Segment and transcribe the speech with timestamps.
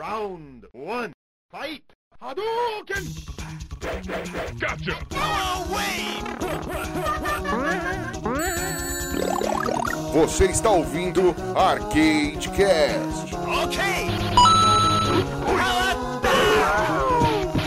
[0.00, 1.12] Round one.
[1.50, 1.84] Fight.
[2.22, 3.04] Hadouken!
[4.58, 4.96] Gotcha!
[10.14, 13.34] Você está ouvindo Arcade Cast.
[13.34, 14.06] Okay!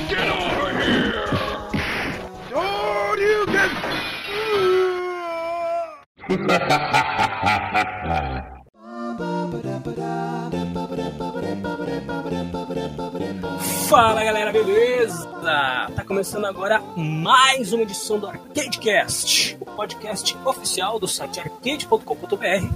[0.10, 1.28] Get over here!
[6.28, 7.90] Hadouken!
[13.94, 15.24] Fala galera, beleza?
[15.96, 22.74] Tá começando agora mais uma edição do ArcadeCast, o podcast oficial do site arcade.com.br,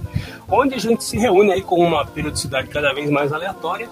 [0.48, 3.88] onde a gente se reúne aí com uma periodicidade cada vez mais aleatória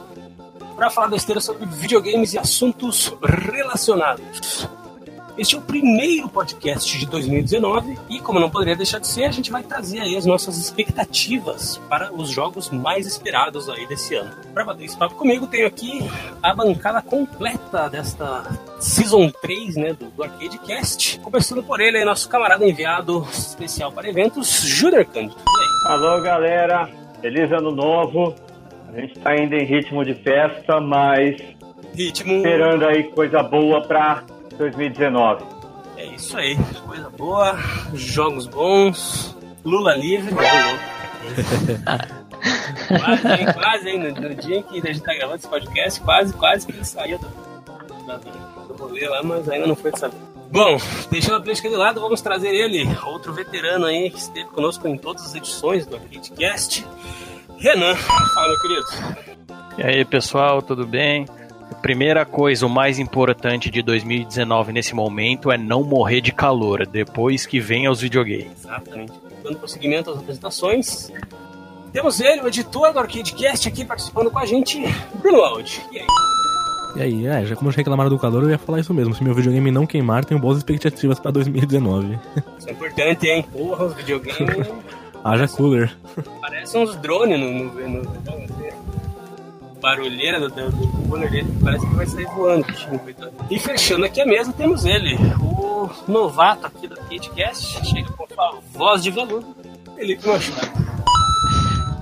[0.77, 4.69] para falar besteira sobre videogames e assuntos relacionados.
[5.38, 9.30] Este é o primeiro podcast de 2019 e, como não poderia deixar de ser, a
[9.30, 14.30] gente vai trazer aí as nossas expectativas para os jogos mais esperados aí desse ano.
[14.54, 15.98] Para bater esse papo comigo, tenho aqui
[16.42, 18.44] a bancada completa desta
[18.80, 21.20] Season 3 né, do, do Arcade Cast.
[21.20, 25.36] Começando por ele, aí, nosso camarada enviado especial para eventos, Júnior Cândido.
[25.84, 26.89] Alô, galera.
[27.20, 28.34] Feliz ano novo.
[28.91, 31.36] A gente tá ainda em ritmo de festa, mas
[31.94, 32.36] Ritmo.
[32.36, 34.24] esperando aí coisa boa pra
[34.56, 35.44] 2019.
[35.96, 37.58] É isso aí, coisa boa,
[37.94, 40.34] jogos bons, Lula livre.
[42.88, 46.00] quase, hein, quase, hein, no, no dia em que a gente tá gravando esse podcast,
[46.00, 50.08] quase, quase que ele saiu do, do, do rolê lá, mas ainda não foi dessa
[50.08, 50.22] vez.
[50.50, 50.77] Bom,
[51.10, 54.96] deixando a política de lado, vamos trazer ele, outro veterano aí que esteve conosco em
[54.96, 56.86] todas as edições do Arcadecast,
[57.58, 57.96] Renan.
[57.96, 58.86] Fala, meu querido.
[59.78, 61.27] E aí, pessoal, tudo bem?
[61.82, 67.46] Primeira coisa, o mais importante de 2019 nesse momento é não morrer de calor, depois
[67.46, 68.50] que vem aos videogames.
[68.64, 69.12] Exatamente.
[69.44, 71.12] Dando prosseguimento às apresentações,
[71.92, 74.83] temos ele, o editor do Arcadecast, aqui participando com a gente,
[75.20, 75.80] Bruno Aldi.
[75.92, 76.06] E aí?
[76.96, 79.14] E aí, é, já como já reclamaram do calor, eu ia falar isso mesmo.
[79.14, 82.18] Se meu videogame não queimar, tenho boas expectativas pra 2019.
[82.58, 83.44] Isso é importante, hein?
[83.52, 84.67] Porra, os videogames
[85.22, 85.95] Haja cooler.
[86.40, 88.11] parecem uns drones no, no, no, no-
[89.81, 92.67] barulheira do, do, do cooler dele, parece que vai sair voando.
[93.51, 98.55] E fechando aqui a mesa, temos ele, o novato aqui do Kitcast, chega com a
[98.73, 99.55] voz de veludo,
[99.95, 100.87] Felipe Machado.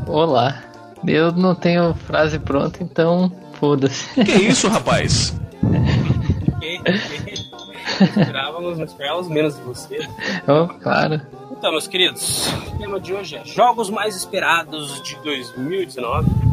[0.07, 0.63] Olá.
[1.07, 4.09] Eu não tenho frase pronta, então foda-se.
[4.25, 5.39] Que isso, rapaz?
[6.55, 7.35] Ok, ok.
[8.01, 9.99] Esperávamos, mas esperávamos menos de você.
[10.49, 11.21] Oh, claro.
[11.53, 16.44] Então, meus queridos, o tema de hoje é Jogos Mais Esperados de 2019.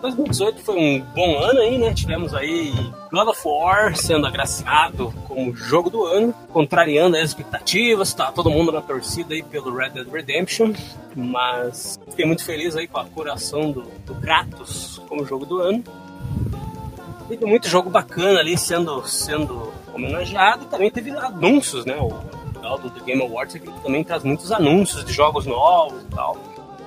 [0.00, 1.92] 2018 foi um bom ano aí, né?
[1.94, 2.72] Tivemos aí
[3.12, 8.72] God of War sendo agraciado como jogo do ano, contrariando as expectativas, tá todo mundo
[8.72, 10.72] na torcida aí pelo Red Dead Redemption,
[11.14, 15.84] mas fiquei muito feliz aí com a curação do, do Kratos como jogo do ano.
[17.28, 21.96] Teve muito jogo bacana ali sendo, sendo homenageado também teve anúncios, né?
[21.96, 22.40] O
[22.78, 26.36] do The Game Awards que também traz muitos anúncios de jogos novos e tal.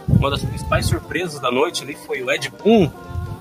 [0.07, 2.89] Uma das principais surpresas da noite ali foi o Ed Boon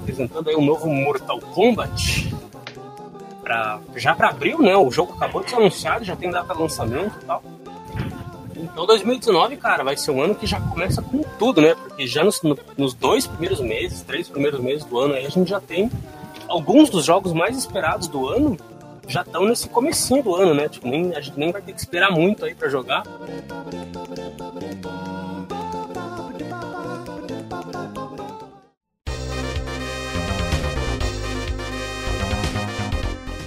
[0.00, 2.34] apresentando aí um novo Mortal Kombat.
[3.43, 4.77] Pra, já para abril, né?
[4.77, 7.43] O jogo acabou de ser anunciado, já tem data de lançamento e tal.
[8.56, 11.75] Então 2019, cara, vai ser um ano que já começa com tudo, né?
[11.75, 15.29] Porque já nos, no- nos dois primeiros meses, três primeiros meses do ano aí, a
[15.31, 15.91] gente já tem
[16.49, 18.56] alguns dos jogos mais esperados do ano
[19.09, 20.69] já estão nesse comecinho do ano, né?
[20.69, 23.03] Tipo, nem, a gente nem vai ter que esperar muito aí pra jogar.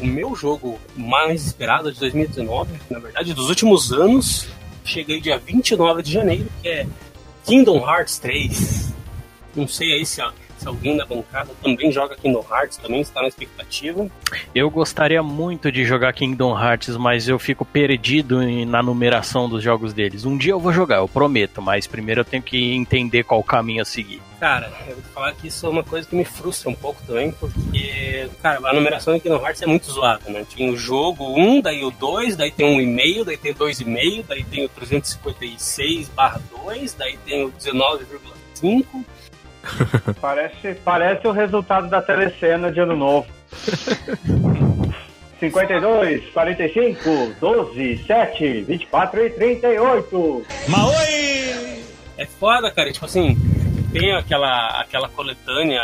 [0.06, 4.48] O meu jogo mais esperado de 2019, na verdade, dos últimos anos,
[4.84, 6.86] cheguei dia 29 de janeiro, que é
[7.44, 8.94] Kingdom Hearts 3.
[9.56, 10.22] Não sei aí se,
[10.66, 14.10] se alguém da bancada também joga Kingdom Hearts, também está na expectativa.
[14.54, 19.94] Eu gostaria muito de jogar Kingdom Hearts, mas eu fico perdido na numeração dos jogos
[19.94, 20.26] deles.
[20.26, 23.84] Um dia eu vou jogar, eu prometo, mas primeiro eu tenho que entender qual caminho
[23.84, 24.20] a seguir.
[24.40, 27.32] Cara, eu vou falar que isso é uma coisa que me frustra um pouco também,
[27.32, 30.46] porque, cara, a numeração de Kingdom Hearts é muito zoada, né?
[30.50, 34.26] Tinha o jogo 1, daí o 2, daí tem o 1,5, daí tem o 2,5,
[34.28, 39.06] daí tem o 356 barra 2, daí tem o 19,5.
[40.22, 43.28] Parece, parece o resultado da telecena de ano novo.
[45.40, 50.46] 52, 45, 12, 7, 24 e 38.
[52.18, 53.38] É foda, cara, tipo assim,
[53.92, 55.82] tem aquela, aquela coletânea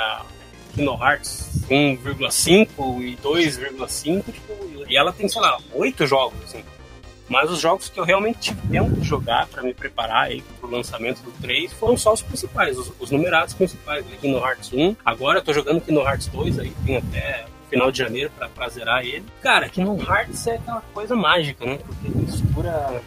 [0.73, 4.53] Kingdom Hearts 1,5 e 2,5, tipo,
[4.87, 6.63] e ela tem, sei lá, oito jogos, assim.
[7.31, 10.69] Mas os jogos que eu realmente tive tempo de jogar para me preparar aí pro
[10.69, 14.05] lançamento do 3 foram só os principais, os, os numerados principais.
[14.05, 14.17] Né?
[14.19, 14.97] Kingdom Hearts 1.
[15.05, 18.67] Agora eu tô jogando Kingdom Hearts 2 aí, tem até final de janeiro pra, pra
[18.67, 19.23] zerar ele.
[19.41, 21.77] Cara, Kingdom Hearts é aquela coisa mágica, né?
[21.77, 23.01] Porque mistura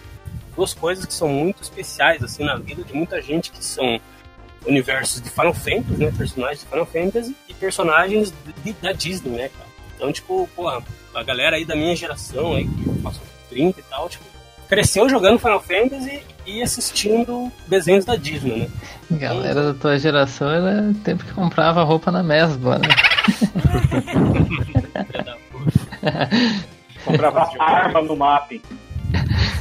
[0.57, 4.01] duas coisas que são muito especiais assim na vida de muita gente que são
[4.65, 6.11] universos de Final Fantasy, né?
[6.17, 8.33] Personagens de Final Fantasy e personagens
[8.65, 9.69] de, da Disney, né, cara?
[9.95, 10.83] Então, tipo, porra,
[11.15, 14.25] a galera aí da minha geração aí, que passou 30 e tal, tipo,
[14.69, 18.69] cresceu jogando Final Fantasy e assistindo desenhos da Disney, né?
[19.13, 22.89] Galera da tua geração era tempo que comprava roupa na Mesbla, né?
[27.05, 28.61] Comprava arma no mapping.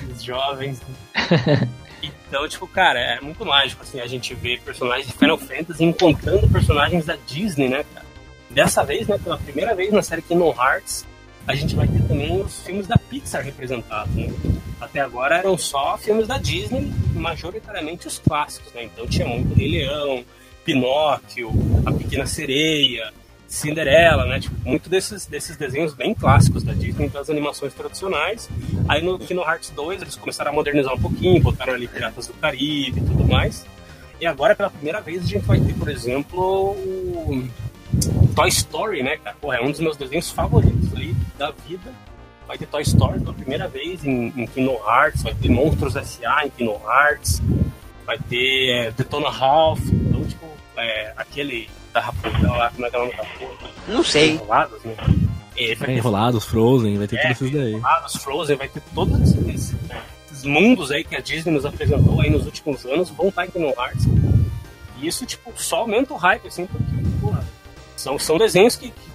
[0.10, 0.82] esses jovens.
[0.82, 1.70] né?
[2.28, 6.50] Então, tipo, cara, é muito mágico, assim, a gente ver personagens de Final Fantasy encontrando
[6.50, 8.06] personagens da Disney, né, cara?
[8.50, 11.06] Dessa vez, né, pela primeira vez na série Kingdom Hearts,
[11.48, 14.32] a gente vai ter também os filmes da Pixar representados, né?
[14.80, 18.84] Até agora eram só filmes da Disney, majoritariamente os clássicos, né?
[18.84, 20.24] Então tinha muito Rei Leão,
[20.64, 21.52] Pinóquio,
[21.86, 23.12] A Pequena Sereia,
[23.48, 24.40] Cinderela, né?
[24.40, 28.50] Tipo, muito desses, desses desenhos bem clássicos da Disney, das animações tradicionais.
[28.88, 32.34] Aí no Kingdom Hearts 2 eles começaram a modernizar um pouquinho, botaram ali Piratas do
[32.34, 33.66] Caribe e tudo mais.
[34.20, 37.48] E agora, pela primeira vez, a gente vai ter, por exemplo, o
[38.36, 39.36] Toy Story, né, cara?
[39.40, 40.92] Porra, é um dos meus desenhos favoritos
[41.38, 41.94] da vida.
[42.48, 46.46] Vai ter Toy Story pela primeira vez em, em Kingdom Hearts, vai ter Monstros S.A.
[46.46, 47.42] em Kingdom Hearts,
[48.06, 50.46] vai ter é, Detona Ralph, então, tipo,
[50.76, 53.72] é, aquele da raposa lá, como é que é o nome da raposa?
[53.88, 54.32] Não sei.
[54.32, 54.96] Enrolados, né?
[55.56, 57.74] É, vai ter Enrolados, Frozen, vai ter é, todos esses daí.
[57.74, 59.76] Enrolados, Frozen, vai ter todos esses, esses,
[60.26, 63.52] esses mundos aí que a Disney nos apresentou aí nos últimos anos, vão estar em
[63.52, 64.06] Kingdom Hearts.
[65.00, 66.84] E isso, tipo, só aumenta o hype, assim, porque,
[67.22, 67.46] porra,
[67.96, 69.13] são, são desenhos que, que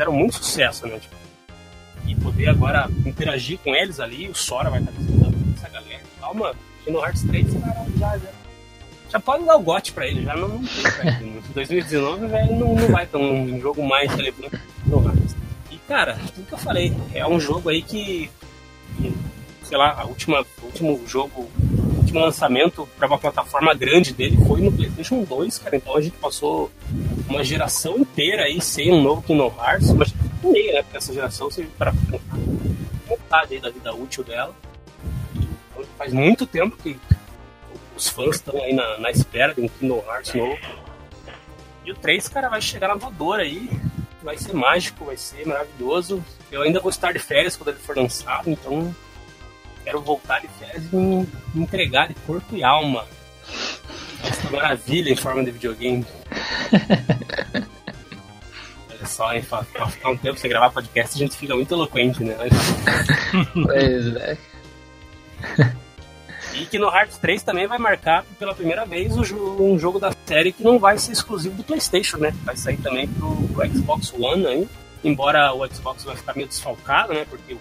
[0.00, 0.98] fizeram muito sucesso, né?
[0.98, 1.16] Tipo,
[2.06, 6.54] e poder agora interagir com eles ali, o Sora vai estar visitando essa galera e.
[6.84, 8.28] Kingdom Hearts 3 cara, já, já,
[9.10, 11.42] já pode dar o gote pra ele, já não, não tem pra ele.
[11.48, 15.36] Em 2019, velho, não, não vai ter um jogo mais relevante Kingdom Hearts.
[15.70, 18.30] E, cara, tudo que eu falei, é um jogo aí que,
[18.96, 19.14] que,
[19.64, 21.50] sei lá, a última, o último jogo,
[22.10, 25.76] último lançamento pra uma plataforma grande dele foi no PlayStation 2, cara.
[25.76, 26.70] Então a gente passou
[27.28, 30.12] uma geração inteira aí sem um novo Kingdom Hearts, mas
[30.42, 30.82] meio, né?
[30.82, 31.92] Porque essa geração você para
[33.08, 34.54] metade da vida útil dela.
[35.34, 36.98] Então, faz muito tempo que
[37.96, 40.58] os fãs estão aí na, na espera de um Kingdom Hearts novo.
[41.84, 43.70] E o 3, cara, vai chegar na voadora aí.
[44.22, 46.22] Vai ser mágico, vai ser maravilhoso.
[46.50, 48.94] Eu ainda vou estar de férias quando ele for lançado, então
[49.90, 51.26] quero voltar de férias e me
[51.56, 53.04] entregar de corpo e alma.
[54.22, 56.06] Essa maravilha em forma de videogame.
[58.88, 61.74] Olha só, hein, pra, pra ficar um tempo sem gravar podcast, a gente fica muito
[61.74, 62.36] eloquente, né?
[63.52, 64.38] Pois é.
[66.52, 70.52] E que no Hearts 3 também vai marcar pela primeira vez um jogo da série
[70.52, 72.34] que não vai ser exclusivo do PlayStation, né?
[72.42, 74.68] Vai sair também pro, pro Xbox One aí.
[75.04, 77.24] Embora o Xbox vai ficar meio desfalcado, né?
[77.24, 77.58] Porque o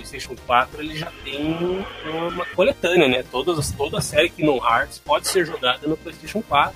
[0.00, 3.22] PlayStation 4 ele já tem uma coletânea, né?
[3.30, 6.74] Todas, toda a série Kingdom Hearts pode ser jogada no PlayStation 4.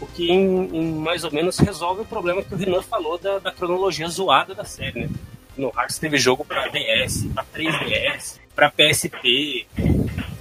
[0.00, 3.38] O que em, em mais ou menos resolve o problema que o Renan falou da,
[3.38, 5.10] da cronologia zoada da série, né?
[5.54, 9.66] Kingdom Hearts teve jogo para DS, para 3DS, para PSP.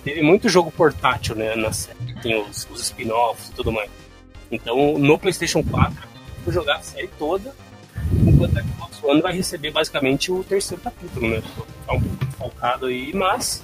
[0.04, 1.98] Teve muito jogo portátil, né, na série.
[2.22, 3.90] Tem os, os spin-offs e tudo mais.
[4.52, 5.96] Então, no PlayStation 4,
[6.46, 7.54] eu jogar a série toda,
[8.46, 11.42] a Xbox One vai receber basicamente o terceiro capítulo, né?
[11.86, 13.64] Tá um pouco focado aí, mas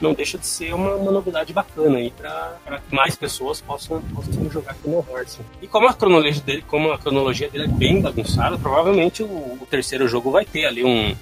[0.00, 2.56] não deixa de ser uma, uma novidade bacana aí para
[2.88, 5.38] que mais pessoas possam, possam jogar Kingdom Hearts.
[5.60, 9.66] E como a cronologia dele, como a cronologia dele é bem bagunçada, provavelmente o, o
[9.68, 11.14] terceiro jogo vai ter ali um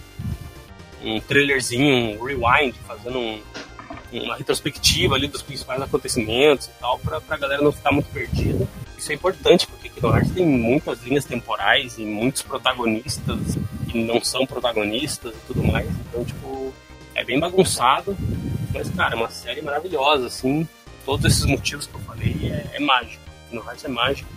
[1.05, 3.41] um trailerzinho, um rewind, fazendo um-
[4.13, 8.67] uma retrospectiva ali dos principais acontecimentos e tal, pra, pra galera não ficar muito perdida.
[8.97, 14.23] Isso é importante, porque Kingdom Hearts tem muitas linhas temporais e muitos protagonistas que não
[14.23, 15.89] são protagonistas e tudo mais.
[15.89, 16.73] Então, tipo,
[17.15, 18.17] é bem bagunçado,
[18.73, 20.67] mas, cara, é uma série maravilhosa, assim.
[21.05, 23.23] Todos esses motivos que eu falei é, é mágico.
[23.49, 24.29] Kingdom Hearts é mágico.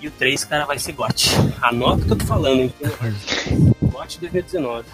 [0.00, 1.30] E o 3, cara, vai ser GOT.
[1.62, 2.74] Anota o que eu tô falando, hein?
[3.82, 4.84] GOT 2019.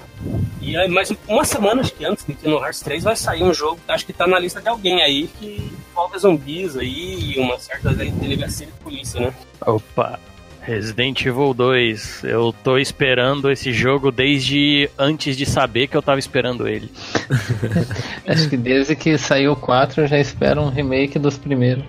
[0.61, 3.53] E aí, mais uma semana, acho que antes de Kingdom Hearts 3, vai sair um
[3.53, 7.39] jogo que acho que tá na lista de alguém aí que envolve zumbis aí e
[7.39, 9.35] uma certa delegacia de polícia, né?
[9.67, 10.21] Opa,
[10.61, 12.23] Resident Evil 2.
[12.25, 16.91] Eu tô esperando esse jogo desde antes de saber que eu tava esperando ele.
[18.27, 21.85] Acho que desde que saiu o 4 eu já espero um remake dos primeiros.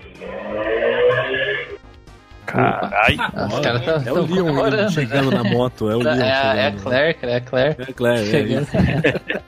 [2.46, 3.16] Carai.
[3.18, 4.92] Ah, os caras É o estão Leon comemorando.
[4.92, 6.82] chegando na moto, é o Leon É, a- é a chegando.
[6.82, 7.76] Claire, é a Claire.
[7.78, 8.62] É a Claire, é Chegando.
[8.62, 8.72] isso.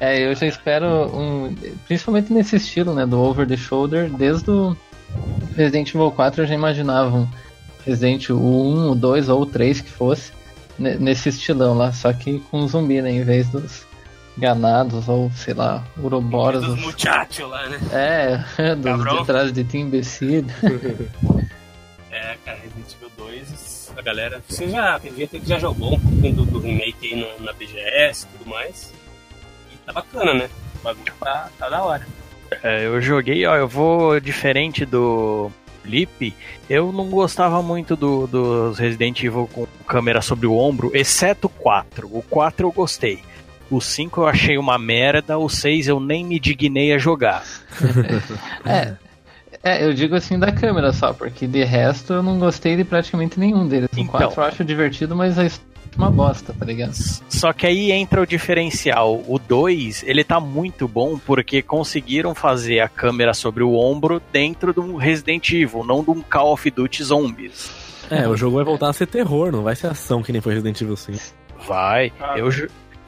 [0.00, 0.86] É, eu já espero
[1.16, 1.54] um.
[1.86, 3.06] Principalmente nesse estilo, né?
[3.06, 4.76] Do over the shoulder, desde o
[5.56, 7.28] Resident Evil 4 eu já imaginava um
[7.86, 10.32] Resident Evil 1, o 2 ou o 3 que fosse
[10.78, 13.12] ne- nesse estilão lá, só que com zumbi, né?
[13.12, 13.86] Em vez dos
[14.36, 16.60] ganados ou sei lá, uroboros.
[16.62, 17.78] Dos os- muchachos lá, né?
[17.92, 18.36] É,
[18.74, 19.18] dos Cabrão.
[19.20, 20.44] de trás de ti imbecil.
[22.14, 24.40] É, cara, Resident Evil 2, a galera.
[24.48, 27.52] Você já, tem gente que já jogou um pouquinho do, do remake aí na, na
[27.52, 28.92] BGS e tudo mais.
[29.72, 30.48] E tá bacana, né?
[30.80, 32.06] O bagulho tá, tá da hora.
[32.62, 35.50] É, eu joguei, ó, eu vou diferente do
[35.84, 36.32] Lipe,
[36.70, 41.50] eu não gostava muito do- dos Resident Evil com câmera sobre o ombro, exceto o
[41.50, 42.06] 4.
[42.16, 43.18] O 4 eu gostei.
[43.70, 47.42] O 5 eu achei uma merda, o 6 eu nem me dignei a jogar.
[48.64, 48.94] É.
[49.64, 53.40] É, eu digo assim da câmera só, porque de resto eu não gostei de praticamente
[53.40, 53.88] nenhum deles.
[53.96, 54.12] O Então.
[54.18, 56.92] 4 eu acho divertido, mas a história é uma bosta, tá ligado?
[57.28, 59.22] Só que aí entra o diferencial.
[59.26, 64.72] O 2, ele tá muito bom porque conseguiram fazer a câmera sobre o ombro dentro
[64.74, 67.70] de um Resident Evil, não de um Call of Duty Zombies.
[68.10, 70.52] É, o jogo vai voltar a ser terror, não vai ser ação que nem foi
[70.52, 71.18] Resident Evil 5.
[71.66, 72.12] Vai.
[72.20, 72.34] Ah.
[72.36, 72.50] Eu,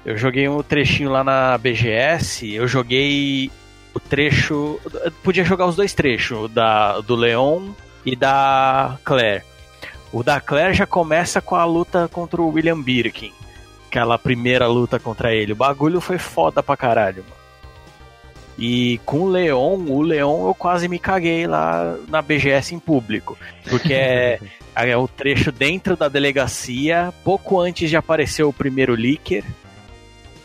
[0.06, 3.50] eu joguei um trechinho lá na BGS, eu joguei
[3.96, 4.78] o trecho.
[5.22, 7.70] Podia jogar os dois trechos, o da, do Leon
[8.04, 9.42] e da Claire.
[10.12, 13.32] O da Claire já começa com a luta contra o William Birkin.
[13.88, 15.52] Aquela primeira luta contra ele.
[15.52, 17.46] O bagulho foi foda pra caralho, mano.
[18.58, 23.36] E com o Leon, o Leon eu quase me caguei lá na BGS em público.
[23.68, 24.40] Porque é,
[24.76, 29.44] é o trecho dentro da delegacia, pouco antes de aparecer o primeiro leaker.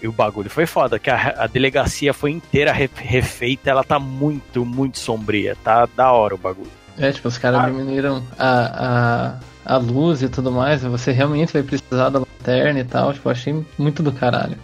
[0.01, 3.99] E o bagulho foi foda, que a, a delegacia foi inteira re- refeita, ela tá
[3.99, 5.55] muito, muito sombria.
[5.63, 6.71] Tá da hora o bagulho.
[6.97, 7.65] É, tipo, os caras Ah.
[7.69, 12.83] diminuíram a, a, a luz e tudo mais, você realmente vai precisar da lanterna e
[12.83, 14.57] tal, tipo, achei muito do caralho.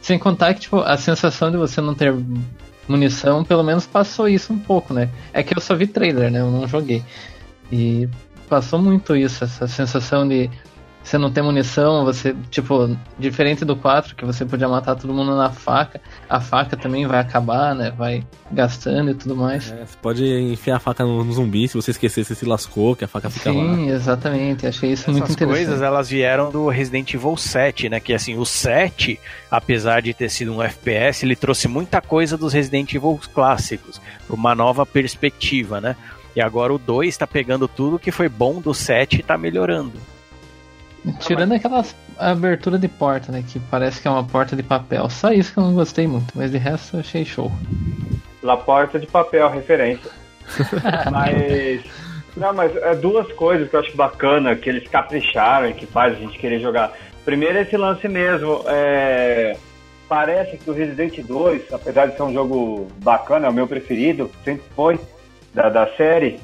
[0.00, 2.14] Sem contar que, tipo, a sensação de você não ter
[2.88, 5.08] munição, pelo menos passou isso um pouco, né?
[5.32, 6.40] É que eu só vi trailer, né?
[6.40, 7.04] Eu não joguei.
[7.70, 8.08] E
[8.48, 10.50] passou muito isso, essa sensação de
[11.02, 15.34] você não ter munição, você, tipo, diferente do 4, que você podia matar todo mundo
[15.36, 17.90] na faca, a faca também vai acabar, né?
[17.90, 19.72] Vai gastando e tudo mais.
[19.72, 22.94] É, você pode enfiar a faca no, no zumbi, se você esquecer, você se lascou,
[22.94, 23.74] que a faca fica lá.
[23.74, 24.66] Sim, exatamente.
[24.66, 25.66] Achei isso muito Essas interessante.
[25.66, 27.98] coisas elas vieram do Resident Evil 7, né?
[27.98, 29.18] Que assim, o 7,
[29.50, 34.36] apesar de ter sido um FPS, ele trouxe muita coisa dos Resident Evil clássicos, pra
[34.36, 35.96] uma nova perspectiva, né?
[36.36, 39.92] E agora o 2 tá pegando tudo que foi bom do 7 e tá melhorando.
[41.20, 41.84] Tirando aquela
[42.18, 43.42] abertura de porta, né?
[43.46, 45.08] Que parece que é uma porta de papel.
[45.08, 47.50] Só isso que eu não gostei muito, mas de resto eu achei show.
[48.42, 50.10] La Porta de Papel, referência.
[51.10, 51.82] mas.
[52.36, 56.14] Não, mas é duas coisas que eu acho bacana, que eles capricharam e que faz
[56.14, 56.92] a gente querer jogar.
[57.24, 58.62] Primeiro, esse lance mesmo.
[58.66, 59.56] é,
[60.10, 64.28] Parece que o Resident 2, apesar de ser um jogo bacana, é o meu preferido,
[64.44, 64.98] sempre foi,
[65.54, 66.40] da, da série.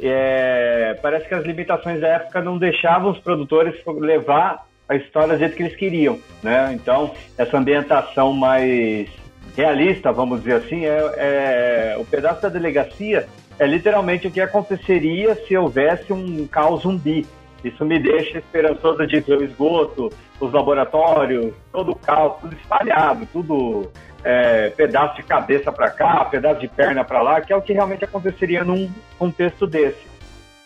[0.00, 5.38] É, Parece que as limitações da época não deixavam os produtores levar a história do
[5.38, 6.72] jeito que eles queriam, né?
[6.74, 9.08] Então, essa ambientação mais
[9.56, 13.26] realista, vamos dizer assim, é, é- o pedaço da delegacia
[13.58, 17.26] é literalmente o que aconteceria se houvesse um caos zumbi.
[17.64, 23.26] Isso me deixa esperançoso de ver o esgoto, os laboratórios, todo o caos, tudo espalhado,
[23.32, 23.90] tudo
[24.22, 27.72] é, pedaço de cabeça para cá, pedaço de perna para lá, que é o que
[27.72, 30.14] realmente aconteceria num contexto desse.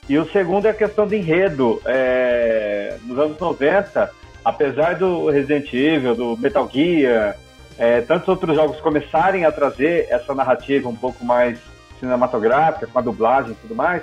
[0.09, 1.81] E o segundo é a questão do enredo.
[1.85, 4.11] É, nos anos 90,
[4.45, 7.37] apesar do Resident Evil, do Metal Gear,
[7.79, 11.61] é, tantos outros jogos começarem a trazer essa narrativa um pouco mais
[12.01, 14.03] cinematográfica, com a dublagem e tudo mais,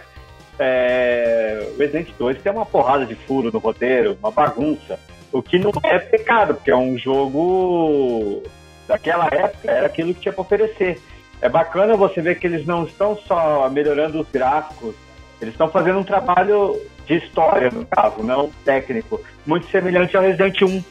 [0.60, 5.00] é, Resident 2 tem uma porrada de furo no roteiro, uma bagunça.
[5.32, 8.44] O que não é pecado, porque é um jogo
[8.88, 11.02] daquela época, era aquilo que tinha para oferecer.
[11.42, 14.96] É bacana você ver que eles não estão só melhorando os gráficos,
[15.42, 20.62] eles estão fazendo um trabalho de história, no caso, não técnico, muito semelhante ao Resident
[20.62, 20.84] 1,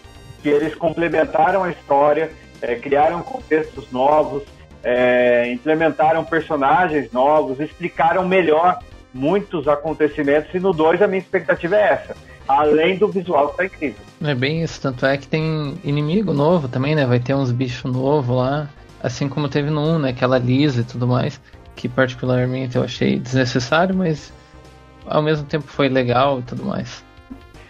[0.43, 2.31] que eles complementaram a história,
[2.61, 4.43] eh, criaram contextos novos,
[4.83, 8.79] eh, implementaram personagens novos, explicaram melhor
[9.15, 12.17] muitos acontecimentos, e no 2 a minha expectativa é essa,
[12.49, 14.01] além do visual que tá incrível.
[14.23, 17.07] É bem isso, tanto é que tem inimigo novo também, né?
[17.07, 18.69] Vai ter uns bichos novos lá,
[19.03, 20.11] assim como teve no 1, né?
[20.11, 21.41] Aquela Lisa e tudo mais,
[21.77, 24.33] que particularmente eu achei desnecessário, mas
[25.07, 27.05] ao mesmo tempo foi legal e tudo mais.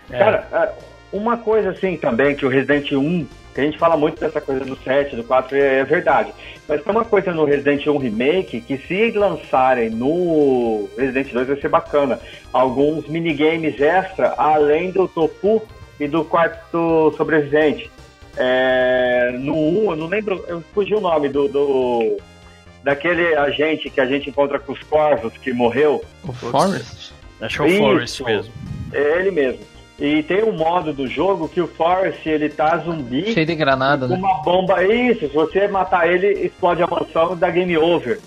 [0.09, 0.73] Cara, é,
[1.13, 4.65] uma coisa assim também que o Resident 1, que a gente fala muito dessa coisa
[4.65, 6.33] do 7, do 4, é, é verdade.
[6.69, 11.61] Mas tem uma coisa no Resident 1 Remake que se lançarem no Resident 2 vai
[11.61, 12.19] ser bacana.
[12.53, 15.63] Alguns minigames extra, além do Tofu
[16.01, 17.91] e do quarto sobrevivente.
[18.37, 22.17] É, no 1, eu não lembro, eu fugi o nome do, do-
[22.83, 26.03] daquele agente que a gente encontra com os corvos que morreu.
[26.27, 27.15] O Forest?
[27.41, 27.79] Acho que é o.
[27.79, 28.53] Forest mesmo.
[28.93, 29.61] É ele mesmo.
[29.99, 34.09] E tem um modo do jogo que o Forrest ele tá zumbi Cheio de granada,
[34.09, 34.19] com né?
[34.19, 34.83] uma bomba.
[34.83, 38.19] Isso, se você matar ele, explode a mansão e dá game over.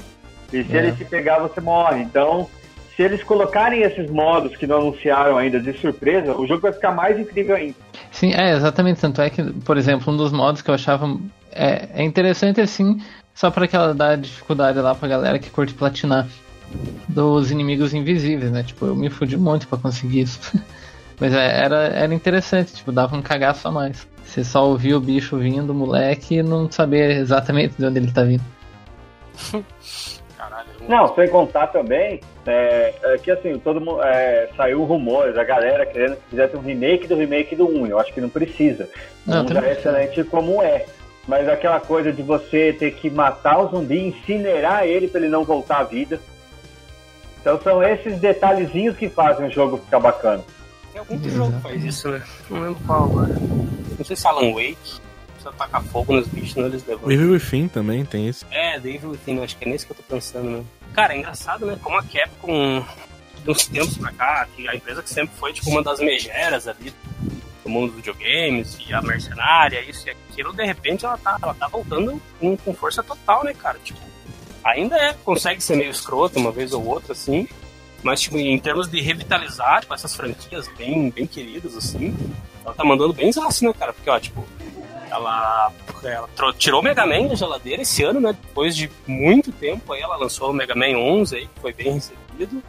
[0.53, 0.79] E se É.
[0.79, 2.01] ele te pegar, você morre.
[2.03, 2.47] Então,
[2.95, 6.91] se eles colocarem esses modos que não anunciaram ainda de surpresa, o jogo vai ficar
[6.91, 7.75] mais incrível ainda.
[8.11, 9.01] Sim, é, exatamente.
[9.01, 11.17] Tanto é que, por exemplo, um dos modos que eu achava
[11.51, 13.01] é, é interessante assim,
[13.35, 16.25] só para aquela dar dificuldade lá pra galera que curte platinar
[17.09, 18.63] dos inimigos invisíveis, né?
[18.63, 20.39] Tipo, eu me fudi muito pra conseguir isso.
[21.19, 24.07] Mas é, era, era interessante, tipo, dava um cagaço a mais.
[24.23, 28.11] Você só ouvia o bicho vindo, o moleque, e não saber exatamente de onde ele
[28.11, 28.43] tá vindo.
[30.37, 30.67] Caralho.
[30.87, 35.85] Não, sem contar também é, é que assim, todo mundo é, saiu rumores, a galera
[35.85, 37.87] querendo que fizesse um remake do remake do 1.
[37.87, 38.87] Eu acho que não precisa.
[39.25, 40.85] O Não, 1 também já é excelente como é.
[41.27, 45.43] Mas aquela coisa de você ter que matar o zumbi, incinerar ele para ele não
[45.43, 46.21] voltar à vida.
[47.41, 50.43] Então são esses detalhezinhos que fazem o jogo ficar bacana.
[50.97, 52.23] Tem algum outro jogo que faz isso, né?
[52.49, 53.35] Não lembro qual agora.
[53.97, 54.99] Não sei se Alan Wake.
[55.33, 57.11] Precisa tacar fogo nos bichos, não eles levantam.
[57.11, 58.43] Evil Within também tem esse.
[58.49, 60.63] É, David Within, acho que é nesse que eu tô pensando, né?
[60.93, 61.77] Cara, é engraçado, né?
[61.83, 62.83] Como a Capcom,
[63.43, 66.67] de uns tempos pra cá, que a empresa que sempre foi, tipo, uma das megeras
[66.67, 66.91] ali
[67.63, 71.53] do mundo dos videogames, e a mercenária, isso e aquilo, de repente ela tá, ela
[71.53, 73.77] tá voltando com, com força total, né, cara?
[73.83, 73.99] Tipo,
[74.63, 77.47] ainda é, consegue ser meio escroto uma vez ou outra, assim,
[78.03, 82.15] mas, tipo, em termos de revitalizar, tipo, essas franquias bem, bem queridas, assim,
[82.63, 83.93] ela tá mandando bem zaço, né, cara?
[83.93, 84.45] Porque, ó, tipo,
[85.09, 85.71] ela,
[86.03, 88.33] ela tirou o Mega Man da geladeira esse ano, né?
[88.33, 91.93] Depois de muito tempo aí, ela lançou o Mega Man 11 aí, que foi bem
[91.93, 92.61] recebido.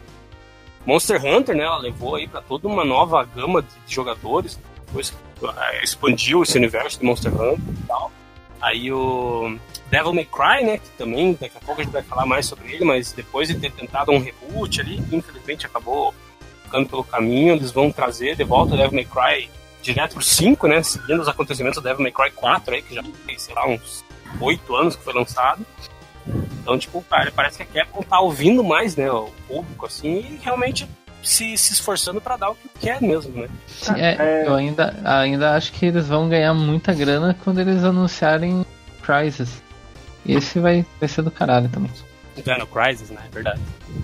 [0.85, 1.63] Monster Hunter, né?
[1.63, 4.59] Ela levou aí pra toda uma nova gama de, jogadores.
[4.87, 8.11] Depois eh, expandiu esse universo de Monster Hunter e tal.
[8.61, 9.57] Aí o
[9.89, 10.77] Devil May Cry, né?
[10.77, 13.55] Que também daqui a pouco a gente vai falar mais sobre ele, mas depois de
[13.55, 16.13] ter tentado um reboot ali, infelizmente acabou
[16.63, 17.55] ficando pelo caminho.
[17.55, 19.49] Eles vão trazer de volta o Devil May Cry
[19.81, 20.83] direto pro 5, né?
[20.83, 24.03] Seguindo os acontecimentos do Devil May Cry 4 aí, que já tem, sei lá, uns
[24.39, 25.65] 8 anos que foi lançado.
[26.61, 30.39] Então, tipo, cara, parece que a Capcom tá ouvindo mais, né, o público, assim, e
[30.43, 30.87] realmente
[31.21, 33.47] se, se esforçando pra dar o que quer mesmo, né?
[33.67, 38.65] Sim, é, Eu ainda, ainda acho que eles vão ganhar muita grana quando eles anunciarem
[39.01, 39.61] Crysis.
[40.27, 41.91] Esse vai, vai ser do caralho também.
[42.41, 43.21] Dino Crisis, né?
[43.25, 43.59] É verdade.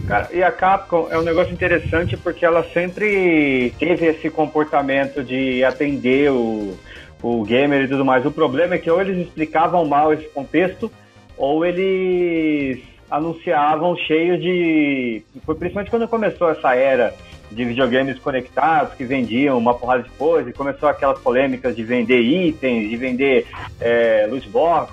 [0.07, 5.63] Cara, e a Capcom é um negócio interessante porque ela sempre teve esse comportamento de
[5.63, 6.77] atender o,
[7.21, 8.25] o gamer e tudo mais.
[8.25, 10.91] O problema é que ou eles explicavam mal esse contexto,
[11.37, 15.23] ou eles anunciavam cheio de.
[15.45, 17.13] Foi principalmente quando começou essa era
[17.51, 22.19] de videogames conectados que vendiam uma porrada de coisa e começou aquelas polêmicas de vender
[22.19, 23.47] itens, de vender
[23.79, 24.91] é, loot box,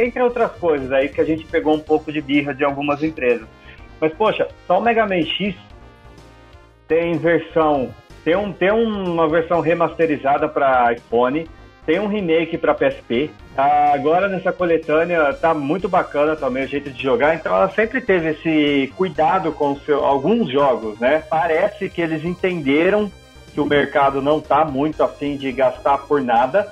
[0.00, 3.46] entre outras coisas aí que a gente pegou um pouco de birra de algumas empresas.
[4.00, 5.54] Mas poxa, só o Mega Man X
[6.86, 11.46] tem versão, tem, um, tem uma versão remasterizada para iPhone,
[11.86, 13.30] tem um remake para PSP.
[13.56, 18.00] Ah, Agora nessa coletânea tá muito bacana também o jeito de jogar, então ela sempre
[18.00, 21.22] teve esse cuidado com seu, alguns jogos, né?
[21.28, 23.10] Parece que eles entenderam
[23.52, 26.70] que o mercado não tá muito afim de gastar por nada.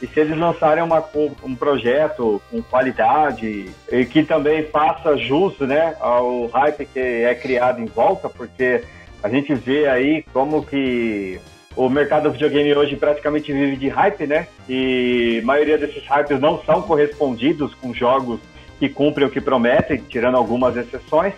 [0.00, 1.02] E se eles lançarem uma,
[1.44, 7.80] um projeto com qualidade e que também faça jus né, ao hype que é criado
[7.80, 8.82] em volta, porque
[9.22, 11.40] a gente vê aí como que
[11.76, 14.46] o mercado do videogame hoje praticamente vive de hype, né?
[14.68, 18.40] E a maioria desses hypes não são correspondidos com jogos
[18.78, 21.34] que cumprem o que prometem, tirando algumas exceções.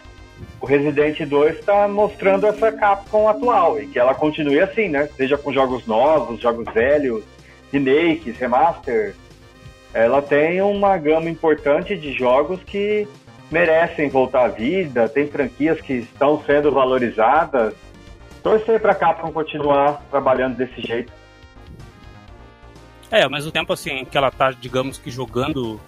[0.61, 5.09] O Resident 2 está mostrando essa Capcom atual e que ela continue assim, né?
[5.16, 7.23] Seja com jogos novos, jogos velhos,
[7.73, 9.14] remakes, remaster.
[9.92, 13.07] Ela tem uma gama importante de jogos que
[13.51, 17.75] merecem voltar à vida, tem franquias que estão sendo valorizadas.
[18.44, 21.12] Torcer para a Capcom continuar trabalhando desse jeito.
[23.11, 25.80] É, ao mesmo tempo assim que ela tá, digamos que jogando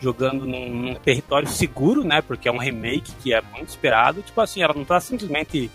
[0.00, 2.20] jogando num, num território seguro, né?
[2.20, 4.20] Porque é um remake que é muito esperado.
[4.20, 5.70] Tipo assim, ela não tá simplesmente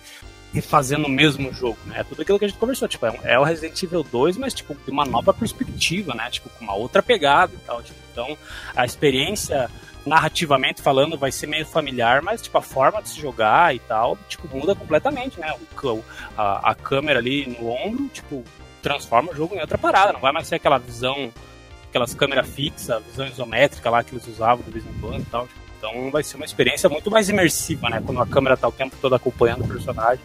[0.54, 2.02] refazendo o mesmo jogo, né?
[2.02, 4.38] É tudo aquilo que a gente conversou, tipo, é, um- é o Resident Evil 2,
[4.38, 6.30] mas tipo, de uma nova perspectiva, né?
[6.30, 7.82] Tipo, com uma outra pegada e tal.
[7.82, 8.38] tipo, então,
[8.76, 9.68] a experiência
[10.06, 14.18] narrativamente falando vai ser meio familiar, mas tipo, a forma de se jogar e tal,
[14.28, 15.54] tipo, muda completamente, né?
[15.84, 16.04] O,
[16.38, 18.44] a, a câmera ali no ombro, tipo,
[18.82, 21.32] transforma o jogo em outra parada, não vai mais ser aquela visão,
[21.90, 25.48] aquelas câmeras fixas, visão isométrica lá que eles usavam de vez em quando e tal.
[25.48, 28.02] tipo, então vai ser uma experiência muito mais imersiva, né?
[28.06, 30.24] Quando a câmera tá o tempo todo acompanhando o personagem.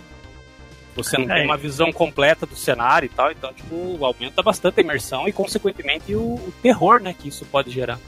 [0.97, 1.35] Você não É.
[1.39, 5.33] tem uma visão completa do cenário e tal, então, tipo, aumenta bastante a imersão e,
[5.33, 7.99] consequentemente, o, o terror, né, que isso pode gerar.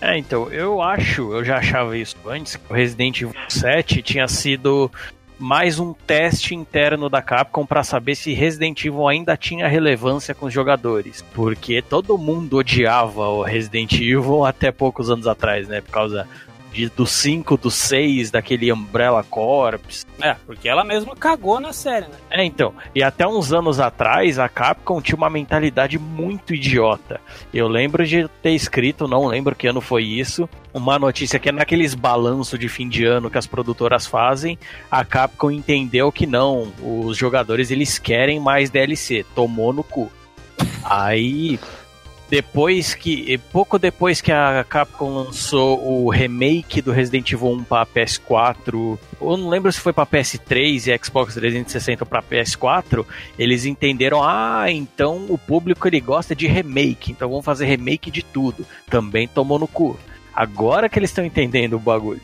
[0.00, 4.28] É, então, eu acho, eu já achava isso antes, que o Resident Evil 7 tinha
[4.28, 4.90] sido
[5.38, 10.46] mais um teste interno da Capcom para saber se Resident Evil ainda tinha relevância com
[10.46, 11.24] os jogadores.
[11.32, 15.80] Porque todo mundo odiava o Resident Evil até poucos anos atrás, né?
[15.80, 16.26] Por causa
[16.72, 20.06] de, do 5, do 6, daquele Umbrella Corps.
[20.20, 22.16] É, porque ela mesma cagou na série, né?
[22.30, 22.74] É, então.
[22.94, 27.20] E até uns anos atrás, a Capcom tinha uma mentalidade muito idiota.
[27.52, 31.52] Eu lembro de ter escrito, não lembro que ano foi isso, uma notícia que é
[31.52, 34.58] naqueles balanço de fim de ano que as produtoras fazem,
[34.90, 40.10] a Capcom entendeu que não, os jogadores eles querem mais DLC, tomou no cu.
[40.84, 41.58] Aí
[42.30, 47.86] depois que pouco depois que a Capcom lançou o remake do Resident Evil 1 para
[47.86, 53.06] PS4, eu não lembro se foi para PS3 e Xbox 360 para PS4,
[53.38, 58.22] eles entenderam, ah, então o público ele gosta de remake, então vamos fazer remake de
[58.22, 58.66] tudo.
[58.90, 59.98] Também tomou no cu.
[60.34, 62.20] Agora que eles estão entendendo o bagulho.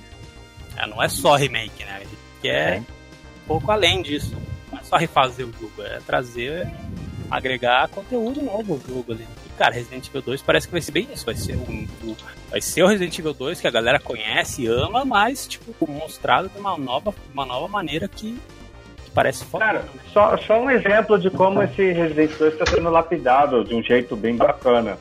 [0.77, 1.97] É, não é só remake, né?
[1.97, 4.37] A gente quer um pouco além disso.
[4.71, 6.71] Não é só refazer o jogo, é trazer,
[7.31, 9.27] agregar conteúdo novo ao jogo ali.
[9.59, 11.25] Cara, Resident Evil 2 parece que vai ser bem isso.
[11.25, 12.17] Vai ser, um, um-
[12.51, 16.59] vai ser o Resident Evil 2 que a galera conhece ama, mas, tipo, mostrado de
[16.59, 18.37] uma nova, uma nova maneira que,
[19.05, 19.65] que parece foda.
[19.65, 23.83] Cara, só, só um exemplo de como esse Resident 2 está sendo lapidado de um
[23.83, 24.99] jeito bem bacana.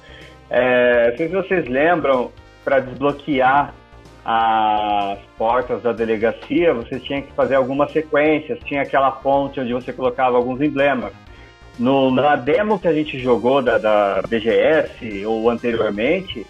[0.49, 2.31] É, não sei se vocês lembram,
[2.63, 3.73] para desbloquear
[4.25, 9.91] as portas da delegacia, você tinha que fazer algumas sequências, tinha aquela fonte onde você
[9.91, 11.11] colocava alguns emblemas.
[11.79, 16.45] No, na demo que a gente jogou da, da BGS ou anteriormente,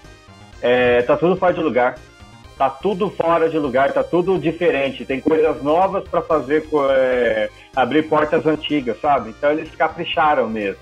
[0.62, 1.96] é, tá tudo fora de lugar.
[2.58, 5.06] Tá tudo fora de lugar, tá tudo diferente.
[5.06, 9.32] Tem coisas novas para fazer, é, abrir portas antigas, sabe?
[9.32, 10.82] Então eles capricharam mesmo.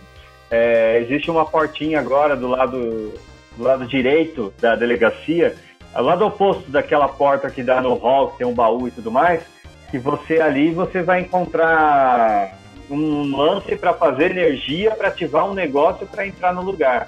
[0.50, 3.14] É, existe uma portinha agora do lado,
[3.56, 5.56] do lado direito da delegacia,
[5.94, 9.10] ao lado oposto daquela porta que dá no hall, que tem um baú e tudo
[9.10, 9.42] mais,
[9.90, 12.61] que você ali você vai encontrar
[12.92, 17.08] um lance para fazer energia para ativar um negócio para entrar no lugar.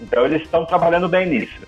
[0.00, 1.60] Então eles estão trabalhando bem nisso.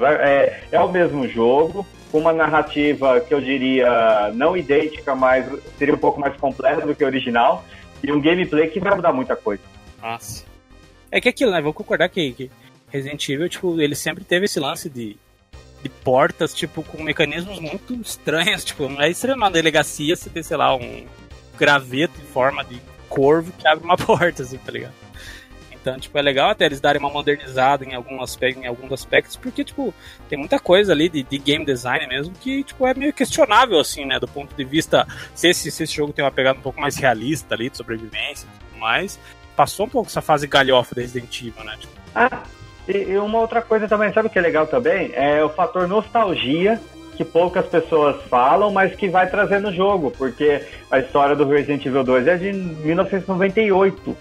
[0.00, 5.46] É, é o mesmo jogo, com uma narrativa que eu diria não idêntica, mas
[5.78, 7.64] seria um pouco mais completa do que o original,
[8.02, 9.62] e um gameplay que vai mudar muita coisa.
[10.00, 10.44] Nossa.
[11.10, 11.60] É que aquilo, né?
[11.60, 12.50] Vou concordar que, que
[12.88, 15.16] Resident Evil, tipo, ele sempre teve esse lance de,
[15.82, 18.64] de portas, tipo, com mecanismos muito estranhos.
[18.70, 21.04] Tipo, não é estranho uma delegacia você ter, sei lá, um
[21.58, 24.94] graveto em forma de corvo que abre uma porta, assim, tá ligado?
[25.80, 29.36] Então, tipo, é legal até eles darem uma modernizada em, algum aspecto, em alguns aspectos,
[29.36, 29.94] porque, tipo,
[30.28, 34.04] tem muita coisa ali de, de game design mesmo que, tipo, é meio questionável, assim,
[34.04, 34.18] né?
[34.18, 36.96] Do ponto de vista, se esse, se esse jogo tem uma pegada um pouco mais
[36.96, 39.18] realista ali, de sobrevivência e tudo mais,
[39.56, 41.76] passou um pouco essa fase galhofa da Resident Evil, né?
[41.80, 42.42] Tipo, Ah,
[42.86, 45.12] e, e uma outra coisa também, sabe o que é legal também?
[45.14, 46.78] É o fator nostalgia
[47.20, 51.84] que poucas pessoas falam, mas que vai trazer no jogo, porque a história do Resident
[51.84, 54.16] Evil 2 é de 1998.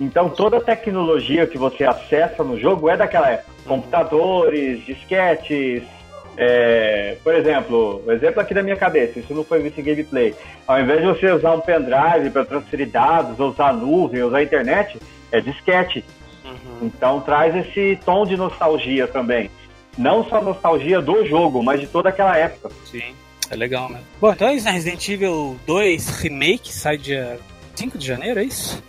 [0.00, 3.52] Então toda a tecnologia que você acessa no jogo é daquela época.
[3.64, 5.84] Computadores, disquetes.
[6.36, 10.34] é, por exemplo, o exemplo aqui da minha cabeça, isso não foi visto em gameplay.
[10.66, 14.98] Ao invés de você usar um pendrive para transferir dados, ou usar nuvem, usar internet,
[15.30, 16.04] é disquete.
[16.82, 19.48] Então traz esse tom de nostalgia também.
[19.98, 22.70] Não só nostalgia do jogo, mas de toda aquela época.
[22.84, 23.14] sim,
[23.50, 24.00] é legal, né?
[24.20, 24.72] Bom, então é isso, né?
[24.72, 27.38] Resident Evil 2 Remake sai dia
[27.74, 28.82] 5 de janeiro, é isso?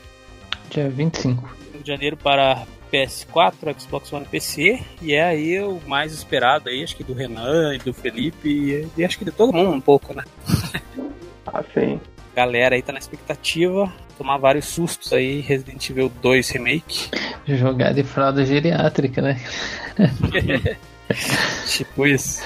[0.69, 1.49] Dia 25.
[1.73, 6.83] 5 de janeiro para PS4, Xbox One PC, e é aí o mais esperado aí,
[6.83, 9.81] acho que do Renan e do Felipe, e, e acho que de todo mundo um
[9.81, 10.23] pouco, né?
[11.47, 11.99] Assim.
[12.35, 17.09] Galera aí tá na expectativa, tomar vários sustos aí, Resident Evil 2 Remake.
[17.47, 19.41] Jogar de fralda geriátrica, né?
[21.67, 22.41] tipo isso.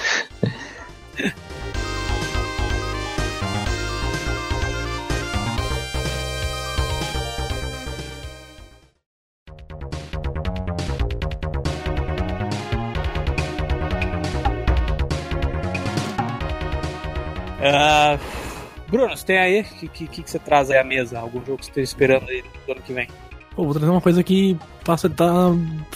[17.68, 18.16] Ah,
[18.88, 19.60] Bruno, você tem aí?
[19.60, 21.18] O que, que, que você traz aí à mesa?
[21.18, 23.08] Algum jogo que você esteja esperando aí do ano que vem?
[23.54, 25.50] Pô, vou trazer uma coisa que passa, tá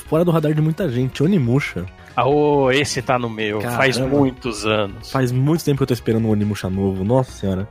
[0.09, 1.23] fora do radar de muita gente.
[1.23, 1.87] Onimusha.
[2.21, 3.79] Ah, ô, esse tá no meu, Caramba.
[3.79, 5.11] faz muitos anos.
[5.11, 7.03] Faz muito tempo que eu tô esperando um Onimusha novo.
[7.03, 7.67] Nossa senhora.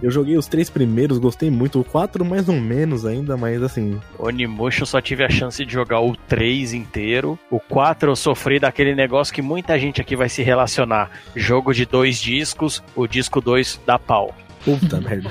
[0.00, 1.80] Eu joguei os três primeiros, gostei muito.
[1.80, 4.00] O quatro mais ou menos ainda, mas assim...
[4.16, 7.36] Onimusha eu só tive a chance de jogar o 3 inteiro.
[7.50, 11.10] O 4 eu sofri daquele negócio que muita gente aqui vai se relacionar.
[11.34, 14.32] Jogo de dois discos, o disco 2 dá pau.
[14.64, 15.28] Puta merda.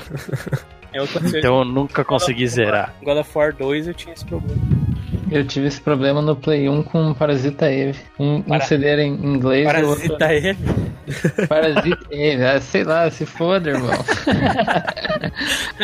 [0.94, 2.94] Aconteceu Então eu nunca consegui zerar.
[3.02, 4.60] God of War 2 eu tinha esse problema.
[5.30, 7.98] Eu tive esse problema no Play 1 com Parasita Eve.
[8.18, 10.56] Um, um Para- CD era em inglês o outro Parasita ele.
[11.48, 12.44] Parasita Eve.
[12.44, 13.90] Ah, sei lá, se foda, irmão.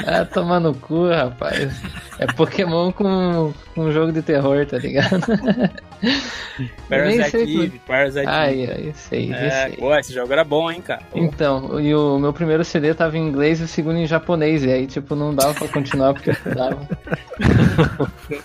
[0.06, 1.72] ah, tomar no cu, rapaz.
[2.18, 5.20] É Pokémon com, com jogo de terror, tá ligado?
[6.88, 8.72] Parasite Eve, Parasite Ai, Eve.
[8.72, 9.76] ai, sei, É, sei.
[9.76, 11.02] pô, esse jogo era bom, hein, cara.
[11.14, 14.64] Então, e o meu primeiro CD tava em inglês e o segundo em japonês.
[14.64, 16.88] E aí, tipo, não dava pra continuar porque eu dava.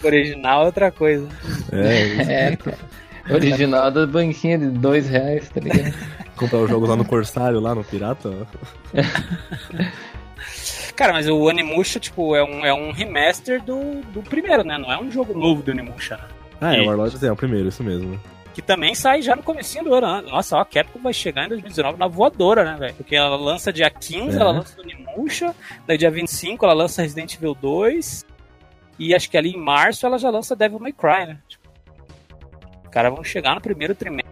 [0.02, 1.28] O original é outra coisa.
[1.72, 2.78] É, É, cara.
[3.32, 5.94] Original da banquinha de dois reais, tá ligado?
[6.36, 8.32] comprar os jogos lá no Corsário, lá no Pirata.
[10.96, 14.78] Cara, mas o Animusha, tipo, é um, é um remaster do, do primeiro, né?
[14.78, 16.18] Não é um jogo novo do Animusha.
[16.18, 16.24] né?
[16.60, 18.20] Ah, é, o Warlords é o primeiro, isso mesmo.
[18.54, 20.22] Que também sai já no comecinho do ano.
[20.22, 20.30] né?
[20.30, 22.94] Nossa, ó, a Capcom vai chegar em 2019 na voadora, né, velho?
[22.96, 24.42] Porque ela lança dia 15, É.
[24.42, 25.56] ela lança o Animusha,
[25.88, 28.26] daí dia 25 ela lança Resident Evil 2,
[29.00, 31.38] e acho que ali em março ela já lança Devil May Cry, né?
[31.48, 31.70] Tipo,
[32.84, 34.32] os caras vão chegar no primeiro trimestre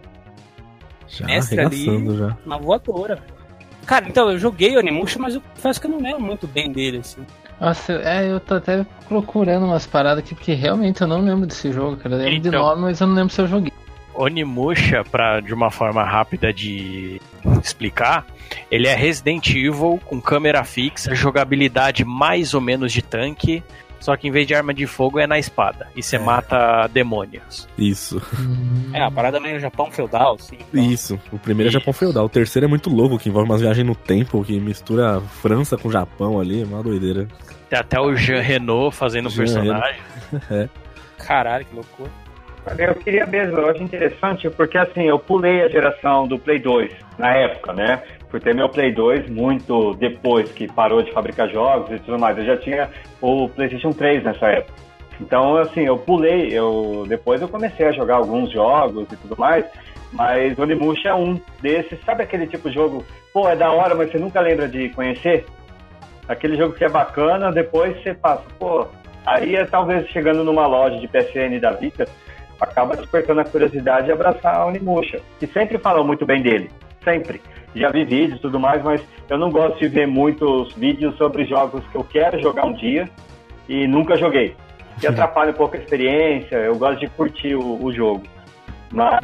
[1.08, 2.16] Já Mestre ali.
[2.16, 2.36] já.
[2.44, 3.38] na voadora, velho.
[3.86, 6.70] Cara, então eu joguei o Animusha, mas eu confesso que eu não lembro muito bem
[6.70, 7.24] dele, assim.
[7.58, 11.72] Nossa, é, eu tô até procurando umas paradas aqui, porque realmente eu não lembro desse
[11.72, 12.14] jogo, cara.
[12.14, 12.60] Eu lembro de Então.
[12.62, 13.72] nome, mas eu não lembro se eu joguei.
[14.14, 17.20] Onimusha, pra, de uma forma rápida de
[17.62, 18.26] explicar,
[18.70, 23.62] ele é Resident Evil com câmera fixa, jogabilidade mais ou menos de tanque,
[24.00, 25.86] só que em vez de arma de fogo é na espada.
[25.96, 26.18] E você É.
[26.18, 27.68] mata demônios.
[27.76, 28.20] Isso,
[28.92, 30.56] É, a parada meio Japão feudal, assim.
[30.60, 30.82] então.
[30.82, 31.20] isso.
[31.32, 32.24] O primeiro é Japão feudal.
[32.24, 35.90] O terceiro é muito louco, que envolve umas viagens no tempo, que mistura França com
[35.90, 37.26] Japão ali, é uma doideira.
[37.68, 40.00] Tem até o Jean Renault fazendo o Jean personagem.
[41.18, 42.10] Caralho, que loucura.
[42.78, 46.92] Eu queria mesmo, eu acho interessante, porque assim, eu pulei a geração do Play 2
[47.18, 48.02] na época, né?
[48.30, 52.36] Por ter meu Play 2 muito depois que parou de fabricar jogos e tudo mais.
[52.36, 54.88] Eu já tinha o PlayStation 3 nessa época.
[55.20, 59.64] Então, assim, eu pulei, eu depois eu comecei a jogar alguns jogos e tudo mais,
[60.12, 64.10] mas Onimusha é um desses, sabe aquele tipo de jogo, pô, é da hora, mas
[64.10, 65.44] você nunca lembra de conhecer?
[66.28, 68.86] Aquele jogo que é bacana, depois você passa, pô,
[69.26, 72.06] aí é talvez chegando numa loja de PSN da Vita,
[72.60, 76.70] acaba despertando a curiosidade de abraçar a Onimusha, que sempre falam muito bem dele,
[77.08, 77.40] sempre.
[77.74, 81.44] Já vi vídeos e tudo mais, mas eu não gosto de ver muitos vídeos sobre
[81.44, 83.08] jogos que eu quero jogar um dia
[83.68, 84.54] e nunca joguei.
[85.00, 88.24] Que atrapalha um pouco a experiência, eu gosto de curtir o, o jogo.
[88.92, 89.20] Mas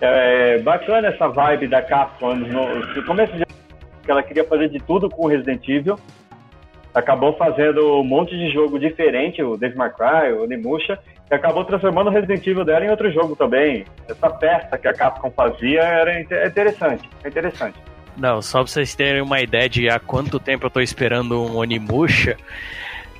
[0.00, 4.78] é bacana essa vibe da Capcom no, no começo de que ela queria fazer de
[4.78, 5.98] tudo com o Resident Evil.
[6.94, 10.98] Acabou fazendo um monte de jogo diferente, o Devil May Cry, o Onimusha,
[11.30, 13.84] e acabou transformando o Resident Evil dela em outro jogo também.
[14.08, 17.76] Essa festa que a Capcom fazia era é interessante, é interessante.
[18.16, 21.56] Não, só pra vocês terem uma ideia de há quanto tempo eu tô esperando um
[21.56, 22.36] Onimusha.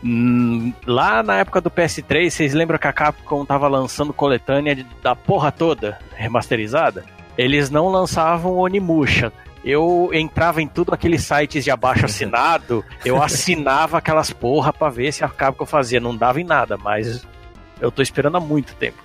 [0.03, 5.15] hum, Lá na época do PS3, vocês lembram que a Capcom tava lançando coletânea da
[5.15, 7.05] porra toda, remasterizada?
[7.37, 9.33] Eles não lançavam Onimusha.
[9.63, 15.13] Eu entrava em tudo aqueles sites de abaixo assinado, eu assinava aquelas porra pra ver
[15.13, 16.01] se a Capcom fazia.
[16.01, 17.27] Não dava em nada, mas
[17.81, 19.05] eu tô esperando há muito tempo.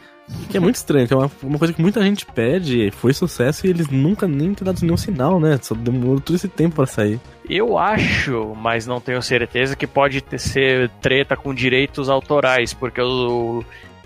[0.49, 3.67] Que é muito estranho, que é uma, uma coisa que muita gente pede, foi sucesso
[3.67, 5.60] e eles nunca nem têm dado nenhum sinal, né?
[5.62, 7.19] Só demorou todo esse tempo pra sair.
[7.49, 13.01] Eu acho, mas não tenho certeza, que pode ter, ser treta com direitos autorais, porque
[13.01, 13.63] o-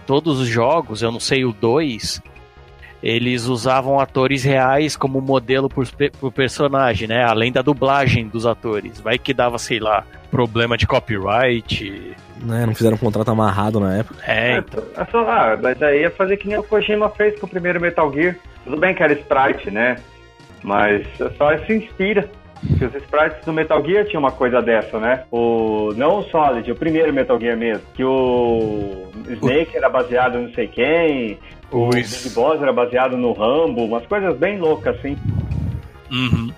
[0.07, 2.19] todos os jogos, eu não sei o 2,
[3.05, 5.87] eles usavam atores reais como modelo por,
[6.19, 7.23] pro personagem, né?
[7.23, 8.99] Além da dublagem dos atores.
[8.99, 12.15] Vai que dava, sei lá, problema de copyright.
[12.41, 12.65] Né?
[12.65, 14.19] Não fizeram um contrato amarrado na época.
[14.25, 14.83] É, então.
[14.97, 17.79] É só, ah, mas aí ia fazer que nem o Kojima fez com o primeiro
[17.79, 18.35] Metal Gear.
[18.63, 19.97] Tudo bem que era sprite, né?
[20.63, 21.05] Mas
[21.37, 22.27] só se inspira.
[22.67, 25.23] Porque os sprites do Metal Gear tinham uma coisa dessa, né?
[25.29, 27.83] O, não o Solid, o primeiro Metal Gear mesmo.
[27.93, 31.37] Que o Snake era baseado em não sei quem,
[31.71, 35.17] o Big Boss era baseado no Rambo, umas coisas bem loucas assim.
[36.11, 36.51] Uhum.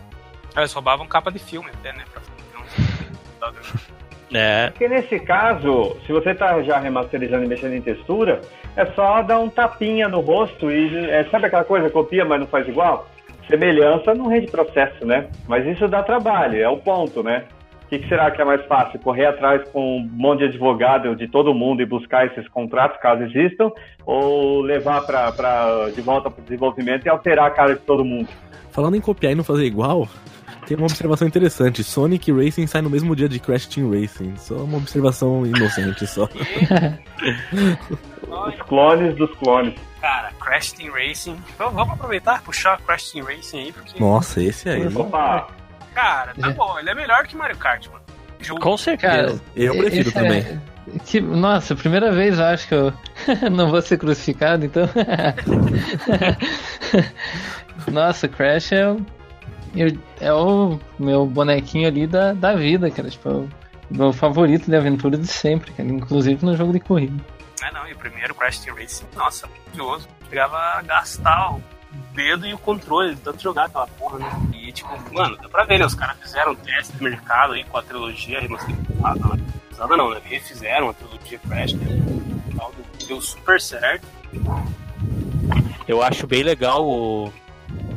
[0.55, 2.03] Eles roubavam capa de filme até, né?
[2.11, 3.53] Pra
[4.33, 8.41] É, Porque nesse caso, se você tá já remasterizando e mexendo em textura,
[8.75, 12.47] é só dar um tapinha no rosto e é, sabe aquela coisa, copia, mas não
[12.47, 13.07] faz igual?
[13.47, 15.27] Semelhança não rende processo, né?
[15.47, 17.45] Mas isso dá trabalho, é o ponto, né?
[17.87, 18.99] O que, que será que é mais fácil?
[18.99, 23.23] Correr atrás com um monte de advogado de todo mundo e buscar esses contratos, caso
[23.23, 23.71] existam,
[24.05, 28.03] ou levar pra, pra, de volta para o desenvolvimento e alterar a cara de todo
[28.03, 28.27] mundo?
[28.71, 30.05] Falando em copiar e não fazer igual,
[30.67, 31.81] tem uma observação interessante.
[31.81, 34.35] Sonic Racing sai no mesmo dia de Crash Team Racing.
[34.35, 36.27] Só uma observação inocente só.
[38.27, 39.75] Os clones dos clones.
[40.01, 41.37] Cara, Crash Team Racing.
[41.55, 44.85] Então, vamos aproveitar e puxar Crash Team Racing aí, porque, Nossa, esse aí.
[44.93, 45.47] Opa!
[46.01, 46.53] Cara, tá É.
[46.53, 48.01] bom, ele é melhor que Mario Kart, mano.
[48.39, 49.41] Jogo Com certeza.
[49.55, 50.39] Eu prefiro esse também.
[50.41, 50.59] é-
[51.05, 52.93] que- nossa, primeira vez eu acho que eu
[53.51, 54.87] não vou ser crucificado, então.
[57.91, 59.05] nossa, Crash é, o-
[60.21, 63.09] é o meu bonequinho ali da, da vida, cara.
[63.09, 63.49] Tipo, é o
[63.89, 65.89] meu favorito de aventura de sempre, cara.
[65.89, 67.19] Inclusive no jogo de corrida.
[67.63, 70.07] É, não, e o primeiro Crash Team Racing, nossa, maravilhoso.
[70.29, 71.61] Chegava a gastar o
[72.13, 74.31] dedo e o controle tanto jogar aquela porra, né?
[74.53, 75.85] E, tipo, mano, dá pra ver, né?
[75.85, 79.19] Os caras fizeram teste de mercado aí com a trilogia remasterizada, né?
[79.69, 80.21] Remasterizada não, né?
[80.23, 81.85] Refizeram a trilogia Crash, né?
[83.07, 84.05] Deu super certo.
[85.87, 87.31] Eu acho bem legal o-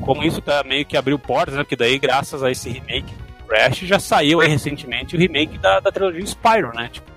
[0.00, 1.62] como isso tá meio que abriu portas, né?
[1.64, 3.12] Porque daí, graças a esse remake
[3.48, 6.88] Crash, já saiu aí recentemente o remake da, da trilogia Spyro, né?
[6.92, 7.10] Tipo,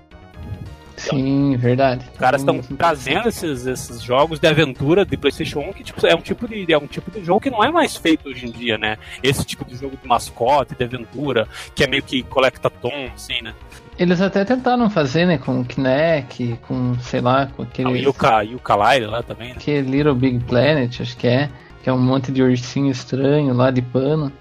[1.10, 2.06] Sim, verdade.
[2.12, 6.16] os caras estão trazendo esses, esses jogos de aventura de PlayStation 1 que tipo, é
[6.16, 8.52] um tipo de é um tipo de jogo que não é mais feito hoje em
[8.52, 8.98] dia, né?
[9.22, 13.42] Esse tipo de jogo de mascote, de aventura, que é meio que collecta tom, assim,
[13.42, 13.54] né?
[13.98, 15.38] Eles até tentaram fazer, né?
[15.38, 18.00] Com o Kinect, com, sei lá, com O aquele.
[18.00, 19.56] Yuka, Yuka Laila lá também, né?
[19.60, 21.50] Que Little Big Planet, acho que é.
[21.84, 24.32] Que é um monte de ursinho estranho lá de pano.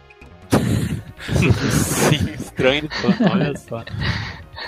[1.71, 3.85] Sim, estranho de tanto, olha só.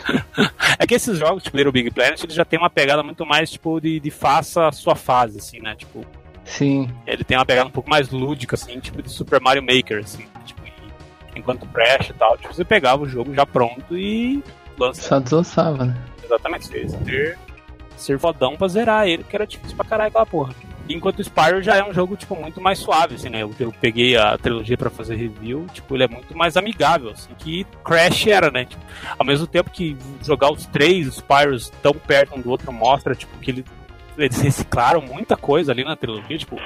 [0.78, 3.50] É que esses jogos, tipo Little Big Planet, eles já tem uma pegada muito mais,
[3.50, 5.74] tipo, de, de faça a sua fase, assim, né?
[5.76, 6.04] Tipo,
[6.44, 10.00] Sim, ele tem uma pegada um pouco mais lúdica, assim, tipo de Super Mario Maker,
[10.00, 10.60] assim, tipo,
[11.36, 14.42] enquanto Crash e tal, tipo, você pegava o jogo já pronto e
[14.78, 15.96] lança só desossava, né?
[16.22, 17.38] exatamente, você ia ter
[17.96, 20.54] ser fodão pra zerar ele, porque era difícil pra caralho aquela porra.
[20.88, 23.42] Enquanto o Spyro já é um jogo, tipo, muito mais suave, assim, né?
[23.42, 27.30] Eu, eu peguei a trilogia pra fazer review, tipo, ele é muito mais amigável, assim,
[27.38, 28.64] que Crash era, né?
[28.66, 28.82] Tipo,
[29.18, 33.36] ao mesmo tempo que jogar os três Spyros tão perto um do outro mostra, tipo,
[33.38, 33.64] que ele-
[34.16, 36.60] eles reciclaram muita coisa ali na trilogia, tipo,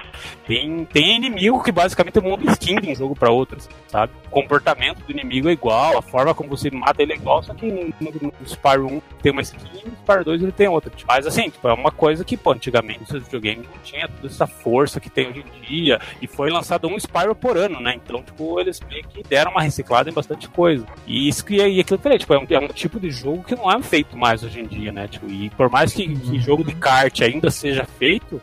[0.47, 3.59] tem, tem inimigo que basicamente muda skin de um jogo pra outro,
[3.89, 4.13] sabe?
[4.27, 7.55] O comportamento do inimigo é igual, a forma como você mata ele é igual, só
[7.55, 10.69] que no, no, no Spyro 1 tem uma skin e no Spyro 2 ele tem
[10.69, 10.91] outra.
[10.91, 14.27] Tipo, Mas assim, tipo, é uma coisa que, pô, antigamente os videogames não tinha toda
[14.27, 17.95] essa força que tem hoje em dia, e foi lançado um Spyro por ano, né?
[17.97, 20.87] Então, tipo, eles meio que deram uma reciclada em bastante coisa.
[21.07, 23.11] E isso que e aquilo que eu falei, tipo, é um, é um tipo de
[23.11, 25.09] jogo que não é feito mais hoje em dia, né?
[25.09, 28.41] Tipo, e por mais que, que jogo de kart ainda seja feito,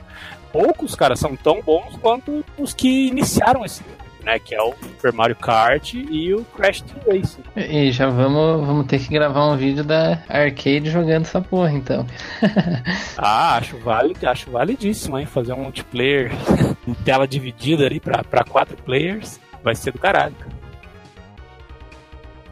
[0.52, 3.84] poucos, cara, são tão bons quanto os que iniciaram esse
[4.26, 7.44] né, que é o Super Mario Kart e o Crash Team Racing.
[7.56, 12.06] E já vamos, vamos ter que gravar um vídeo da arcade jogando essa porra, então.
[13.18, 16.32] Ah, acho válido, acho validíssimo, hein, fazer um multiplayer
[16.88, 20.55] em tela dividida ali pra quatro players, vai ser do caralho, cara.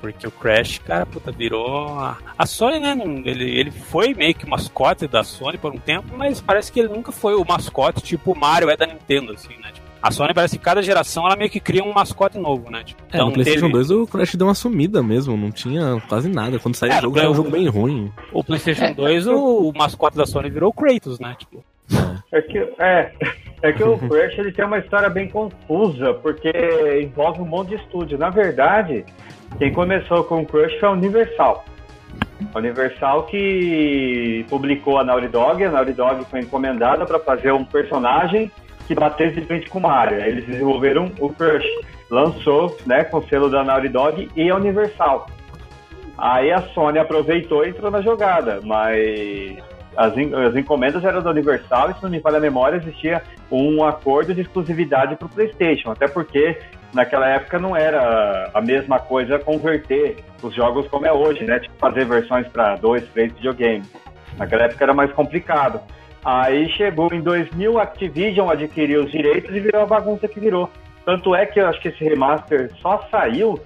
[0.03, 1.97] Porque o Crash, cara, puta, virou.
[1.97, 2.93] A, a Sony, né?
[3.23, 6.81] Ele, ele foi meio que o mascote da Sony por um tempo, mas parece que
[6.81, 9.71] ele nunca foi o mascote tipo o Mario é da Nintendo, assim, né?
[9.71, 12.83] Tipo, a Sony parece que cada geração ela meio que cria um mascote novo, né?
[12.83, 16.59] Tipo, É, no PlayStation 2 o Crash deu uma sumida mesmo, não tinha quase nada.
[16.59, 18.11] Quando saiu É, o jogo, no era um jogo bem ruim.
[18.33, 21.33] o PlayStation 2, o, o mascote da Sony virou o Kratos, né?
[21.39, 21.63] Tipo,
[22.31, 23.11] É que, é,
[23.61, 26.51] é que o Crash ele tem uma história bem confusa, porque
[27.01, 28.17] envolve um monte de estúdio.
[28.17, 29.05] Na verdade,
[29.57, 31.65] quem começou com o Crash foi a Universal.
[32.53, 37.63] A Universal que publicou a Naughty Dog, a Naughty Dog foi encomendada para fazer um
[37.63, 38.51] personagem
[38.87, 40.21] que batesse de frente com o Mario.
[40.21, 41.65] Aí Eles desenvolveram o Crush,
[42.09, 45.27] lançou né, com o selo da Naughty Dog e a Universal.
[46.17, 49.57] Aí a Sony aproveitou e entrou na jogada, mas
[49.95, 53.83] as, as encomendas eram da Universal e, se não me falha a memória, existia um
[53.83, 56.57] acordo de exclusividade para o PlayStation, até porque
[56.93, 61.59] naquela época não era a mesma coisa converter os jogos como é hoje, né?
[61.59, 63.91] Tipo, fazer versões para dois, três videogames.
[64.37, 65.79] Naquela época era mais complicado.
[66.23, 70.69] Aí chegou em 2000, a Activision adquiriu os direitos e virou a bagunça que virou.
[71.05, 73.59] Tanto é que eu acho que esse remaster só saiu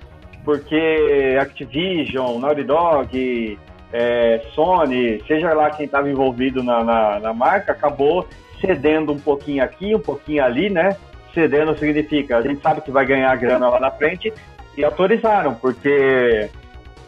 [0.43, 3.59] porque Activision, Naughty Dog,
[3.91, 8.27] é, Sony, seja lá quem estava envolvido na, na, na marca, acabou
[8.59, 10.95] cedendo um pouquinho aqui, um pouquinho ali, né?
[11.33, 14.33] Cedendo significa, a gente sabe que vai ganhar grana lá na frente
[14.75, 16.49] e autorizaram, porque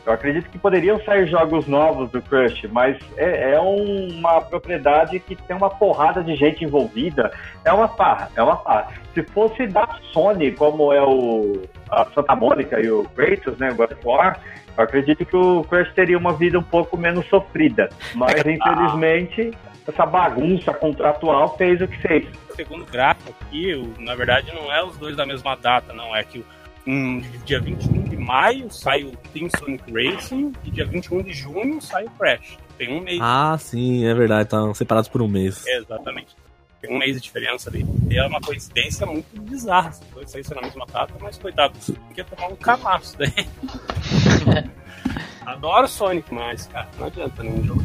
[0.10, 5.36] eu acredito que poderiam sair jogos novos do Crush, mas é, é uma propriedade que
[5.36, 7.32] tem uma porrada de gente envolvida.
[7.63, 8.88] É uma farra, é uma farra.
[9.13, 11.62] Se fosse da Sony, como é o
[11.92, 14.40] a Santa Mônica e o Kratos, né, o God of War,
[14.77, 17.90] eu acredito que o Crush teria uma vida um pouco menos sofrida.
[18.15, 19.52] Mas, infelizmente,
[19.88, 22.27] essa bagunça contratual fez o que fez.
[22.56, 26.15] segundo gráfico aqui, o- na verdade não é os dois da mesma data, não.
[26.15, 26.44] É que
[26.86, 31.82] um, dia 21 de maio sai o Team Sonic Racing e dia 21 de junho
[31.82, 32.58] sai o Crash.
[32.77, 33.19] Tem um mês.
[33.21, 35.65] Ah, sim, é verdade, estão separados por um mês.
[35.67, 36.36] Exatamente.
[36.82, 37.86] Tem um mês de diferença ali.
[38.10, 39.92] E é uma coincidência muito bizarra.
[39.92, 41.77] Se dois saíssem na mesma data, mas coitado,
[42.08, 43.34] porque tomar um camaço daí.
[45.46, 47.84] Adoro Sonic, mas, cara, não adianta nenhum jogo.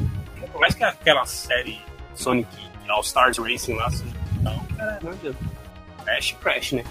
[0.53, 1.81] Por mais que aquela série
[2.15, 2.49] Sonic
[2.89, 5.39] All Stars Racing lá seja legal, cara, não adianta.
[6.05, 6.85] Crash, Crash, né?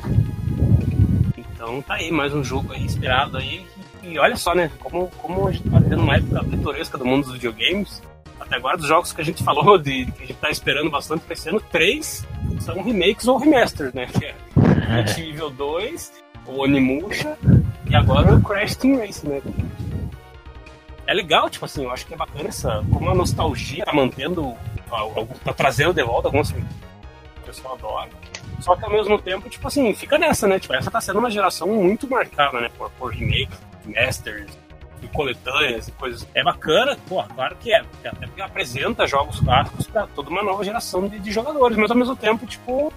[1.54, 3.66] Então tá aí, mais um jogo aí esperado aí.
[4.02, 4.70] E olha só, né?
[4.80, 8.02] Como, como a gente tá tendo uma época pitoresca do mundo dos videogames.
[8.40, 11.22] Até agora, dos jogos que a gente falou, de, que a gente tá esperando bastante
[11.22, 12.26] pra esse ano, três
[12.60, 14.08] são remakes ou remasters, né?
[14.08, 14.36] Que é
[14.88, 16.14] Resident Evil 2,
[16.48, 17.38] o Onimusha
[17.90, 19.42] e agora o Crash Team Racing, né?
[21.06, 22.84] É legal, tipo assim, eu acho que é bacana essa.
[22.92, 24.54] Como a nostalgia tá mantendo.
[25.44, 26.52] tá trazendo de volta alguns.
[26.52, 28.10] O pessoal adora.
[28.64, 30.58] Só que ao mesmo tempo, tipo assim, fica nessa, né?
[30.58, 32.70] Tipo, essa tá sendo uma geração muito marcada, né?
[32.78, 34.58] Por, por remakes, masters
[35.02, 36.26] e coletâneas e coisas.
[36.34, 37.84] É bacana, pô, claro que é.
[38.06, 41.98] Até porque apresenta jogos clássicos pra toda uma nova geração de, de jogadores, mas ao
[41.98, 42.94] mesmo tempo, tipo.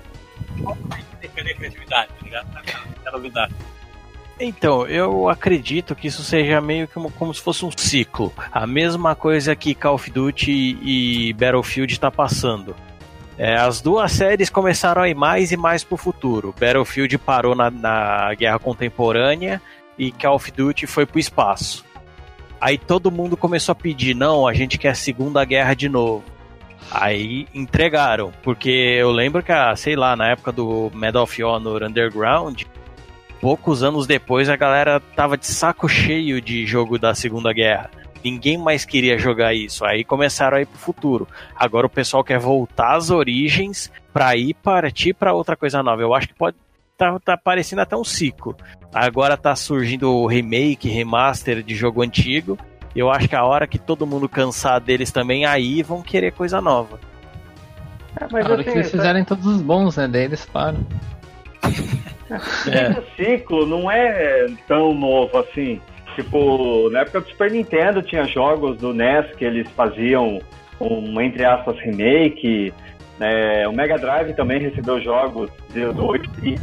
[1.35, 2.47] Cadê a criatividade, tá ligado?
[3.13, 3.55] Novidade.
[4.39, 8.33] Então, eu acredito que isso seja meio que como, como se fosse um ciclo.
[8.53, 12.77] A mesma coisa que Call of Duty e Battlefield está passando.
[13.39, 16.55] É, as duas séries começaram a ir mais e mais pro futuro.
[16.59, 19.61] Battlefield parou na, na guerra contemporânea
[19.99, 21.85] e Call of Duty foi pro espaço.
[22.61, 26.25] Aí todo mundo começou a pedir, não, a gente quer a Segunda Guerra de novo.
[26.91, 32.63] Aí entregaram, porque eu lembro que, sei lá, na época do Medal of Honor Underground,
[33.41, 37.91] poucos anos depois a galera tava de saco cheio de jogo da Segunda Guerra.
[38.27, 39.85] Ninguém mais queria jogar isso.
[39.85, 41.29] Aí começaram a ir pro futuro.
[41.55, 46.03] Agora o pessoal quer voltar às origens para ir partir para outra coisa nova.
[46.03, 46.57] Eu acho que pode
[46.99, 48.57] tá, tá parecendo até um ciclo.
[48.93, 52.59] Agora tá surgindo o remake, remaster de jogo antigo.
[52.97, 56.61] Eu acho que a hora que todo mundo cansar deles também, aí vão querer coisa
[56.61, 56.99] nova.
[58.21, 60.09] É, mas a hora assim, que eles fizerem todos os bons, né?
[60.09, 60.85] Daí eles param.
[61.63, 62.91] é.
[62.91, 65.81] Esse ciclo não é tão novo assim.
[66.17, 70.41] Tipo, na época do Super Nintendo tinha jogos do NES que eles faziam
[70.81, 72.73] um, entre aspas, remake.
[73.21, 76.63] É, o Mega Drive também recebeu jogos de 8 bits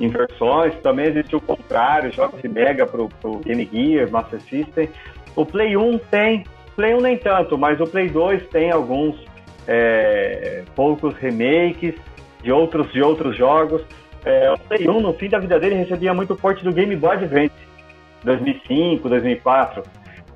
[0.00, 0.74] em versões.
[0.82, 4.88] Também existiu o contrário, jogos de Mega pro, pro Game Gear, Master System.
[5.36, 6.42] O Play 1 tem,
[6.74, 9.14] Play 1 nem tanto, mas o Play 2 tem alguns
[9.68, 11.94] é, poucos remakes
[12.42, 13.80] de outros, de outros jogos.
[14.24, 17.12] É, o Play 1, no fim da vida dele, recebia muito forte do Game Boy
[17.12, 17.52] Advance,
[18.24, 19.82] 2005, 2004.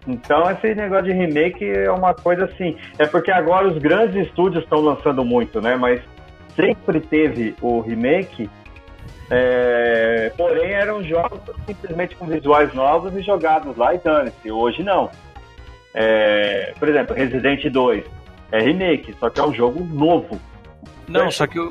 [0.07, 2.77] Então, esse negócio de remake é uma coisa assim.
[2.99, 5.75] É porque agora os grandes estúdios estão lançando muito, né?
[5.75, 6.01] Mas
[6.55, 8.49] sempre teve o remake,
[9.31, 10.33] é...
[10.37, 14.51] porém eram jogos simplesmente com visuais novos e jogados lá e dane-se.
[14.51, 15.11] Hoje não.
[15.93, 16.73] É...
[16.79, 18.05] Por exemplo, Resident 2
[18.53, 20.41] é remake, só que é um jogo novo.
[21.09, 21.71] Não, só que eu,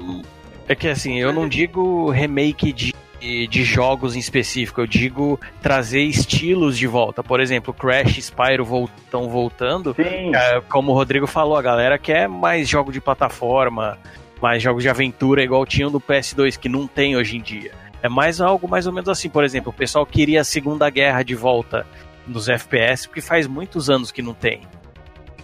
[0.67, 6.01] é que assim, eu não digo remake de, de jogos em específico, eu digo trazer
[6.01, 7.23] estilos de volta.
[7.23, 9.95] Por exemplo, Crash e Spyro estão voltando.
[9.97, 13.97] É, como o Rodrigo falou, a galera quer mais jogo de plataforma,
[14.41, 17.71] mais jogos de aventura, igual tinham no PS2, que não tem hoje em dia.
[18.03, 19.29] É mais algo mais ou menos assim.
[19.29, 21.85] Por exemplo, o pessoal queria a Segunda Guerra de volta
[22.27, 24.61] nos FPS, porque faz muitos anos que não tem.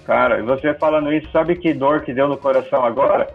[0.06, 3.28] Cara, e você falando isso, sabe que dor que deu no coração agora?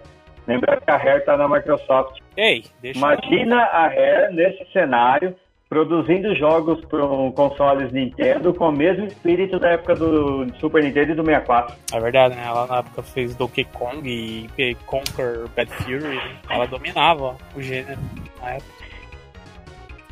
[0.47, 2.21] Lembra que a Rare está na Microsoft.
[2.37, 3.61] Ei, deixa Imagina eu...
[3.61, 5.35] a Rare nesse cenário
[5.69, 7.01] produzindo jogos para
[7.35, 11.77] consoles Nintendo com o mesmo espírito da época do Super Nintendo e do 64.
[11.93, 12.45] É verdade, né?
[12.47, 16.21] Ela na época fez Donkey Kong e Conquer Bad Fury.
[16.49, 17.99] Ela dominava o gênero
[18.41, 18.87] na época.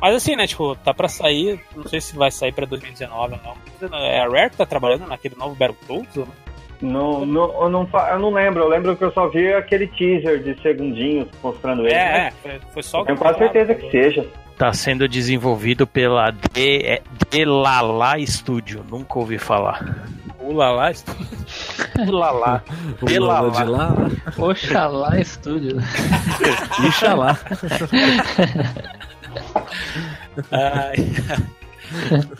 [0.01, 3.89] Mas assim, né, tipo, tá pra sair, não sei se vai sair pra 2019 ou
[3.89, 3.97] não.
[3.97, 6.25] É a Rare que tá trabalhando naquele novo Battletoads, né?
[6.25, 6.44] Não,
[6.81, 10.59] não, eu, não, eu não lembro, eu lembro que eu só vi aquele teaser de
[10.61, 11.93] segundinhos mostrando ele.
[11.93, 12.33] É, né?
[12.45, 13.03] é foi só.
[13.03, 14.25] Tenho quase certeza que seja.
[14.57, 20.07] Tá sendo desenvolvido pela De, Delala Studio, nunca ouvi falar.
[20.39, 21.27] Ulala Studio?
[22.07, 22.63] Ulala.
[23.01, 23.51] Delala.
[23.57, 23.95] de lá.
[24.37, 25.77] Oxalá Studio.
[26.87, 27.37] Ixalá.
[30.51, 32.35] Ai.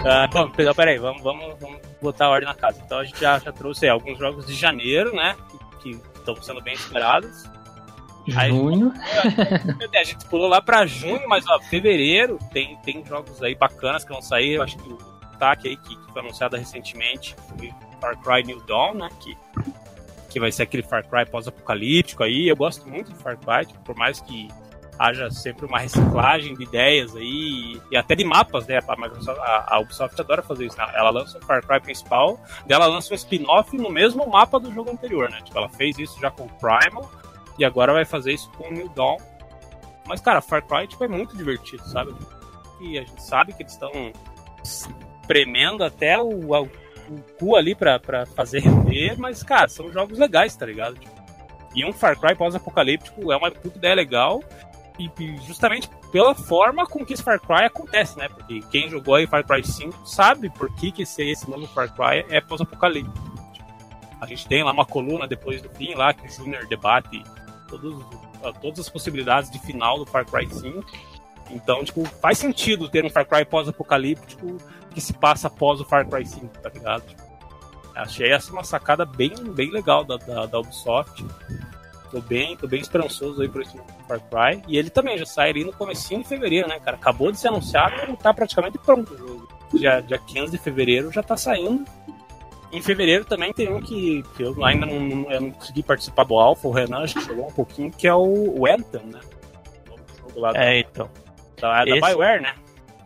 [0.00, 2.80] Uh, bom, então, peraí, vamos, vamos, vamos botar a ordem na casa.
[2.84, 5.36] Então a gente já, já trouxe aí, alguns jogos de janeiro, né?
[5.82, 7.44] Que estão sendo bem esperados.
[8.26, 8.92] Junho.
[8.94, 14.04] Aí, a gente pulou lá pra junho, mas ó, fevereiro tem, tem jogos aí bacanas
[14.04, 14.54] que vão sair.
[14.54, 14.98] Eu acho que o
[15.30, 19.08] destaque aí que, que foi anunciado recentemente foi Far Cry New Dawn, né?
[19.20, 19.36] Que,
[20.30, 22.48] que vai ser aquele Far Cry pós-apocalíptico aí.
[22.48, 24.48] Eu gosto muito de Far Cry, tipo, por mais que
[25.00, 28.78] haja sempre uma reciclagem de ideias aí e até de mapas, né?
[28.86, 30.76] A, Microsoft, a, a Ubisoft adora fazer isso.
[30.76, 30.86] Né?
[30.94, 34.70] Ela lança o Far Cry principal, daí ela lança um spin-off no mesmo mapa do
[34.70, 35.40] jogo anterior, né?
[35.42, 37.10] Tipo, ela fez isso já com o Primal
[37.58, 39.16] e agora vai fazer isso com o New Dawn.
[40.06, 42.14] Mas, cara, Far Cry tipo, é muito divertido, sabe?
[42.82, 44.12] E a gente sabe que eles estão
[45.26, 50.18] premendo até o, o, o cu ali pra, pra fazer render, mas, cara, são jogos
[50.18, 50.96] legais, tá ligado?
[50.96, 51.20] Tipo,
[51.74, 54.42] e um Far Cry pós-apocalíptico é uma puta ideia legal
[55.46, 58.28] justamente pela forma com que esse Far Cry acontece, né?
[58.28, 61.94] Porque quem jogou aí Far Cry 5 sabe por que, que esse, esse novo Far
[61.94, 63.30] Cry é pós-apocalíptico.
[64.20, 67.22] A gente tem lá uma coluna depois do fim lá que o Junior debate
[67.68, 68.04] todos,
[68.60, 70.84] todas as possibilidades de final do Far Cry 5.
[71.50, 74.58] Então, tipo, faz sentido ter um Far Cry pós-apocalíptico
[74.90, 77.04] que se passa após o Far Cry 5, tá ligado?
[77.94, 81.24] Achei essa uma sacada bem, bem legal da, da, da Ubisoft.
[82.10, 83.76] Tô bem, tô bem esperançoso aí por esse
[84.08, 84.62] Far Cry.
[84.66, 86.96] E ele também já sai ali no comecinho de fevereiro, né, cara?
[86.96, 89.48] Acabou de ser anunciado e tá praticamente pronto o jogo.
[89.72, 91.84] Dia, dia 15 de fevereiro já tá saindo.
[92.72, 96.24] Em fevereiro também tem um que, que eu ainda não, não, eu não consegui participar
[96.24, 99.20] do Alpha, o Renan acho que jogou um pouquinho, que é o, o Anthem, né?
[100.34, 101.08] O É, então.
[101.60, 102.54] da, da esse- Bioware, né?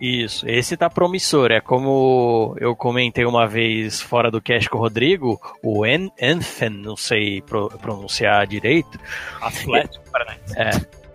[0.06, 1.50] Isso, esse tá promissor.
[1.50, 6.68] É como eu comentei uma vez fora do cast com o Rodrigo, o En- Anthem,
[6.70, 8.98] não sei pro- pronunciar direito.
[9.40, 10.54] Atlético Paranaense.
[10.58, 10.70] É.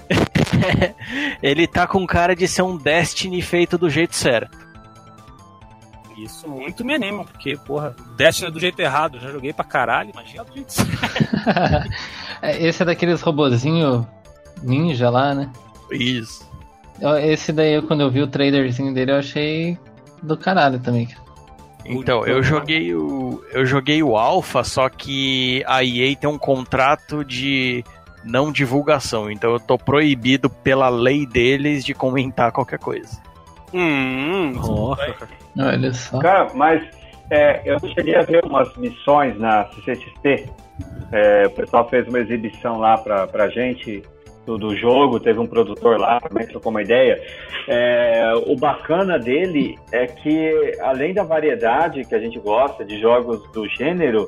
[1.43, 4.57] Ele tá com cara de ser um Destiny feito do jeito certo.
[6.17, 10.09] Isso muito me anima, porque, porra, Destiny é do jeito errado, já joguei pra caralho,
[10.09, 10.89] imagina do jeito certo.
[12.41, 14.07] É, Esse é daqueles robozinho
[14.63, 15.51] ninja lá, né?
[15.91, 16.48] Isso.
[17.23, 19.77] Esse daí, quando eu vi o trailerzinho dele, eu achei
[20.21, 21.07] do caralho também.
[21.85, 27.23] Então, eu joguei o eu joguei o Alpha, só que a EA tem um contrato
[27.23, 27.83] de
[28.23, 33.17] não divulgação, então eu tô proibido pela lei deles de comentar qualquer coisa.
[33.73, 35.15] Hum, Nossa.
[35.57, 36.19] Olha só.
[36.19, 36.83] Cara, mas
[37.29, 40.49] é, eu cheguei a ver umas missões na CCXP.
[41.11, 44.03] É, o pessoal fez uma exibição lá pra, pra gente
[44.49, 47.21] do, do jogo, teve um produtor lá, também trocou uma ideia.
[47.67, 53.43] É, o bacana dele é que, além da variedade que a gente gosta de jogos
[53.51, 54.27] do gênero,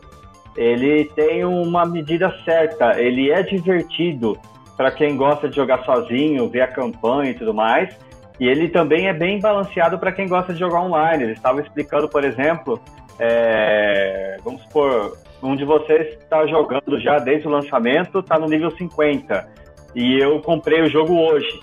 [0.55, 3.01] ele tem uma medida certa.
[3.01, 4.37] Ele é divertido
[4.77, 7.97] para quem gosta de jogar sozinho, ver a campanha e tudo mais.
[8.39, 11.23] E ele também é bem balanceado para quem gosta de jogar online.
[11.23, 12.79] Ele estava explicando, por exemplo,
[13.19, 18.71] é, vamos supor, um de vocês está jogando já desde o lançamento, está no nível
[18.71, 19.60] 50.
[19.95, 21.61] E eu comprei o jogo hoje.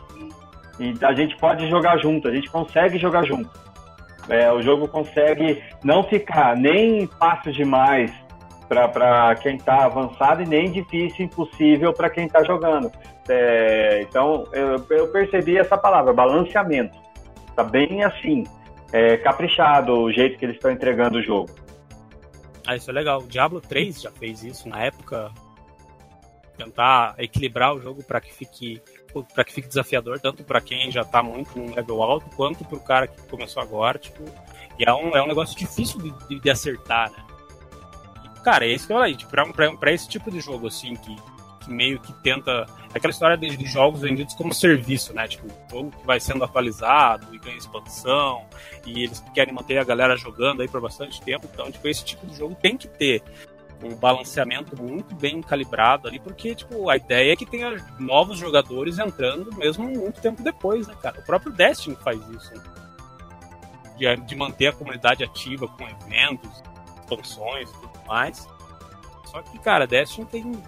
[0.79, 3.51] E a gente pode jogar junto, a gente consegue jogar junto.
[4.29, 8.13] É, o jogo consegue não ficar nem fácil demais
[8.69, 12.93] para quem está avançado e nem difícil, impossível para quem está jogando.
[13.29, 16.99] É, então, eu, eu percebi essa palavra, balanceamento.
[17.57, 18.45] Tá bem assim,
[18.93, 21.51] é, caprichado o jeito que eles estão entregando o jogo.
[22.67, 23.23] Ah, isso é legal.
[23.27, 25.31] Diablo 3 já fez isso na época.
[26.59, 28.83] Tentar equilibrar o jogo para que fique
[29.35, 32.79] para que fique desafiador tanto para quem já tá muito no level alto quanto pro
[32.79, 34.23] cara que começou agora, tipo,
[34.79, 37.25] e é um, é um negócio difícil de, de, de acertar, né?
[38.25, 39.31] E, cara, é isso que eu falei, tipo,
[39.79, 41.17] pra esse tipo de jogo assim que,
[41.65, 45.27] que meio que tenta aquela história de, de jogos vendidos como serviço, né?
[45.27, 48.45] Tipo, jogo que vai sendo atualizado e ganha expansão
[48.87, 52.27] e eles querem manter a galera jogando aí por bastante tempo, então, tipo, esse tipo
[52.27, 53.23] de jogo tem que ter
[53.83, 58.99] um balanceamento muito bem calibrado ali, porque, tipo, a ideia é que tenha novos jogadores
[58.99, 61.21] entrando mesmo muito tempo depois, né, cara?
[61.21, 62.63] O próprio Destiny faz isso, né?
[63.99, 66.63] de, de manter a comunidade ativa com eventos,
[67.01, 68.49] expansões e tudo mais.
[69.27, 70.63] Só que, cara, Destiny tem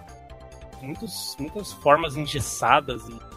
[0.81, 3.31] muitos, muitas formas engessadas e.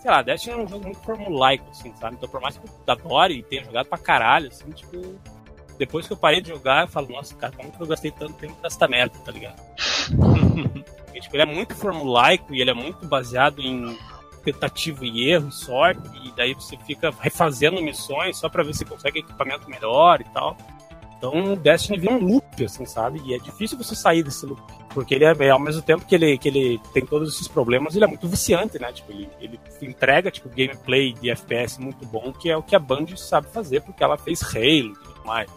[0.00, 2.16] Sei lá, Destiny é um jogo muito formulaico, assim, sabe?
[2.16, 5.18] Então, por mais que eu adore e tenha jogado pra caralho, assim, tipo.
[5.78, 8.34] Depois que eu parei de jogar, eu falo, nossa, cara, como que eu gastei tanto
[8.34, 9.60] tempo nessa merda, tá ligado?
[11.04, 13.96] Porque, tipo, ele é muito formulaico e ele é muito baseado em
[14.44, 19.20] tentativa e erro, sorte, e daí você fica refazendo missões só pra ver se consegue
[19.20, 20.56] equipamento melhor e tal.
[21.18, 23.20] Então, o Destiny vira um loop, assim, sabe?
[23.24, 24.62] E é difícil você sair desse loop.
[24.90, 28.04] Porque ele é, ao mesmo tempo que ele, que ele tem todos esses problemas, ele
[28.04, 28.92] é muito viciante, né?
[28.92, 32.78] Tipo, ele, ele entrega, tipo, gameplay de FPS muito bom, que é o que a
[32.78, 35.50] Band sabe fazer, porque ela fez Halo e tudo mais.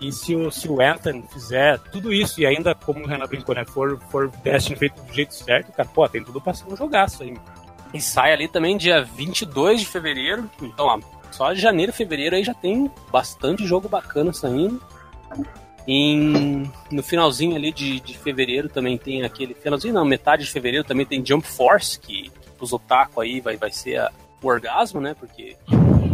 [0.00, 3.54] E se o, se o Anthem fizer tudo isso, e ainda, como o Renan brincou,
[3.54, 3.64] né?
[3.64, 7.22] For, for Destiny feito do jeito certo, cara, pô, tem tudo pra ser um jogaço
[7.22, 7.34] aí.
[7.94, 10.50] E sai ali também dia 22 de fevereiro.
[10.60, 14.82] Então, ó, só janeiro fevereiro aí já tem bastante jogo bacana saindo.
[15.88, 19.54] Em, no finalzinho ali de, de fevereiro também tem aquele.
[19.54, 23.56] Finalzinho não, metade de fevereiro também tem Jump Force, que, que pros otaku aí vai,
[23.56, 24.10] vai ser a-
[24.42, 25.14] o orgasmo, né?
[25.18, 25.56] Porque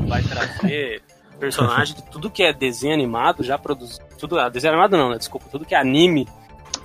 [0.07, 1.03] vai trazer
[1.43, 4.05] personagem de tudo que é desenho animado já produzido.
[4.17, 5.19] Tudo, ah, desenho animado não, né?
[5.19, 6.29] Desculpa, tudo que é anime.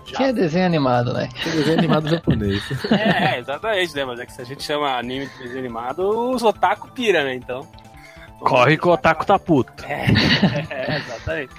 [0.06, 1.30] Já Que é desenho animado, né?
[1.44, 2.64] Tem desenho animado japonês.
[2.92, 4.06] É, é, exatamente, né?
[4.06, 7.36] Mas é que se a gente chama anime de desenho animado, os otaku pira, né?
[7.36, 7.68] Então.
[8.40, 9.84] Corre que o Otaku tá puto.
[9.86, 10.06] É,
[10.70, 11.54] é, exatamente.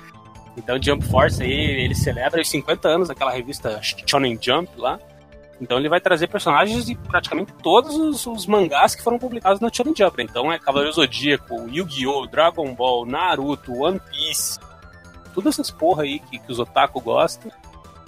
[0.56, 4.98] Então Jump Force aí, ele celebra os 50 anos daquela revista Shonen Jump lá.
[5.60, 9.70] Então ele vai trazer personagens de praticamente todos os, os mangás que foram publicados na
[9.72, 10.22] Shonen Jump.
[10.22, 14.58] Então é Cavaleiro Zodíaco, Yu-Gi-Oh!, Dragon Ball, Naruto, One Piece.
[15.34, 17.50] Todas essas porra aí que, que os otaku gostam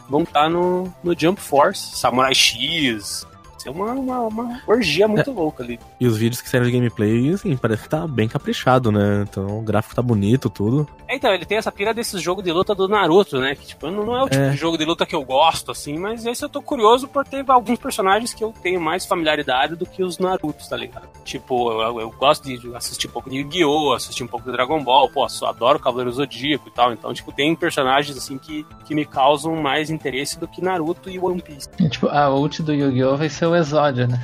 [0.08, 1.96] vão estar no, no Jump Force.
[1.96, 3.26] Samurai X.
[3.60, 5.78] Vai ser uma, uma, uma orgia muito louca ali.
[6.00, 9.24] E os vídeos que saíram de gameplay, assim, parece que tá bem caprichado, né?
[9.28, 10.88] Então o gráfico tá bonito, tudo.
[11.06, 13.54] É, então, ele tem essa pira desses jogos de luta do Naruto, né?
[13.54, 14.50] Que, tipo, não não é o tipo É.
[14.50, 17.44] de jogo de luta que eu gosto, assim, mas esse eu tô curioso por ter
[17.48, 21.08] alguns personagens que eu tenho mais familiaridade do que os Narutos, tá ligado?
[21.24, 24.82] Tipo, eu, eu gosto de assistir um pouco de Yu-Gi-Oh!, assistir um pouco de Dragon
[24.82, 28.94] Ball, pô, só adoro Cavaleiro Zodíaco e tal, então, tipo, tem personagens, assim, que, que
[28.94, 31.68] me causam mais interesse do que Naruto e One Piece.
[31.78, 33.16] E, tipo, a ult do Yu-Gi-Oh!
[33.16, 34.20] vai ser o Exódio, né?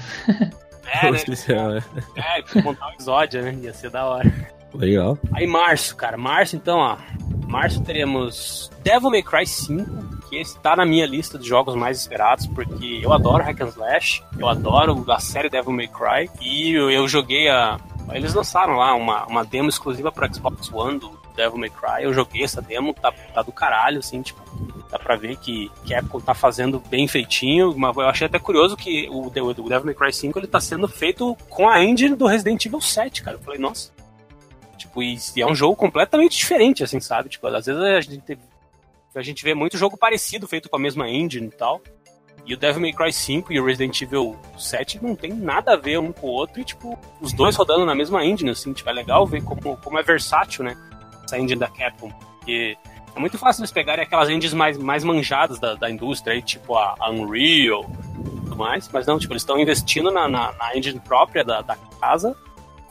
[0.86, 1.16] É, O né?
[1.16, 1.82] especial, é.
[2.16, 3.54] É, pra montar um episódio, né?
[3.62, 4.32] Ia ser da hora.
[4.74, 5.18] Legal.
[5.32, 6.96] Aí março, cara, março então, ó.
[7.46, 11.98] Março teremos Devil May Cry 5, que esse tá na minha lista de jogos mais
[12.00, 16.72] esperados, porque eu adoro Hack and Slash, eu adoro a série Devil May Cry, e
[16.72, 17.78] eu, eu joguei a.
[18.12, 22.12] Eles lançaram lá uma, uma demo exclusiva para Xbox One do Devil May Cry, eu
[22.12, 24.40] joguei essa demo, tá, tá do caralho, assim, tipo,
[24.90, 29.08] dá pra ver que Capcom tá fazendo bem feitinho, mas eu achei até curioso que
[29.10, 32.64] o, o Devil May Cry 5 ele tá sendo feito com a engine do Resident
[32.64, 33.36] Evil 7, cara.
[33.36, 33.90] Eu falei, nossa,
[34.76, 37.28] Tipo, e, e é um jogo completamente diferente, assim, sabe?
[37.28, 38.38] Tipo, às vezes a gente,
[39.14, 41.80] a gente vê muito jogo parecido, feito com a mesma engine e tal.
[42.44, 45.76] E o Devil May Cry 5 e o Resident Evil 7 não tem nada a
[45.76, 46.60] ver um com o outro.
[46.60, 48.72] E, tipo, os dois rodando na mesma engine, assim.
[48.72, 50.76] Tipo, é legal ver como, como é versátil, né?
[51.26, 52.10] Essa engine da Capcom.
[52.38, 52.76] Porque
[53.14, 56.74] é muito fácil eles pegarem aquelas engines mais, mais manjadas da, da indústria, aí, tipo
[56.74, 57.84] a, a Unreal
[58.46, 58.88] tudo mais.
[58.92, 62.34] Mas não, tipo, eles estão investindo na, na, na engine própria da, da casa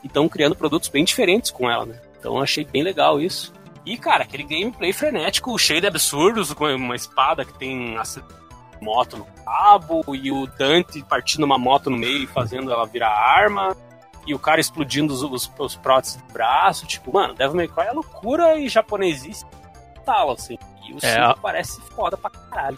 [0.04, 2.00] e estão criando produtos bem diferentes com ela, né?
[2.20, 3.54] Então eu achei bem legal isso.
[3.86, 7.96] E, cara, aquele gameplay frenético, cheio de absurdos, com uma espada que tem
[8.82, 13.12] moto no cabo, e o Dante partindo uma moto no meio e fazendo ela virar
[13.12, 13.76] arma,
[14.26, 16.86] e o cara explodindo os, os, os próteses do braço.
[16.86, 19.46] Tipo, mano, Devil May Cry é loucura e japonesice
[20.06, 20.58] tal, assim.
[20.88, 22.78] E o É, 5 a- parece foda pra caralho.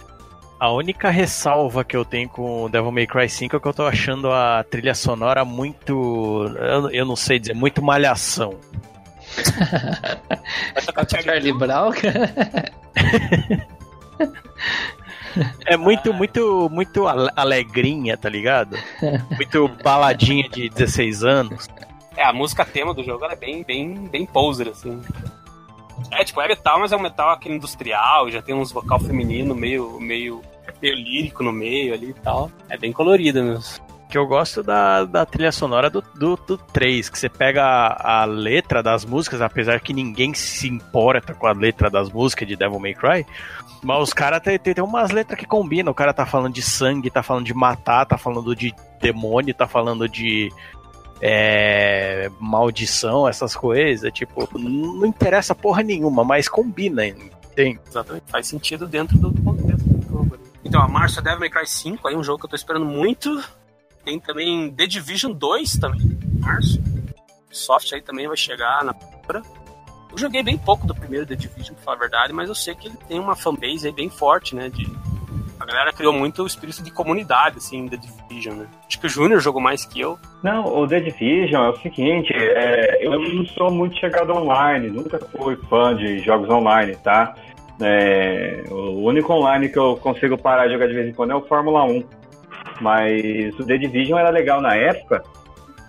[0.60, 3.74] A única ressalva que eu tenho com o Devil May Cry 5 é que eu
[3.74, 6.46] tô achando a trilha sonora muito.
[6.58, 8.58] Eu, eu não sei dizer, muito malhação.
[10.74, 12.34] Vai tocar o Charlie Charlie Brown, cara.
[15.66, 18.78] É muito, muito, muito ale- alegrinha, tá ligado?
[19.36, 21.68] Muito baladinha de 16 anos.
[22.16, 25.02] É, a música tema do jogo é bem, bem, bem poser, assim.
[26.12, 29.54] É, tipo, é metal, mas é um metal aquele industrial, já tem uns vocal feminino
[29.56, 30.42] meio, meio,
[30.82, 32.52] meio lírico no meio ali e tal.
[32.70, 33.86] É bem colorido mesmo.
[34.10, 38.22] Que eu gosto da, da trilha sonora do, do, do 3, que você pega a,
[38.22, 42.56] a letra das músicas, apesar que ninguém se importa com a letra das músicas de
[42.56, 43.26] Devil May Cry,
[43.84, 45.92] mas os caras tem, tem, tem umas letras que combinam.
[45.92, 49.68] O cara tá falando de sangue, tá falando de matar, tá falando de demônio, tá
[49.68, 50.52] falando de
[51.22, 54.12] é, maldição, essas coisas.
[54.12, 57.04] Tipo, não interessa porra nenhuma, mas combina.
[57.56, 57.80] Tem.
[57.88, 58.24] Exatamente.
[58.28, 60.36] Faz sentido dentro do contexto do jogo.
[60.36, 60.44] ali.
[60.64, 62.86] Então, a março é Devil May Cry 5, aí um jogo que eu tô esperando
[62.86, 63.42] muito.
[64.08, 66.82] Tem também The Division 2 também, em março.
[67.52, 69.42] Soft aí também vai chegar na procura.
[70.10, 72.74] Eu joguei bem pouco do primeiro The Division, pra falar a verdade, mas eu sei
[72.74, 74.70] que ele tem uma fanbase aí bem forte, né?
[74.70, 74.90] De...
[75.60, 78.68] A galera criou muito o espírito de comunidade, assim, The Division, né?
[78.88, 80.18] Acho que o Júnior jogou mais que eu.
[80.42, 85.20] Não, o The Division é o seguinte, é, eu não sou muito chegado online, nunca
[85.20, 87.36] fui fã de jogos online, tá?
[87.82, 91.36] É, o único online que eu consigo parar de jogar de vez em quando é
[91.36, 92.17] o Fórmula 1.
[92.82, 95.24] Mas o The Division era legal na época,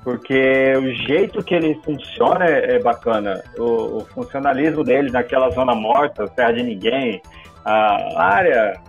[0.05, 3.43] porque o jeito que ele funciona é, é bacana.
[3.59, 7.21] O, o funcionalismo dele naquela zona morta, terra de ninguém,
[7.65, 8.81] a área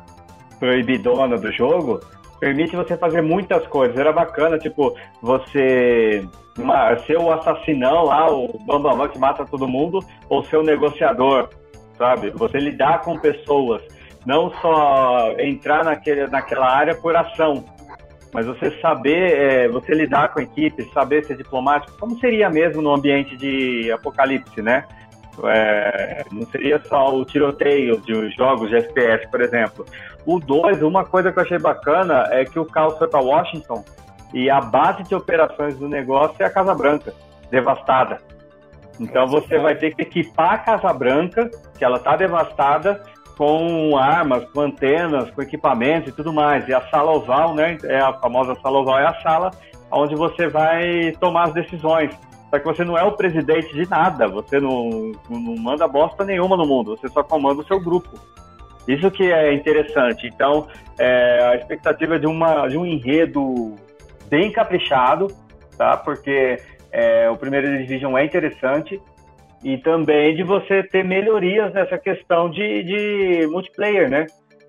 [0.60, 2.00] proibidona do jogo,
[2.40, 3.98] permite você fazer muitas coisas.
[3.98, 6.24] Era bacana, tipo, você
[6.58, 11.50] uma- ser o assassinão lá, o bambamã que mata todo mundo, ou ser o negociador,
[11.98, 12.30] sabe?
[12.32, 13.82] Você lidar com pessoas,
[14.26, 17.64] não só entrar naquele, naquela área por ação,
[18.34, 22.82] mas você saber, é, você lidar com a equipe, saber ser diplomático, como seria mesmo
[22.82, 24.86] no ambiente de apocalipse, né?
[25.44, 29.86] É, não seria só o tiroteio de jogos de FPS, por exemplo.
[30.26, 33.84] O 2, uma coisa que eu achei bacana é que o Carl foi para Washington
[34.34, 37.14] e a base de operações do negócio é a Casa Branca,
[37.50, 38.20] devastada.
[39.00, 43.02] Então você vai ter que equipar a Casa Branca, que ela está devastada,
[43.40, 46.68] com armas, com antenas, com equipamentos e tudo mais.
[46.68, 47.78] E a sala oval, né?
[47.86, 49.52] É a famosa sala oval é a sala
[49.90, 52.12] onde você vai tomar as decisões.
[52.50, 56.58] Só que você não é o presidente de nada, você não, não manda bosta nenhuma
[56.58, 58.10] no mundo, você só comanda o seu grupo.
[58.86, 60.28] Isso que é interessante.
[60.28, 60.68] Então,
[60.98, 63.74] é, a expectativa de, uma, de um enredo
[64.30, 65.28] bem caprichado,
[65.78, 65.96] tá?
[65.96, 66.60] Porque
[66.92, 69.02] é, o primeiro Division é interessante
[69.64, 74.26] e também de você ter melhorias nessa questão de, de multiplayer, né?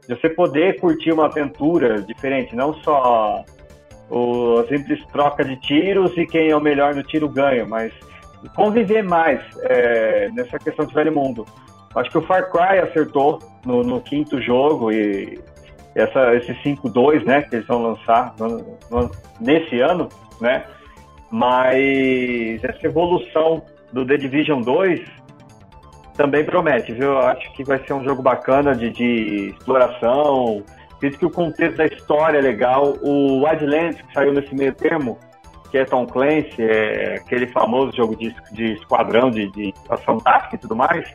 [0.09, 3.45] De você poder curtir uma aventura diferente, não só
[4.11, 7.93] o, simples troca de tiros e quem é o melhor no tiro ganha, mas
[8.55, 11.47] conviver mais é, nessa questão de velho mundo.
[11.95, 15.39] Acho que o Far Cry acertou no, no quinto jogo e
[15.95, 19.11] essa, esse 5.2, né, que eles vão lançar no, no,
[19.41, 20.09] nesse ano,
[20.41, 20.65] né?
[21.31, 23.63] Mas essa evolução
[23.93, 25.01] do The Division 2
[26.17, 27.13] também promete, viu?
[27.13, 30.63] Eu acho que vai ser um jogo bacana de, de exploração.
[30.97, 32.95] Acredito que o contexto da história é legal.
[33.03, 35.19] O Wildlands, que saiu nesse meio termo,
[35.71, 40.57] que é Tom Clancy, é aquele famoso jogo de, de esquadrão, de, de ação tática
[40.57, 41.09] e tudo mais,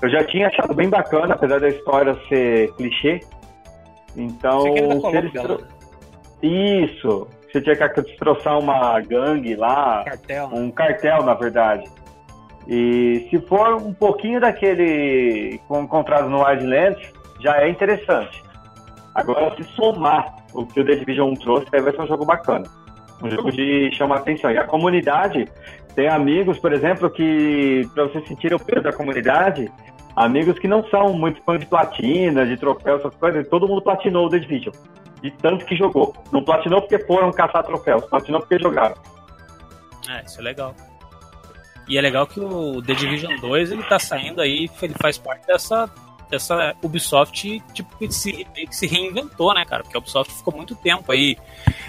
[0.00, 3.20] eu já tinha achado bem bacana, apesar da história ser clichê.
[4.16, 5.58] Então, se eles tro...
[6.40, 10.50] Isso, você tinha que destroçar uma gangue lá, Cartel.
[10.52, 11.84] um cartel, na verdade.
[12.68, 17.10] E se for um pouquinho daquele encontrado no Wildlands,
[17.40, 18.42] já é interessante.
[19.14, 22.26] Agora, se somar o que o The Division 1 trouxe, aí vai ser um jogo
[22.26, 22.66] bacana.
[23.22, 24.50] Um jogo de chamar atenção.
[24.50, 25.48] E a comunidade
[25.94, 29.72] tem amigos, por exemplo, que, para você sentir o peso da comunidade,
[30.14, 34.26] amigos que não são muito fãs de platina, de troféu, essas coisas, todo mundo platinou
[34.26, 34.74] o The Division.
[35.22, 36.14] De tanto que jogou.
[36.30, 38.94] Não platinou porque foram caçar troféus, platinou porque jogaram.
[40.08, 40.74] É, isso é legal.
[41.88, 45.46] E é legal que o The Division 2 ele tá saindo aí, ele faz parte
[45.46, 45.90] dessa,
[46.30, 49.82] dessa Ubisoft tipo, que se, que se reinventou, né, cara?
[49.82, 51.36] Porque a Ubisoft ficou muito tempo aí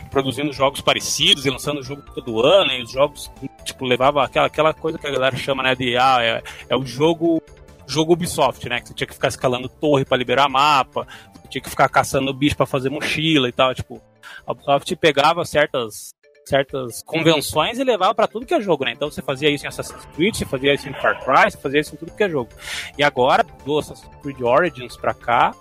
[0.10, 3.30] produzindo jogos parecidos e lançando jogo todo ano, e os jogos,
[3.64, 6.86] tipo, levava aquela, aquela coisa que a galera chama, né, de ah, é, é o
[6.86, 7.42] jogo
[7.86, 8.80] jogo Ubisoft, né?
[8.80, 11.08] Que você tinha que ficar escalando torre para liberar mapa,
[11.50, 14.02] tinha que ficar caçando bicho para fazer mochila e tal, tipo,
[14.46, 16.14] a Ubisoft pegava certas
[16.50, 18.92] certas convenções e levava para tudo que é jogo, né?
[18.92, 21.80] Então você fazia isso em Assassin's Creed, você fazia isso em Far Cry, você fazia
[21.80, 22.50] isso em tudo que é jogo.
[22.98, 25.54] E agora, do Assassin's Creed Origins pra cá,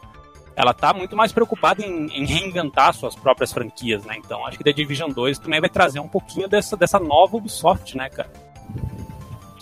[0.56, 4.16] ela tá muito mais preocupada em, em, reinventar suas próprias franquias, né?
[4.16, 7.96] Então acho que The Division 2 também vai trazer um pouquinho dessa, dessa nova Ubisoft,
[7.96, 8.30] né, cara?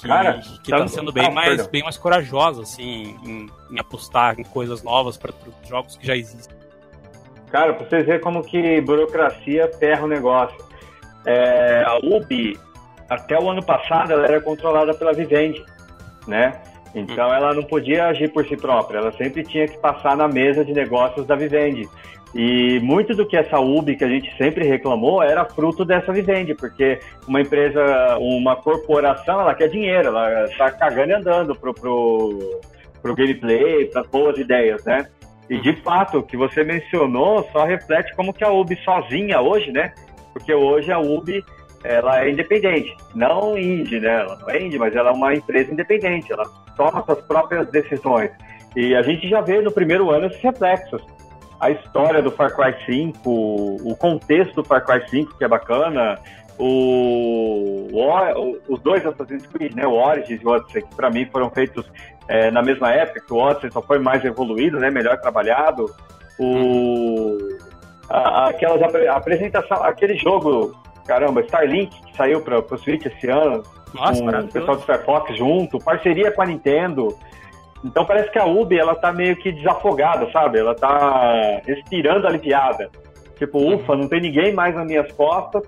[0.01, 1.69] Que, Cara, que tá tá- sendo bem, ah, mais, perdão.
[1.71, 5.33] bem mais corajosa, assim, em, em apostar em coisas novas para
[5.69, 6.55] jogos que já existem.
[7.51, 10.66] Cara, pra vocês verem como que burocracia ferra o negócio.
[11.27, 12.59] É, a UBI,
[13.09, 15.63] até o ano passado, ela era controlada pela Vivendi,
[16.27, 16.55] né?
[16.95, 20.65] Então ela não podia agir por si própria, ela sempre tinha que passar na mesa
[20.65, 21.87] de negócios da Vivendi.
[22.35, 26.55] E muito do que essa UBI que a gente sempre reclamou era fruto dessa Vivendi,
[26.55, 32.61] porque uma empresa, uma corporação, ela quer dinheiro, ela tá cagando e andando pro, pro,
[33.03, 35.07] pro gameplay, para boas ideias, né?
[35.49, 39.71] E de fato, o que você mencionou só reflete como que a UBI sozinha hoje,
[39.71, 39.93] né?
[40.37, 41.43] Porque hoje a UBI
[41.83, 44.21] ela é independente, não indie, né?
[44.21, 46.45] Ela não é indie, mas ela é uma empresa independente, ela
[46.77, 48.31] toma suas próprias decisões.
[48.77, 51.03] E a gente já vê no primeiro ano esses reflexos.
[51.59, 56.19] A história do Far Cry 5, o contexto do Far Cry 5, que é bacana,
[56.59, 59.87] o, o- os dois Assassin's Creed, né?
[59.87, 61.91] O Origins e o Odyssey, que pra mim foram feitos
[62.29, 64.91] é, na mesma época, que o Odyssey só foi mais evoluído, né?
[64.91, 65.87] Melhor trabalhado.
[66.39, 67.39] O,
[68.09, 70.75] a, aquelas apre- apresentação, aquele jogo,
[71.07, 73.63] caramba, Starlink, que saiu para o Switch esse ano,
[73.95, 77.17] Nossa, com o pessoal do Star Fox junto, parceria com a Nintendo.
[77.85, 80.59] Então parece que a Ubi ela tá meio que desafogada, sabe?
[80.59, 82.91] Ela tá respirando aliviada.
[83.39, 85.63] Tipo, ufa, não tem ninguém mais nas minhas costas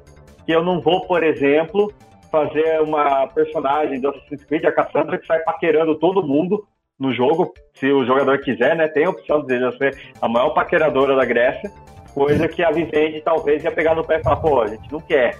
[0.46, 1.92] que eu não vou, por exemplo,
[2.32, 6.66] fazer uma personagem do Assassin's Creed, a Cassandra, que sai paquerando todo mundo
[6.98, 8.88] no jogo, se o jogador quiser, né?
[8.88, 11.70] Tem a opção de ser a maior paqueradora da Grécia,
[12.18, 15.00] coisa que a Vivendi talvez ia pegar no pé e falar, pô, a gente não
[15.00, 15.38] quer.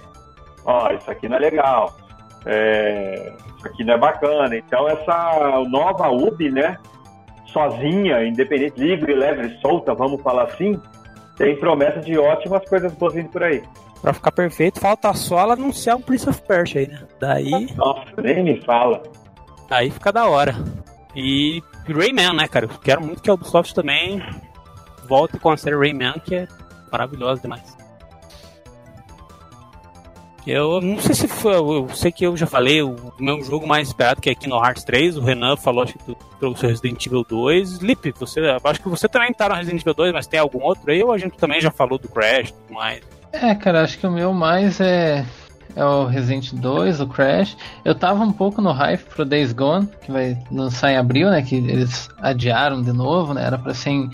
[0.65, 1.95] Ó, isso aqui não é legal.
[2.45, 4.55] É, isso aqui não é bacana.
[4.55, 6.77] Então essa nova UB, né?
[7.47, 10.79] Sozinha, independente, livre, leve, solta, vamos falar assim,
[11.35, 13.63] tem promessa de ótimas coisas boas vindo por aí.
[14.01, 16.99] Pra ficar perfeito, falta só ela anunciar um Prince of Persia aí, né?
[17.19, 19.01] Daí, Nossa, nem me fala.
[19.69, 20.55] aí fica da hora.
[21.15, 22.65] E Rayman, né, cara?
[22.65, 24.23] Eu quero muito que a Ubisoft também
[25.07, 26.47] volte com a série Rayman, que é
[26.91, 27.77] maravilhosa demais.
[30.47, 31.53] Eu não sei se foi.
[31.53, 34.83] Eu sei que eu já falei, o meu jogo mais esperado que é Kingdom Hearts
[34.83, 35.17] 3.
[35.17, 37.77] O Renan falou acho que tu trouxe Resident Evil 2.
[37.79, 40.91] Lip, você, acho que você também tá no Resident Evil 2, mas tem algum outro
[40.91, 41.03] aí?
[41.03, 43.01] Ou a gente também já falou do Crash e tudo mais?
[43.31, 45.23] É, cara, acho que o meu mais é,
[45.75, 47.55] é o Resident 2, o Crash.
[47.85, 51.43] Eu tava um pouco no hype pro Days Gone, que vai lançar em abril, né?
[51.43, 53.45] Que eles adiaram de novo, né?
[53.45, 54.09] Era pra ser em,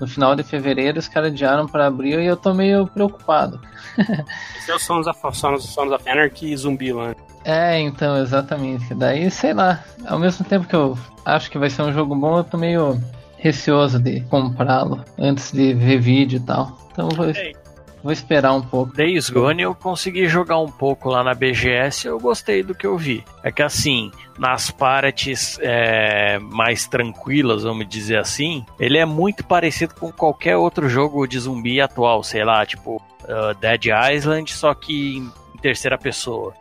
[0.00, 3.60] no final de fevereiro, os caras adiaram pra abril e eu tô meio preocupado.
[4.58, 7.14] Esse é o Sons of, Sons, Sons of Anarchy Zumbi lá.
[7.44, 8.94] É, então, exatamente.
[8.94, 12.38] Daí, sei lá, ao mesmo tempo que eu acho que vai ser um jogo bom,
[12.38, 13.00] eu tô meio
[13.38, 16.78] receoso de comprá-lo antes de ver vídeo e tal.
[16.92, 17.26] Então vou,
[18.02, 18.94] vou esperar um pouco.
[18.94, 22.96] Days Gone eu consegui jogar um pouco lá na BGS eu gostei do que eu
[22.96, 23.24] vi.
[23.42, 29.94] É que assim, nas partes é, mais tranquilas, vamos dizer assim, ele é muito parecido
[29.94, 35.18] com qualquer outro jogo de zumbi atual, sei lá, tipo uh, Dead Island, só que
[35.18, 36.54] em terceira pessoa.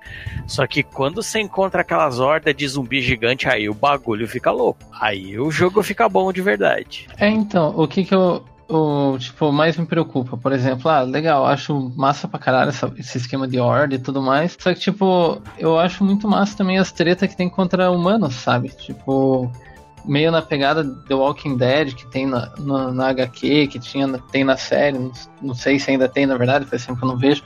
[0.48, 4.80] Só que quando você encontra aquelas hordas de zumbi gigante, aí o bagulho fica louco.
[5.00, 7.08] Aí o jogo fica bom de verdade.
[7.18, 11.46] É, então, o que que eu o tipo mais me preocupa, por exemplo, ah, legal,
[11.46, 14.58] acho massa pra caralho essa, esse esquema de horda e tudo mais.
[14.60, 18.70] Só que, tipo, eu acho muito massa também as tretas que tem contra humanos, sabe?
[18.70, 19.50] Tipo,
[20.06, 24.44] meio na pegada The Walking Dead que tem na, na, na HQ, que tinha, tem
[24.44, 25.12] na série, não,
[25.42, 27.44] não, sei se ainda tem, na verdade, faz tempo que eu não vejo.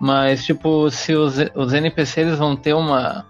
[0.00, 3.26] Mas, tipo, se os, os NPC eles vão ter uma.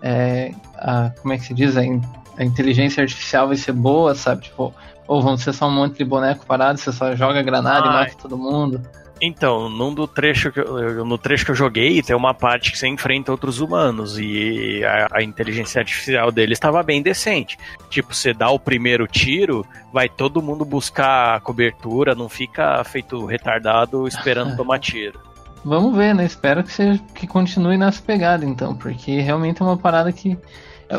[0.00, 1.76] É, a, como é que se diz?
[1.76, 2.00] A, in,
[2.38, 4.42] a inteligência artificial vai ser boa, sabe?
[4.42, 4.74] Tipo,
[5.08, 7.90] ou vão ser só um monte de boneco parado, você só joga granada Ai.
[7.90, 8.80] e mata todo mundo.
[9.20, 12.78] Então, num do trecho que eu, no trecho que eu joguei, tem uma parte que
[12.78, 17.58] você enfrenta outros humanos e a, a inteligência artificial deles estava bem decente.
[17.90, 23.26] Tipo, você dá o primeiro tiro, vai todo mundo buscar a cobertura, não fica feito
[23.26, 25.20] retardado esperando tomar tiro.
[25.64, 26.24] Vamos ver, né?
[26.24, 30.38] Espero que, seja, que continue nessa pegada, então, porque realmente é uma parada que.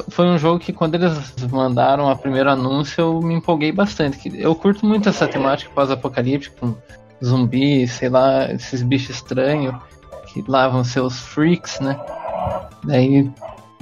[0.09, 4.31] Foi um jogo que quando eles mandaram a primeiro anúncio eu me empolguei bastante.
[4.35, 6.75] Eu curto muito essa temática pós-apocalíptica, com
[7.23, 9.75] zumbi, sei lá, esses bichos estranhos
[10.27, 10.43] que
[10.85, 11.99] ser os freaks, né?
[12.83, 13.29] Daí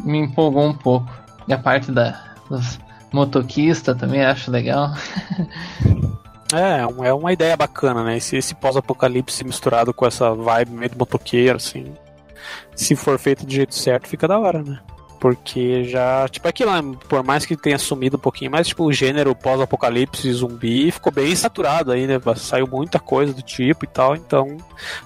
[0.03, 1.09] me empolgou um pouco.
[1.47, 2.79] E a parte da, dos
[3.11, 4.93] motoquistas também acho legal.
[6.53, 8.15] É, é uma ideia bacana, né?
[8.15, 11.93] Esse, esse pós-apocalipse misturado com essa vibe meio de motoqueiro, assim.
[12.73, 14.79] Se for feito do jeito certo, fica da hora, né?
[15.19, 18.93] Porque já, tipo, aquilo lá, por mais que tenha sumido um pouquinho, mas, tipo, o
[18.93, 22.19] gênero pós-apocalipse zumbi ficou bem saturado aí, né?
[22.35, 24.15] Saiu muita coisa do tipo e tal.
[24.15, 24.57] Então,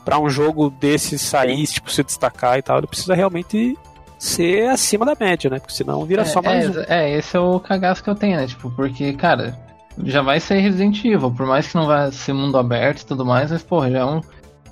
[0.04, 3.78] pra um jogo desse sair, tipo, se destacar e tal, ele precisa realmente
[4.20, 5.60] ser acima da média, né?
[5.60, 6.84] Porque senão vira só mais é, um.
[6.88, 8.46] é, esse é o cagaço que eu tenho, né?
[8.48, 9.58] Tipo, porque, cara,
[10.04, 13.26] já vai ser Resident Evil, por mais que não vai ser mundo aberto e tudo
[13.26, 14.22] mais, mas, porra, já é um.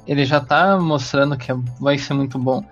[0.05, 2.63] Ele já tá mostrando que é- vai ser muito bom.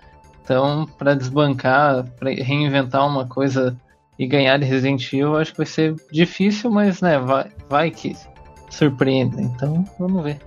[0.48, 3.76] Então, pra desbancar, pra reinventar uma coisa
[4.18, 8.16] e ganhar de Resident Evil, acho que vai ser difícil, mas, né, vai, vai que
[8.70, 9.42] surpreenda.
[9.42, 10.40] Então, vamos ver.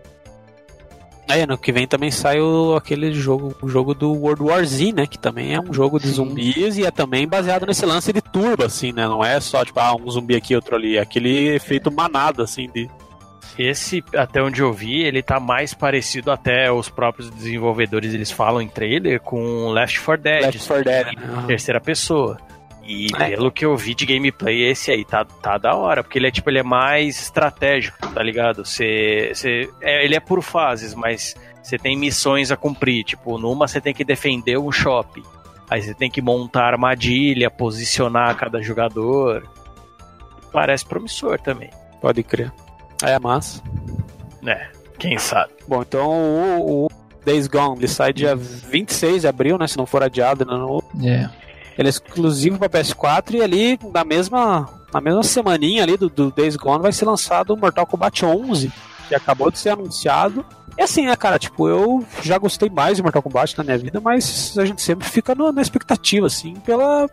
[1.28, 4.90] É, no que vem também sai o, aquele jogo, o jogo do World War Z,
[4.92, 5.06] né?
[5.06, 6.14] Que também é um jogo de Sim.
[6.14, 9.06] zumbis e é também baseado nesse lance de turbo, assim, né?
[9.06, 10.96] Não é só, tipo, ah, um zumbi aqui, outro ali.
[10.96, 12.88] É aquele efeito manada, assim, de.
[13.62, 18.62] Esse, até onde eu vi, ele tá mais parecido até os próprios desenvolvedores, eles falam
[18.62, 20.42] em trailer, com Left 4 Dead.
[20.42, 21.44] Left 4 Dead, né?
[21.46, 22.38] Terceira pessoa.
[22.82, 23.28] E É.
[23.30, 26.30] pelo que eu vi de gameplay, esse aí tá, tá da hora, porque ele é
[26.30, 28.64] tipo, ele é mais estratégico, tá ligado?
[28.64, 33.04] Você, você, é, ele é por fases, mas você tem missões a cumprir.
[33.04, 35.22] Tipo, numa você tem que defender um shopping.
[35.68, 39.46] Aí você tem que montar armadilha, posicionar cada jogador.
[40.50, 42.50] Parece promissor também, Pode crer.
[43.02, 43.62] É, mas.
[44.42, 44.68] né?
[44.98, 45.52] Quem sabe?
[45.66, 46.88] Bom, então o, o
[47.24, 49.66] Days Gone, ele sai dia 26 de abril, né?
[49.66, 50.52] Se não for adiado, né?
[50.54, 51.28] no- É.
[51.78, 56.30] Ele é exclusivo para PS4 e ali na mesma na mesma semaninha ali do, do
[56.32, 58.72] Days Gone vai ser lançado o Mortal Kombat 11,
[59.08, 60.44] que acabou de ser anunciado.
[60.76, 64.00] E assim, né, cara, tipo, eu já gostei mais de Mortal Kombat na minha vida,
[64.00, 67.08] mas a gente sempre fica no- na expectativa, assim, pela,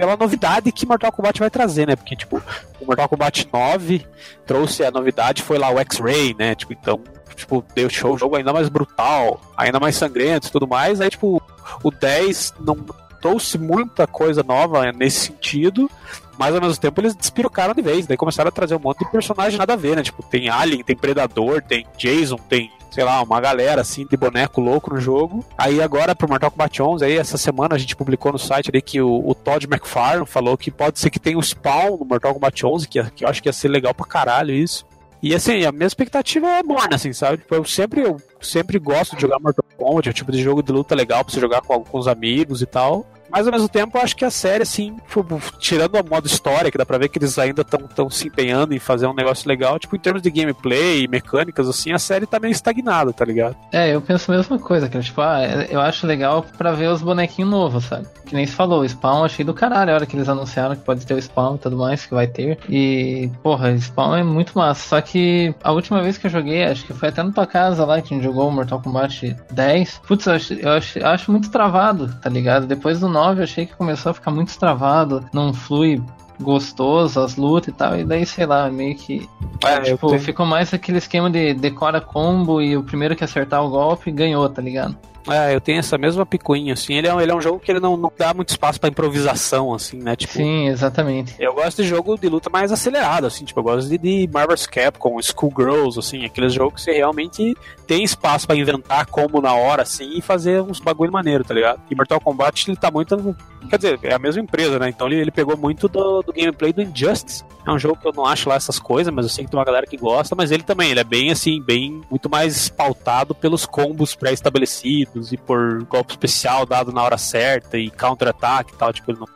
[0.00, 1.94] pela novidade que Mortal Kombat vai trazer, né?
[1.94, 2.42] Porque, tipo,
[2.80, 4.06] o Mortal Kombat 9
[4.46, 6.54] trouxe a novidade, foi lá o X-Ray, né?
[6.54, 6.98] Tipo, então,
[7.36, 11.02] tipo, deixou o jogo ainda mais brutal, ainda mais sangrento e tudo mais.
[11.02, 11.42] Aí, tipo,
[11.82, 12.78] o 10 não
[13.20, 15.90] trouxe muita coisa nova nesse sentido,
[16.38, 19.10] mas ao mesmo tempo eles despirocaram de vez, daí começaram a trazer um monte de
[19.10, 20.02] personagem nada a ver, né?
[20.02, 24.60] Tipo, tem Alien, tem Predador, tem Jason, tem, sei lá, uma galera assim de boneco
[24.60, 25.44] louco no jogo.
[25.56, 28.82] Aí agora pro Mortal Kombat 11, aí essa semana a gente publicou no site ali
[28.82, 32.34] que o, o Todd McFarlane falou que pode ser que tenha o Spawn no Mortal
[32.34, 34.84] Kombat 11, que, que eu acho que ia ser legal pra caralho isso.
[35.22, 37.38] E assim, a minha expectativa é morna, assim, sabe?
[37.38, 40.62] Tipo, eu sempre, eu sempre gosto de jogar Mortal Kombat, é um tipo de jogo
[40.62, 43.06] de luta legal pra você jogar com, com os amigos e tal.
[43.30, 45.24] Mas ao mesmo tempo, eu acho que a série, assim, tipo,
[45.58, 48.78] tirando o modo história, que dá pra ver que eles ainda estão se empenhando em
[48.78, 52.38] fazer um negócio legal, tipo, em termos de gameplay e mecânicas, assim, a série tá
[52.40, 53.56] meio estagnada, tá ligado?
[53.72, 55.02] É, eu penso a mesma coisa, cara.
[55.02, 58.06] Tipo, ah, eu acho legal pra ver os bonequinhos novos, sabe?
[58.26, 60.82] Que nem se falou, o Spawn achei do caralho a hora que eles anunciaram que
[60.84, 62.58] pode ter o Spawn e tudo mais, que vai ter.
[62.68, 64.88] E, porra, Spawn é muito massa.
[64.88, 67.84] Só que a última vez que eu joguei, acho que foi até na tua casa
[67.84, 70.00] lá, que a gente jogou o Mortal Kombat 10.
[70.06, 72.66] Putz, eu acho, eu acho, eu acho muito travado, tá ligado?
[72.66, 76.02] Depois do 9 eu achei que começou a ficar muito travado, não flui
[76.40, 79.28] gostoso as lutas e tal, e daí, sei lá, meio que.
[79.64, 83.62] É, tipo, tenho- ficou mais aquele esquema de decora combo e o primeiro que acertar
[83.64, 84.96] o golpe ganhou, tá ligado?
[85.28, 86.94] É, eu tenho essa mesma picuinha, assim.
[86.94, 88.88] Ele é, um- ele é um jogo que ele não, não dá muito espaço pra
[88.88, 90.16] improvisação, assim, né?
[90.16, 91.34] Tipo, Sim, exatamente.
[91.38, 94.66] Eu gosto de jogo de luta mais acelerado, assim, tipo, eu gosto de, de Marvel's
[94.66, 97.54] Capcom, Schoolgirls, assim, aqueles jogos que você realmente
[97.90, 101.80] tem espaço pra inventar como na hora, assim, e fazer uns bagulho maneiro, tá ligado?
[101.90, 103.34] E Mortal Kombat, ele tá muito.
[103.68, 104.88] Quer dizer, é a mesma empresa, né?
[104.88, 107.42] Então ele, ele pegou muito do, do gameplay do Injustice.
[107.66, 109.58] É um jogo que eu não acho lá essas coisas, mas eu sei que tem
[109.58, 112.00] uma galera que gosta, mas ele também, ele é bem, assim, bem.
[112.08, 117.90] muito mais pautado pelos combos pré-estabelecidos e por golpe especial dado na hora certa e
[117.90, 119.26] counter-ataque e tal, tipo, ele não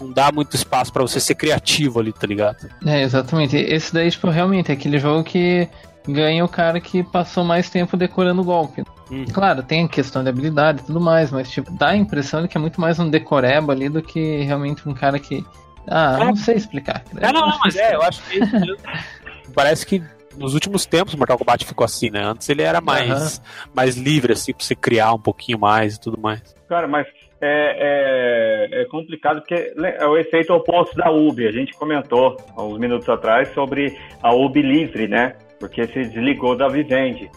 [0.00, 2.68] não dá muito espaço pra você ser criativo ali, tá ligado?
[2.84, 3.56] É, exatamente.
[3.56, 5.68] Esse daí, tipo, realmente é aquele jogo que
[6.12, 8.82] ganha o cara que passou mais tempo decorando o golpe.
[9.10, 9.24] Uhum.
[9.32, 12.56] Claro, tem questão de habilidade e tudo mais, mas, tipo, dá a impressão de que
[12.56, 15.44] é muito mais um decoreba ali do que realmente um cara que.
[15.88, 16.24] Ah, É.
[16.24, 17.02] não sei explicar.
[17.16, 18.46] É, não, Eu não, acho mas que- é, eu acho que é.
[19.54, 20.02] Parece que
[20.36, 22.22] nos últimos tempos o Mortal Kombat ficou assim, né?
[22.24, 23.42] Antes ele era mais,
[23.74, 26.40] mais livre, assim, pra você criar um pouquinho mais e tudo mais.
[26.68, 27.06] Cara, mas
[27.40, 31.48] é, é, é complicado porque é o efeito oposto da UB.
[31.48, 35.34] A gente comentou há uns minutos atrás sobre a UB livre, né?
[35.60, 37.30] Porque se desligou da Vivendi.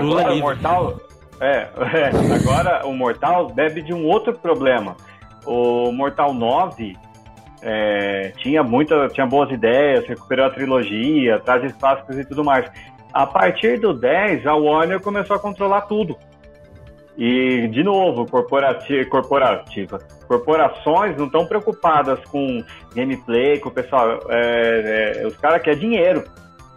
[0.00, 0.40] Lula Agora o livre.
[0.42, 1.00] Mortal.
[1.40, 1.56] É,
[1.96, 4.96] é, agora o Mortal bebe de um outro problema.
[5.44, 6.96] O Mortal 9
[7.62, 12.70] é, tinha muita, tinha boas ideias, recuperou a trilogia, trajes clássicos e tudo mais.
[13.12, 16.16] A partir do 10, a Warner começou a controlar tudo.
[17.16, 20.00] E, de novo, corporati- corporativa.
[20.26, 22.62] Corporações não estão preocupadas com
[22.94, 24.18] gameplay, com o pessoal.
[24.30, 26.24] é, é, os caras querem dinheiro.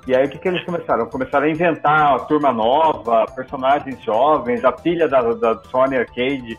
[0.07, 1.05] E aí o que, que eles começaram?
[1.07, 6.57] Começaram a inventar uma turma nova, personagens jovens, a filha da, da Sony Arcade,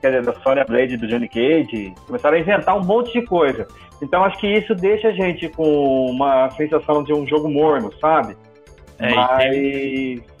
[0.00, 1.92] quer dizer, da Sony Blade do Johnny Cage.
[2.06, 3.66] Começaram a inventar um monte de coisa.
[4.00, 8.36] Então acho que isso deixa a gente com uma sensação de um jogo morno, sabe?
[9.00, 10.34] É, e Mas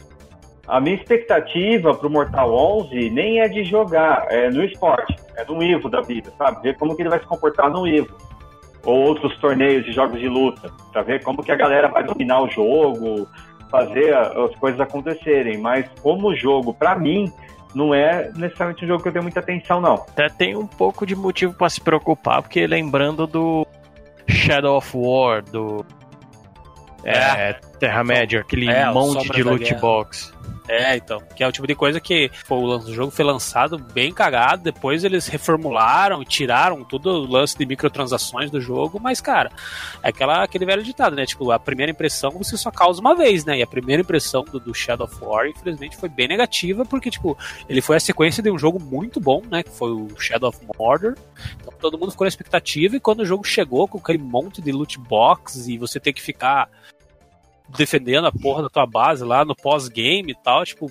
[0.68, 5.62] a minha expectativa pro Mortal 11 nem é de jogar, é no esporte, é no
[5.62, 6.62] Evo da vida, sabe?
[6.62, 8.16] Ver como que ele vai se comportar no Evo.
[8.84, 12.42] Ou outros torneios de jogos de luta, pra ver como que a galera vai dominar
[12.42, 13.26] o jogo,
[13.70, 15.58] fazer as coisas acontecerem.
[15.58, 17.32] Mas como jogo, pra mim,
[17.74, 19.94] não é necessariamente um jogo que eu tenho muita atenção, não.
[19.94, 23.66] Até tem um pouco de motivo pra se preocupar, porque lembrando do
[24.28, 25.84] Shadow of War, do
[27.04, 29.80] é, Terra-média, aquele É, monte de loot Guerra.
[29.80, 30.33] box.
[30.68, 31.22] É, então.
[31.34, 35.04] Que é o tipo de coisa que pô, o jogo foi lançado bem cagado, depois
[35.04, 39.50] eles reformularam tiraram todo o lance de microtransações do jogo, mas, cara,
[40.02, 41.26] é aquela, aquele velho ditado, né?
[41.26, 43.58] Tipo, a primeira impressão você só causa uma vez, né?
[43.58, 47.36] E a primeira impressão do, do Shadow of War, infelizmente, foi bem negativa, porque, tipo,
[47.68, 49.62] ele foi a sequência de um jogo muito bom, né?
[49.62, 51.14] Que foi o Shadow of Mordor.
[51.60, 54.72] Então todo mundo ficou na expectativa, e quando o jogo chegou com aquele monte de
[54.72, 56.68] loot box e você ter que ficar
[57.68, 60.90] defendendo a porra da tua base lá no pós-game e tal, tipo,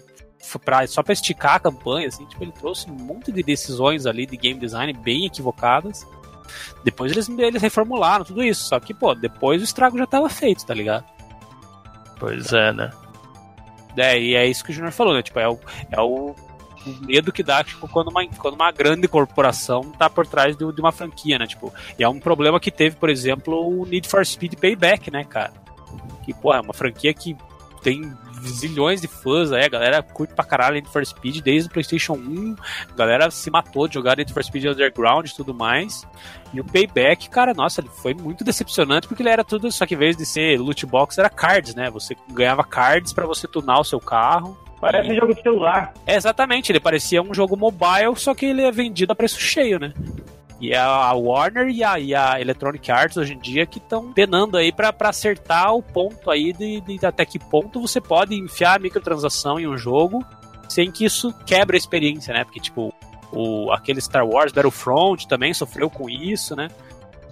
[0.63, 4.25] pra, só pra esticar a campanha, assim, tipo, ele trouxe um monte de decisões ali
[4.25, 6.05] de game design bem equivocadas.
[6.83, 10.65] Depois eles, eles reformularam tudo isso, só que, pô, depois o estrago já tava feito,
[10.65, 11.05] tá ligado?
[12.19, 12.91] Pois é, né?
[13.97, 15.21] É, e é isso que o Junior falou, né?
[15.21, 15.59] Tipo, é o,
[15.91, 16.35] é o
[17.01, 20.81] medo que dá tipo, quando, uma, quando uma grande corporação tá por trás de, de
[20.81, 21.45] uma franquia, né?
[21.47, 25.23] Tipo, e é um problema que teve, por exemplo, o Need for Speed Payback, né,
[25.23, 25.62] cara?
[26.23, 27.35] Que, pô, é uma franquia que
[27.83, 28.11] tem
[28.47, 32.13] zilhões de fãs aí, a galera curte pra caralho Need for Speed desde o PlayStation
[32.13, 32.55] 1,
[32.91, 36.07] a galera se matou de jogar Need for Speed Underground e tudo mais.
[36.53, 39.95] E o Payback, cara, nossa, ele foi muito decepcionante porque ele era tudo, só que
[39.95, 41.89] em vez de ser loot box, era cards, né?
[41.89, 44.57] Você ganhava cards pra você tunar o seu carro.
[44.79, 45.93] Parece um jogo de celular.
[46.05, 49.79] É, exatamente, ele parecia um jogo mobile, só que ele é vendido a preço cheio,
[49.79, 49.93] né?
[50.63, 54.55] E a Warner e a, e a Electronic Arts hoje em dia que estão penando
[54.55, 58.79] aí pra acertar o ponto aí de, de até que ponto você pode enfiar a
[58.79, 60.25] microtransação em um jogo
[60.69, 62.45] sem que isso quebre a experiência, né?
[62.45, 62.93] Porque, tipo,
[63.33, 66.69] o, aquele Star Wars Battlefront também sofreu com isso, né?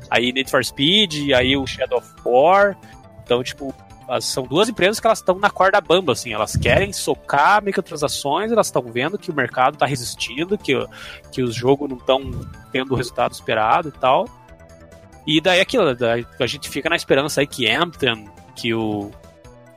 [0.10, 2.78] Aí Need for Speed, aí o Shadow of War.
[3.24, 3.74] Então, tipo,
[4.20, 8.68] são duas empresas que elas estão na corda bamba, assim, elas querem socar microtransações, elas
[8.68, 10.74] estão vendo que o mercado está resistindo, que,
[11.32, 12.32] que os jogos não estão
[12.72, 14.28] tendo o resultado esperado e tal.
[15.26, 19.12] E daí aquilo, daí a gente fica na esperança aí que Anthem, que o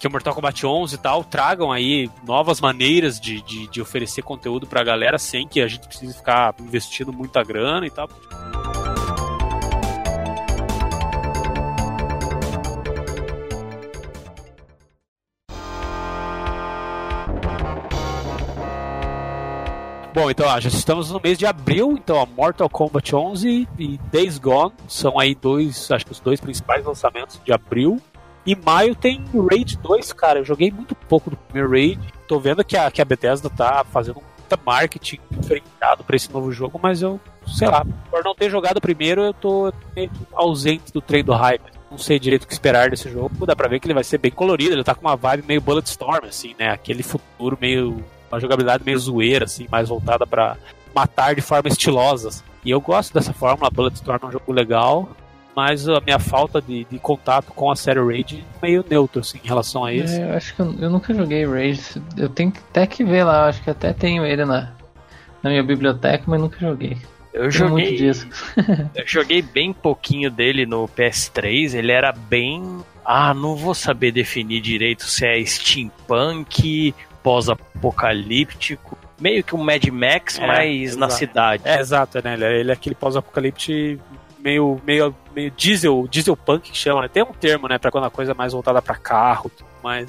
[0.05, 4.21] que o Mortal Kombat 11 e tal tragam aí novas maneiras de, de, de oferecer
[4.21, 8.07] conteúdo pra galera sem que a gente precise ficar investindo muita grana e tal.
[20.15, 24.73] Bom, então já estamos no mês de abril, então Mortal Kombat 11 e Days Gone
[24.87, 28.01] são aí dois, acho que os dois principais lançamentos de abril.
[28.47, 30.39] E maio tem Raid 2, cara.
[30.39, 32.01] Eu joguei muito pouco do primeiro Raid.
[32.29, 36.53] Tô vendo que a, que a Bethesda tá fazendo muita marketing diferenciado pra esse novo
[36.53, 41.01] jogo, mas eu, sei lá, por não ter jogado primeiro, eu tô meio ausente do
[41.01, 41.73] trem do hype.
[41.91, 43.47] Não sei direito o que esperar desse jogo.
[43.47, 44.75] Dá pra ver que ele vai ser bem colorido.
[44.75, 46.71] Ele tá com uma vibe meio Bulletstorm, assim, né?
[46.71, 48.05] Aquele futuro meio.
[48.35, 50.57] Uma jogabilidade meio zoeira, assim, mais voltada pra
[50.95, 52.29] matar de forma estilosa.
[52.29, 52.43] assim.
[52.65, 53.71] E eu gosto dessa fórmula.
[53.71, 55.09] Bulletstorm é um jogo legal.
[55.55, 59.39] Mas a minha falta de, de contato com a série Raid é meio neutro, assim,
[59.43, 60.13] em relação a isso.
[60.13, 62.03] É, eu acho que eu, eu nunca joguei Rage.
[62.17, 64.73] Eu tenho até que ver lá, eu acho que até tenho ele na,
[65.41, 66.97] na minha biblioteca, mas nunca joguei.
[67.33, 68.29] Eu joguei, disso.
[68.95, 71.75] eu joguei bem pouquinho dele no PS3.
[71.75, 72.81] Ele era bem.
[73.05, 76.95] Ah, não vou saber definir direito se é steampunk,
[77.25, 78.97] pós-apocalíptico.
[79.21, 81.63] Meio que um Mad Max, É, mas na cidade.
[81.65, 82.35] É, exato, né?
[82.35, 83.99] Ele é, ele é aquele pós-apocalipse
[84.39, 87.09] meio, meio, meio diesel, diesel punk que chama, né?
[87.09, 90.09] Tem um termo, né, pra quando a coisa é mais voltada pra carro, tudo mais.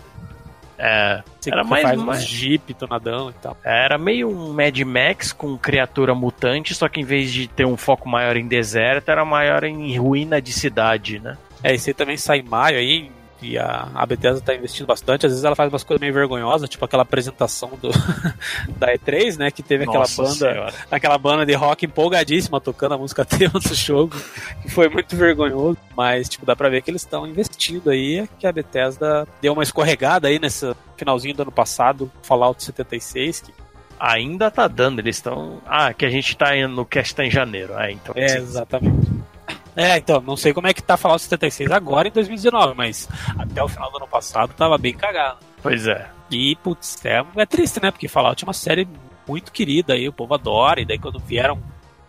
[0.77, 3.55] É, Você Era mais- faz mais- jeep, tonadão e tal.
[3.63, 7.77] Era meio um Mad Max com criatura mutante, só que em vez de ter um
[7.77, 11.37] foco maior em deserto, era maior em ruína de cidade, né?
[11.63, 13.09] É, esse também sai em maio aí,
[13.45, 15.25] e a, a Bethesda tá investindo bastante.
[15.25, 17.89] Às vezes ela faz umas coisas meio vergonhosas, tipo aquela apresentação do,
[18.77, 19.51] da E3, né?
[19.51, 20.35] Que teve aquela Nossa banda.
[20.35, 20.73] Senhora.
[20.89, 24.15] aquela banda de rock empolgadíssima tocando a música tema do jogo,
[24.61, 28.47] que foi muito vergonhoso, mas tipo, dá pra ver que eles estão investindo aí, que
[28.47, 33.53] a Bethesda deu uma escorregada aí nesse finalzinho do ano passado, Fallout 76, que
[33.97, 35.61] Ainda tá dando, eles estão.
[35.65, 37.73] Ah, que a gente tá indo no cast tá em janeiro.
[37.79, 38.13] É, então.
[38.17, 38.37] é sim.
[38.39, 39.09] exatamente.
[39.75, 43.61] É, então, não sei como é que tá Fallout 76 agora em 2019, mas até
[43.61, 45.39] o final do ano passado tava bem cagado.
[45.61, 46.09] Pois é.
[46.31, 47.91] E, putz, é, é triste, né?
[47.91, 48.87] Porque Fallout é uma série
[49.27, 51.61] muito querida aí, o povo adora, e daí quando vieram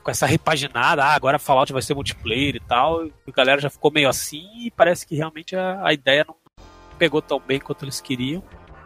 [0.03, 3.91] com essa repaginada, ah, agora Fallout vai ser multiplayer e tal, a galera já ficou
[3.91, 6.37] meio assim, e parece que realmente a, a ideia não
[6.97, 8.43] pegou tão bem quanto eles queriam.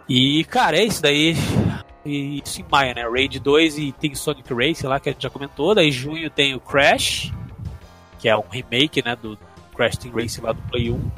[0.09, 1.35] E, cara, é isso daí.
[2.05, 3.03] E isso em maio, né?
[3.03, 5.75] Raid 2 e tem Sonic Race lá, que a gente já comentou.
[5.75, 7.31] Daí em junho tem o Crash,
[8.21, 9.39] que é um remake, né, do
[9.75, 11.11] Crash Team Racing lá do Play 1.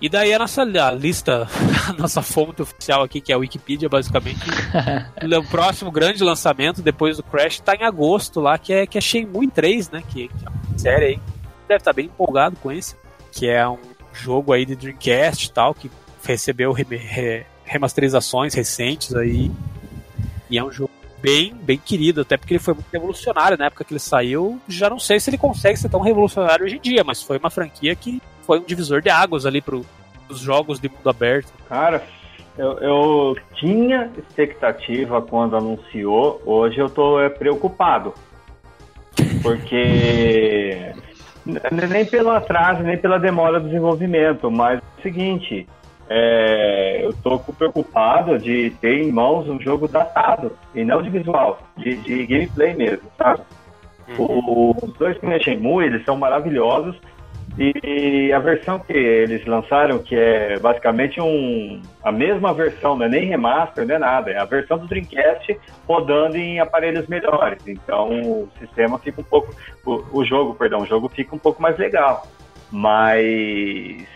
[0.00, 0.62] E daí a nossa
[0.94, 1.48] lista,
[1.88, 4.40] a nossa fonte oficial aqui, que é a Wikipedia, basicamente,
[5.38, 9.00] o próximo grande lançamento depois do Crash tá em agosto lá, que é, que é
[9.00, 10.02] Shenmue 3, né?
[10.08, 11.20] Que, que é uma série aí.
[11.66, 12.94] Deve estar bem empolgado com esse.
[13.32, 13.78] Que é um
[14.12, 15.90] jogo aí de Dreamcast e tal, que
[16.22, 19.50] recebeu reme- re- remasterizações recentes aí.
[20.50, 20.90] E é um jogo
[21.20, 24.60] bem, bem querido, até porque ele foi muito revolucionário na época que ele saiu.
[24.68, 27.50] Já não sei se ele consegue ser tão revolucionário hoje em dia, mas foi uma
[27.50, 29.84] franquia que foi um divisor de águas ali pro,
[30.26, 31.52] pros jogos de mundo aberto.
[31.68, 32.02] Cara,
[32.56, 38.14] eu, eu tinha expectativa quando anunciou, hoje eu tô é, preocupado.
[39.42, 40.92] Porque
[41.88, 45.66] nem pelo atraso, nem pela demora do desenvolvimento, mas é o seguinte,
[46.08, 51.58] é, eu tô preocupado de ter em mãos um jogo datado, e não de visual,
[51.76, 53.40] de, de gameplay mesmo, sabe?
[54.18, 56.96] O- os dois primeiros Shenmue, eles são maravilhosos,
[57.58, 63.08] e a versão que eles lançaram, que é basicamente um, a mesma versão, não é
[63.08, 65.58] nem remaster, não é nada, é a versão do Dreamcast
[65.88, 67.66] rodando em aparelhos melhores.
[67.66, 69.54] Então o sistema fica um pouco.
[69.86, 72.26] O, o jogo, perdão, o jogo fica um pouco mais legal.
[72.70, 74.06] Mas.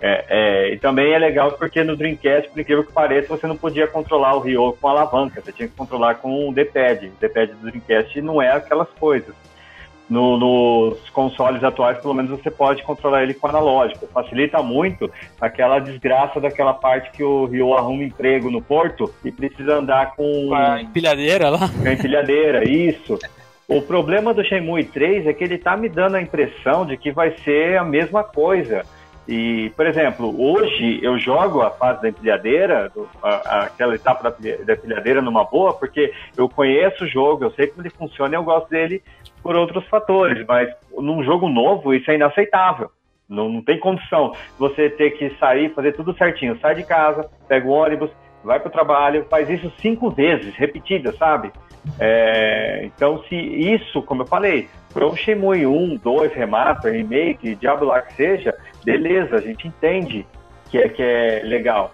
[0.00, 3.56] É, é, e também é legal porque no Dreamcast, por incrível que pareça, você não
[3.56, 7.06] podia controlar o Ryo com alavanca, você tinha que controlar com o D-pad.
[7.08, 9.34] O D-pad do Dreamcast não é aquelas coisas.
[10.08, 14.06] No- nos consoles atuais, pelo menos você pode controlar ele com analógico.
[14.06, 19.74] Facilita muito aquela desgraça daquela parte que o Ryo arruma emprego no porto e precisa
[19.74, 21.68] andar com, Com a empilhadeira lá.
[21.68, 23.18] com a empilhadeira, isso.
[23.68, 27.10] O problema do Shenmue 3 é que ele tá me dando a impressão de que
[27.12, 28.86] vai ser a mesma coisa.
[29.28, 32.90] E, por exemplo, hoje eu jogo a fase da empilhadeira,
[33.22, 37.50] a- aquela etapa da, pilha- da empilhadeira numa boa, porque eu conheço o jogo, eu
[37.50, 39.02] sei como ele funciona e eu gosto dele
[39.42, 42.90] por outros fatores, mas num jogo novo isso é inaceitável.
[43.28, 46.58] Não, não tem condição você ter que sair, fazer tudo certinho.
[46.60, 48.10] Sai de casa, pega o ônibus,
[48.42, 51.52] vai para o trabalho, faz isso cinco vezes, repetida, sabe?
[52.00, 57.84] É, então, se isso, como eu falei, para um Shenmue 1, 2, remaster, remake, diabo
[57.84, 58.54] lá que seja,
[58.92, 60.26] beleza, a gente entende
[60.70, 61.92] que é, que é legal.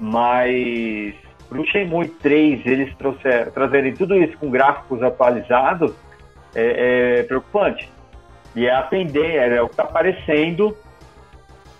[0.00, 1.14] Mas
[1.48, 5.92] para o Shenmue 3 eles trouxer, trazerem tudo isso com gráficos atualizados
[6.54, 7.90] é, é preocupante.
[8.54, 10.76] E é atender, é o que está aparecendo,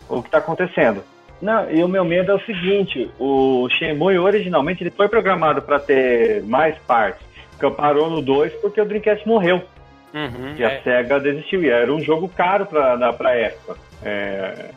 [0.09, 1.03] o que está acontecendo.
[1.41, 5.81] Não, e o meu medo é o seguinte, o Shenmue originalmente ele foi programado para
[5.81, 7.27] ter mais partes,
[7.59, 9.61] que parou no 2 porque o Dreamcast morreu.
[10.15, 11.63] Uhum, que a SEGA desistiu.
[11.63, 13.77] E era um jogo caro para a época.
[14.03, 14.71] É,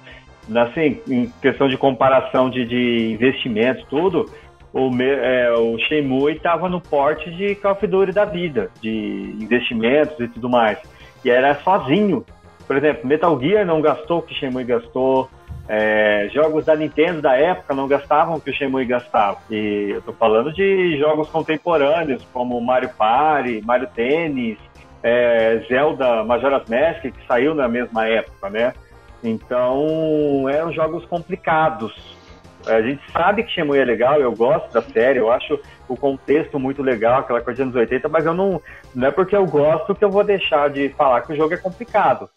[0.56, 4.30] assim, em questão de comparação de, de investimentos, tudo,
[4.74, 10.20] o, é, o Shenmue estava no porte de Call of Duty da vida, de investimentos
[10.20, 10.78] e tudo mais.
[11.24, 12.26] E era sozinho.
[12.68, 15.30] Por exemplo, Metal Gear não gastou o que o Shenmue gastou.
[15.68, 19.40] É, jogos da Nintendo da época não gastavam o que o Shenmue gastava.
[19.50, 24.58] E eu tô falando de jogos contemporâneos, como Mario Party, Mario Tennis,
[25.08, 28.74] é, Zelda Majora's Mask, que saiu na mesma época, né?
[29.24, 31.94] Então, eram jogos complicados.
[32.66, 36.58] A gente sabe que Shenmue é legal, eu gosto da série, eu acho o contexto
[36.58, 38.60] muito legal, aquela coisa dos anos 80, mas eu não,
[38.96, 41.58] não é porque eu gosto que eu vou deixar de falar que o jogo é
[41.58, 42.28] complicado.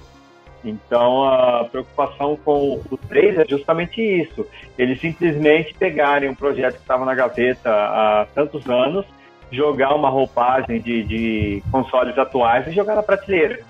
[0.63, 4.47] Então a preocupação com o 3 é justamente isso.
[4.77, 9.07] Eles simplesmente pegarem um projeto que estava na gaveta há tantos anos
[9.51, 13.61] jogar uma roupagem de, de consoles atuais e jogar na prateleira.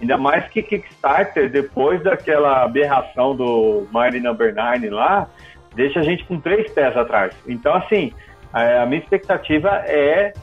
[0.00, 5.26] Ainda mais que Kickstarter, depois daquela aberração do Mighty Number 9 lá,
[5.74, 7.34] deixa a gente com três pés atrás.
[7.46, 8.12] Então, assim,
[8.52, 10.34] a minha expectativa é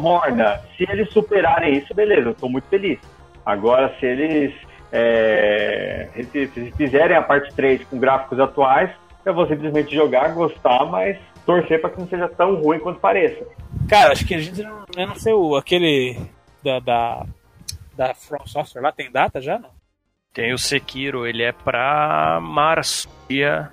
[0.00, 0.60] morna.
[0.76, 2.98] Se eles superarem isso, beleza, eu estou muito feliz.
[3.44, 4.54] Agora, se eles
[4.90, 8.90] é, se, se fizerem a parte 3 com gráficos atuais,
[9.24, 13.46] eu vou simplesmente jogar, gostar, mas torcer para que não seja tão ruim quanto pareça.
[13.88, 14.84] Cara, acho que a gente não.
[14.96, 16.18] Eu não sei, o, aquele
[16.62, 17.26] da, da,
[17.94, 19.58] da From Software lá tem data já?
[19.58, 19.70] Não?
[20.32, 23.08] Tem o Sekiro, ele é pra março.
[23.28, 23.70] Dia.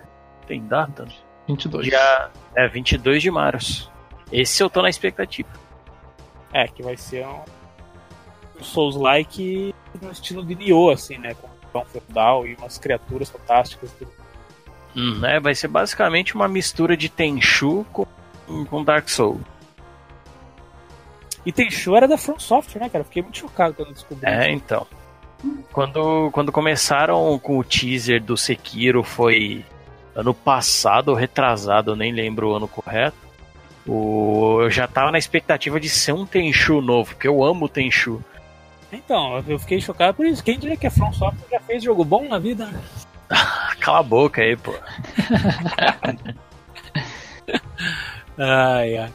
[0.47, 1.07] Tem data?
[1.47, 1.87] 22.
[1.87, 2.29] Dia.
[2.55, 3.91] É, 22 de março.
[4.31, 5.49] Esse eu tô na expectativa.
[6.53, 7.41] É, que vai ser um.
[8.59, 11.33] Um Souls-like no estilo de Nioh, assim, né?
[11.71, 13.91] Com um feudal e umas criaturas fantásticas.
[13.93, 14.20] Tudo.
[14.95, 18.05] Hum, é, vai ser basicamente uma mistura de Tenchu com,
[18.69, 19.41] com Dark Souls.
[21.45, 23.03] E Tenchu era da From Software, né, cara?
[23.03, 24.29] Fiquei muito chocado quando descobri.
[24.29, 24.85] É, então.
[25.71, 29.65] Quando, quando começaram com o teaser do Sekiro foi
[30.13, 33.17] ano passado ou retrasado, eu nem lembro o ano correto.
[33.87, 38.23] O, eu já tava na expectativa de ser um Tenchu novo, porque eu amo Tenchu.
[38.93, 40.43] Então, eu fiquei chocado por isso.
[40.43, 42.69] Quem diria que a From Software já fez jogo bom na vida?
[43.79, 44.73] Cala a boca aí, pô.
[48.37, 49.13] ai, ai.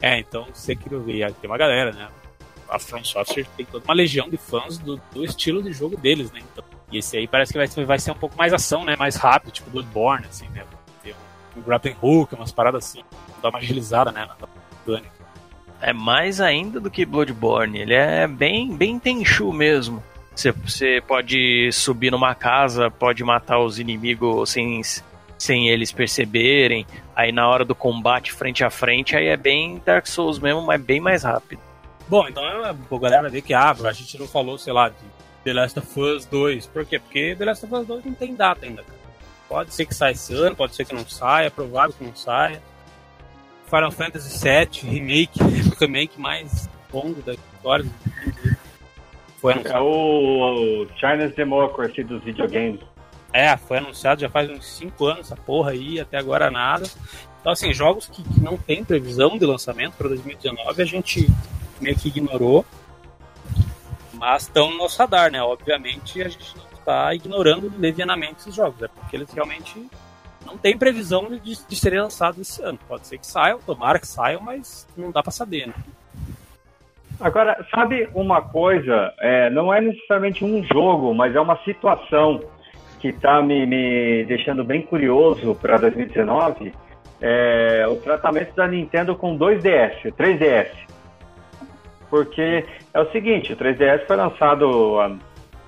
[0.00, 2.08] É, então você queria ver, tem uma galera, né?
[2.68, 6.30] A From Software tem toda uma legião de fãs do, do estilo de jogo deles,
[6.32, 6.40] né?
[6.52, 8.96] Então, e esse aí parece que vai, vai ser um pouco mais ação, né?
[8.96, 10.64] Mais rápido, tipo Bloodborne, assim, né?
[11.02, 13.02] Tem um, um grappling hook, umas paradas assim,
[13.42, 14.28] dá uma agilizada, né?
[15.80, 17.78] É mais ainda do que Bloodborne.
[17.80, 20.02] Ele é bem, bem Tenchu mesmo.
[20.64, 24.80] Você, pode subir numa casa, pode matar os inimigos sem,
[25.38, 26.86] sem eles perceberem.
[27.14, 30.80] Aí na hora do combate frente a frente, aí é bem Dark Souls mesmo, mas
[30.80, 31.60] bem mais rápido.
[32.08, 34.96] Bom, então a galera vê que ah, a gente não falou, sei lá, de
[35.44, 36.66] The Last of Us 2.
[36.66, 36.98] Por quê?
[36.98, 39.00] Porque The Last of Us 2 não tem data ainda, cara.
[39.48, 42.14] Pode ser que saia esse ano, pode ser que não saia, é provável que não
[42.14, 42.62] saia.
[43.66, 47.86] Final Fantasy VII Remake, o remake mais longo da história.
[49.40, 49.78] Foi anunciado.
[49.78, 52.80] É o, China's Democracy dos videogames.
[53.32, 56.86] É, foi anunciado já faz uns 5 anos essa porra aí, até agora nada.
[57.40, 61.26] Então, assim, jogos que, que não tem previsão de lançamento para 2019 a gente
[61.80, 62.66] meio que ignorou.
[64.14, 65.42] Mas estão no nosso radar, né?
[65.42, 69.88] Obviamente a gente não está ignorando levianamente esses jogos, é porque eles realmente
[70.44, 72.78] não têm previsão de, de serem lançados esse ano.
[72.86, 75.74] Pode ser que saiam, tomara que saiam, mas não dá para saber, né?
[77.20, 79.12] Agora, sabe uma coisa?
[79.20, 82.40] É, não é necessariamente um jogo, mas é uma situação
[82.98, 86.72] que está me, me, deixando bem curioso para 2019.
[87.20, 90.70] É, o tratamento da Nintendo com 2DS, 3DS.
[92.08, 92.64] Porque
[92.94, 94.98] é o seguinte, o 3DS foi lançado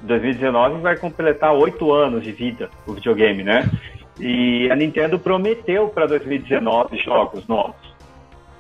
[0.03, 3.71] em 2019 e vai completar oito anos de vida o videogame, né?
[4.19, 7.82] E a Nintendo prometeu para 2019 jogos novos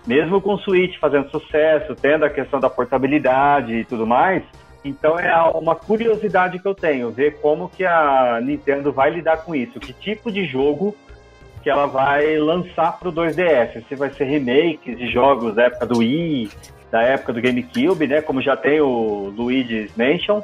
[0.07, 4.43] mesmo com o Switch fazendo sucesso, tendo a questão da portabilidade e tudo mais,
[4.85, 9.55] Então é uma curiosidade que eu tenho, ver como que a Nintendo vai lidar com
[9.55, 10.95] isso, que tipo de jogo
[11.63, 15.87] que ela vai lançar para o 2DS, se vai ser remakes de jogos da época
[15.87, 16.51] do Wii,
[16.91, 20.43] da época do GameCube, né, como já tem o Luigi's Mansion,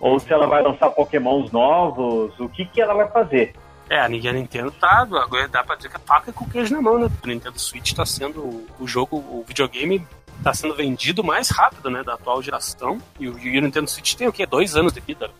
[0.00, 3.52] ou se ela vai lançar Pokémons novos, o que que ela vai fazer.
[3.88, 5.00] É, a Nintendo tá.
[5.02, 7.10] Agora dá pra dizer que a faca é com queijo na mão, né?
[7.22, 10.06] O Nintendo Switch tá sendo o jogo, o videogame
[10.42, 12.02] tá sendo vendido mais rápido, né?
[12.02, 12.98] Da atual geração.
[13.18, 14.46] E o, e o Nintendo Switch tem o quê?
[14.46, 15.30] Dois anos de vida.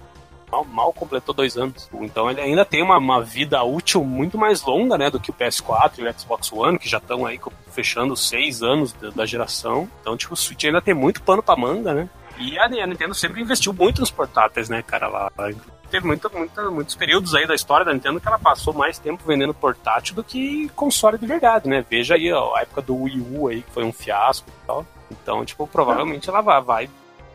[0.50, 1.88] Mal, mal completou dois anos.
[1.94, 5.10] Então ele ainda tem uma, uma, vida útil muito mais longa, né?
[5.10, 7.40] Do que o PS4 e o Xbox One, que já estão aí
[7.72, 9.88] fechando seis anos da, da geração.
[10.00, 12.08] Então, tipo, o Switch ainda tem muito pano pra manga, né?
[12.38, 15.06] E a, Nintendo sempre investiu muito nos portáteis, né, cara?
[15.06, 15.32] Ela,
[15.90, 19.22] teve muita, muita, muitos períodos aí da história da Nintendo que ela passou mais tempo
[19.24, 21.84] vendendo portátil do que console de verdade, né?
[21.88, 24.86] Veja aí ó, a época do Wii U aí, que foi um fiasco e tal.
[25.10, 26.90] Então, tipo, provavelmente ela vai, vai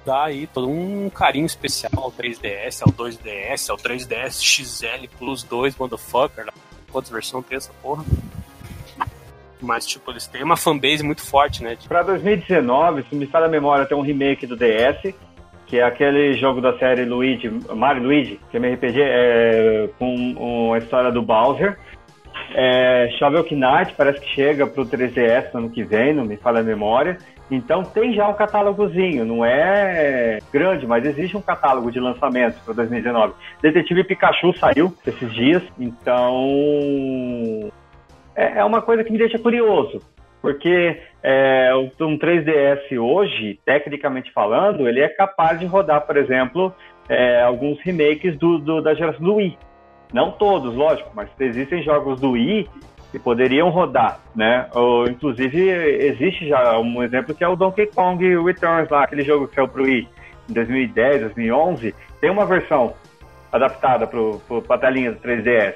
[0.05, 5.77] dar aí todo um carinho especial ao 3DS, ao 2DS, ao 3DS XL Plus 2,
[5.77, 6.47] motherfucker.
[6.91, 8.03] Quantas versões tem essa porra?
[9.61, 11.77] Mas, tipo, eles têm uma fanbase muito forte, né?
[11.87, 15.13] Pra 2019, se me fala a memória, tem um remake do DS,
[15.65, 20.73] que é aquele jogo da série Luigi, Mario Luigi, que é um RPG é, com
[20.73, 21.77] a história do Bowser.
[22.55, 26.61] É, Shovel Knight parece que chega pro 3DS no ano que vem, não me fala
[26.61, 27.17] a memória.
[27.51, 32.73] Então tem já um catálogozinho, não é grande, mas existe um catálogo de lançamentos para
[32.75, 33.33] 2019.
[33.61, 37.71] Detetive Pikachu saiu esses dias, então
[38.39, 39.99] é, é uma coisa que me deixa curioso,
[40.41, 46.73] porque é, um 3DS hoje, tecnicamente falando, ele é capaz de rodar, por exemplo,
[47.09, 49.57] é, alguns remakes do, do, da geração do Wii.
[50.13, 52.69] Não todos, lógico, mas existem jogos do Wii
[53.11, 54.67] que poderiam rodar, né?
[54.73, 59.47] Ou, inclusive, existe já um exemplo que é o Donkey Kong Returns lá, aquele jogo
[59.47, 60.07] que saiu pro Wii
[60.49, 62.93] em 2010, 2011, tem uma versão
[63.51, 65.75] adaptada para a telinha do 3DS.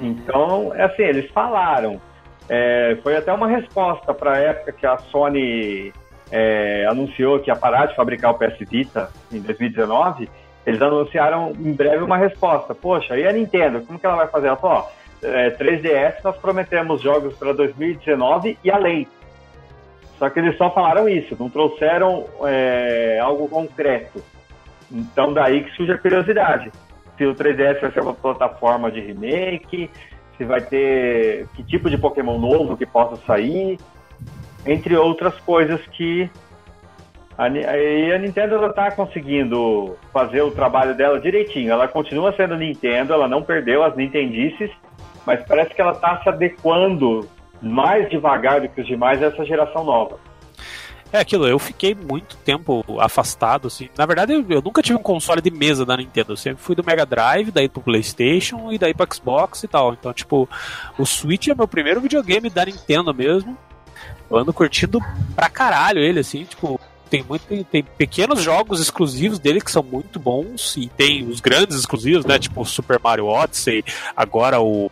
[0.00, 2.00] Então, é assim, eles falaram.
[2.48, 5.92] É, foi até uma resposta para a época que a Sony
[6.32, 10.28] é, anunciou que ia parar de fabricar o PS Vita em 2019.
[10.66, 12.74] Eles anunciaram em breve uma resposta.
[12.74, 13.82] Poxa, e a Nintendo?
[13.82, 14.48] Como que ela vai fazer?
[14.48, 14.88] Ela falou, ó,
[15.22, 19.06] é, 3DS nós prometemos jogos para 2019 e além.
[20.18, 24.22] Só que eles só falaram isso, não trouxeram é, algo concreto.
[24.90, 26.70] Então daí que surge a curiosidade
[27.20, 29.90] se o 3DS vai ser uma plataforma de remake,
[30.38, 33.78] se vai ter que tipo de Pokémon novo que possa sair,
[34.64, 36.30] entre outras coisas que
[37.36, 41.70] a, a Nintendo está conseguindo fazer o trabalho dela direitinho.
[41.70, 44.70] Ela continua sendo Nintendo, ela não perdeu as Nintendices,
[45.26, 47.28] mas parece que ela está se adequando
[47.60, 50.18] mais devagar do que os demais a essa geração nova.
[51.12, 53.88] É aquilo, eu fiquei muito tempo afastado, assim.
[53.98, 56.32] Na verdade, eu, eu, nunca tive um console de mesa da Nintendo.
[56.32, 59.92] Eu sempre fui do Mega Drive, daí pro PlayStation e daí pro Xbox e tal.
[59.92, 60.48] Então, tipo,
[60.96, 63.58] o Switch é meu primeiro videogame da Nintendo mesmo.
[64.30, 65.00] Eu ando curtindo
[65.34, 66.80] pra caralho ele, assim, tipo.
[67.10, 71.40] Tem, muito, tem, tem pequenos jogos exclusivos dele que são muito bons, e tem os
[71.40, 72.38] grandes exclusivos, né?
[72.38, 73.84] Tipo Super Mario Odyssey,
[74.16, 74.88] agora o,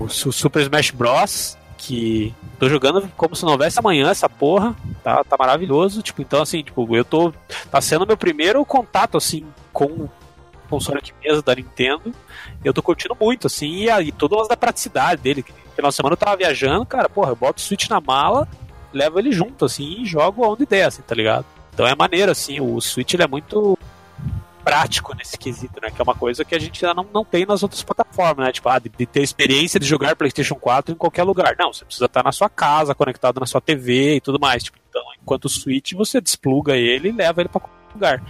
[0.00, 5.22] o Super Smash Bros que tô jogando como se não houvesse amanhã essa porra, tá,
[5.24, 7.32] tá maravilhoso, tipo, então assim, tipo, eu tô,
[7.70, 10.08] tá sendo meu primeiro contato, assim, com
[10.68, 12.12] console de mesa da Nintendo,
[12.64, 15.44] eu tô curtindo muito, assim, e, e todas da praticidade dele,
[15.74, 18.48] final de semana eu tava viajando, cara, porra, eu boto o Switch na mala,
[18.92, 21.46] levo ele junto, assim, e jogo onde der, assim, tá ligado?
[21.72, 23.78] Então é maneiro, assim, o Switch ele é muito
[24.64, 25.90] prático nesse quesito, né?
[25.90, 28.52] Que é uma coisa que a gente ainda não, não tem nas outras plataformas, né?
[28.52, 31.56] Tipo, ah, de, de, ter experiência de jogar PlayStation 4 em qualquer lugar.
[31.58, 34.62] Não, você precisa estar na sua casa, conectado na sua TV e tudo mais.
[34.64, 38.22] Tipo, então, enquanto o Switch, você despluga ele e leva ele para qualquer lugar.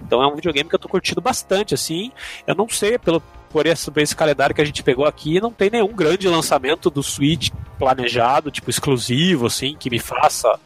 [0.00, 2.10] Então é um videogame que eu tô curtindo bastante, assim.
[2.46, 5.52] Eu não sei, pelo, por esse, por esse calendário que a gente pegou aqui, não
[5.52, 10.58] tem nenhum grande lançamento do Switch planejado, tipo, exclusivo, assim, que me faça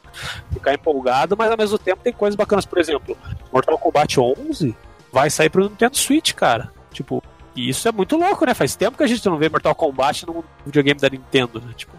[0.53, 2.65] ficar empolgado, mas ao mesmo tempo tem coisas bacanas.
[2.65, 3.17] Por exemplo,
[3.53, 4.75] Mortal Kombat 11
[5.15, 6.73] vai sair pro Nintendo Switch, cara.
[6.93, 7.23] Tipo,
[7.55, 8.53] e isso é muito louco, né?
[8.53, 11.73] Faz tempo que a gente não vê Mortal Kombat no videogame da Nintendo, né?
[11.77, 11.95] Tipo.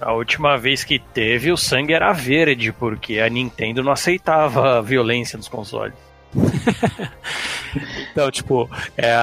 [0.00, 4.80] A última vez que teve, o sangue era verde, porque a Nintendo não aceitava a
[4.80, 5.94] violência nos consoles.
[8.10, 9.14] então, tipo, é,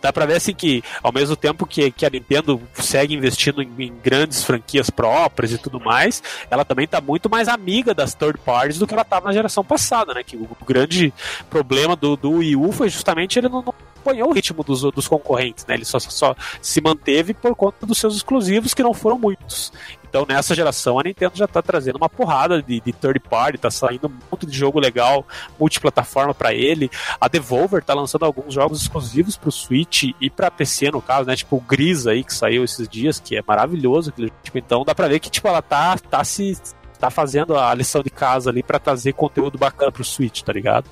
[0.00, 3.70] dá pra ver assim que ao mesmo tempo que, que a Nintendo segue investindo em,
[3.78, 8.38] em, grandes franquias próprias e tudo mais, ela também tá muito mais amiga das third
[8.38, 10.22] parties do que ela tava na geração passada, né?
[10.22, 11.12] Que o, grande
[11.50, 13.62] problema do, do Wii U foi justamente ele não
[14.04, 15.74] acompanhou o ritmo dos, dos concorrentes, né?
[15.74, 19.72] Ele só, só se manteve por conta dos seus exclusivos, que não foram muitos.
[20.06, 23.70] Então, nessa geração, a Nintendo já tá trazendo uma porrada de, de third party, tá
[23.70, 25.26] saindo um monte de jogo legal,
[25.58, 26.88] multiplataforma para ele.
[27.20, 31.34] A Devolver tá lançando alguns jogos exclusivos pro Switch e pra PC, no caso, né?
[31.34, 34.12] Tipo o Gris aí, que saiu esses dias, que é maravilhoso.
[34.12, 36.56] Tipo, então, dá pra ver que, tipo, ela tá, tá se
[37.00, 40.88] tá fazendo a lição de casa ali para trazer conteúdo bacana pro Switch, tá ligado?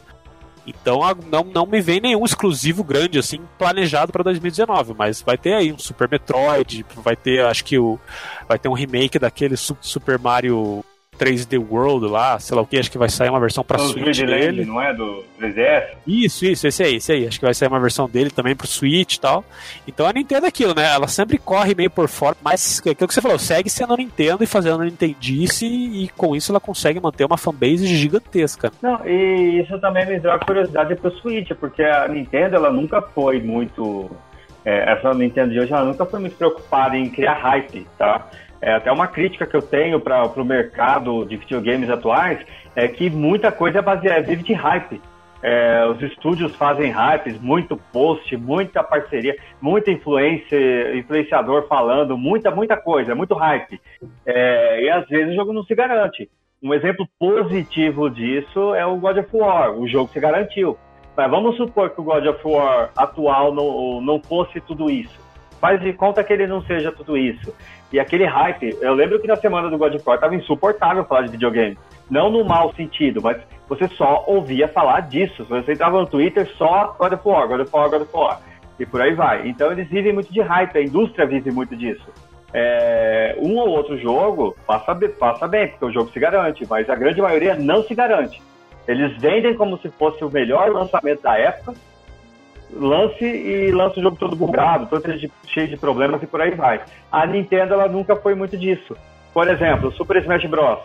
[0.66, 5.54] Então não, não me vem nenhum exclusivo grande assim planejado para 2019, mas vai ter
[5.54, 7.98] aí um Super Metroid, vai ter acho que o
[8.48, 10.84] vai ter um remake daquele Super Mario
[11.22, 13.88] 3D World lá, sei lá o que, acho que vai sair uma versão pra O
[13.88, 14.58] Switch 3D dele.
[14.58, 14.92] Land, não é?
[14.92, 15.84] Do 3DS?
[16.06, 17.26] Isso, isso, esse aí, esse aí.
[17.26, 19.44] Acho que vai sair uma versão dele também pro Switch e tal.
[19.86, 20.92] Então a Nintendo é aquilo, né?
[20.92, 24.42] Ela sempre corre meio por fora, mas é aquilo que você falou, segue sendo Nintendo
[24.42, 28.72] e fazendo Nintendice e com isso ela consegue manter uma fanbase gigantesca.
[28.82, 33.00] Não, e isso também me deu a curiosidade pro Switch, porque a Nintendo, ela nunca
[33.00, 34.10] foi muito...
[34.64, 38.28] é, essa Nintendo de hoje, ela nunca foi muito preocupada em criar hype, tá?
[38.62, 42.38] É até uma crítica que eu tenho para o mercado de videogames atuais,
[42.76, 45.02] é que muita coisa é baseada, vive de hype.
[45.42, 52.76] É, os estúdios fazem hypes, muito post, muita parceria, muita influência, influenciador falando, muita, muita
[52.76, 53.80] coisa, muito hype.
[54.24, 56.30] É, e às vezes o jogo não se garante.
[56.62, 60.78] Um exemplo positivo disso é o God of War, o jogo se garantiu.
[61.16, 65.20] Mas vamos supor que o God of War atual não, não fosse tudo isso.
[65.60, 67.52] Faz de conta que ele não seja tudo isso.
[67.92, 71.22] E aquele hype, eu lembro que na semana do God of War tava insuportável falar
[71.22, 71.76] de videogame.
[72.10, 73.36] Não no mau sentido, mas
[73.68, 75.44] você só ouvia falar disso.
[75.44, 78.40] Você entrava no Twitter, só God of War, God of War, God of War.
[78.80, 79.46] E por aí vai.
[79.46, 82.06] Então eles vivem muito de hype, a indústria vive muito disso.
[82.54, 86.94] É, um ou outro jogo passa, passa bem, porque o jogo se garante, mas a
[86.94, 88.42] grande maioria não se garante.
[88.88, 91.74] Eles vendem como se fosse o melhor lançamento da época,
[92.72, 95.02] lance e lança o jogo todo bugado, todo
[95.46, 96.80] cheio de, problemas e por aí vai.
[97.10, 98.96] A Nintendo ela nunca foi muito disso.
[99.32, 100.78] Por exemplo, o Super Smash Bros.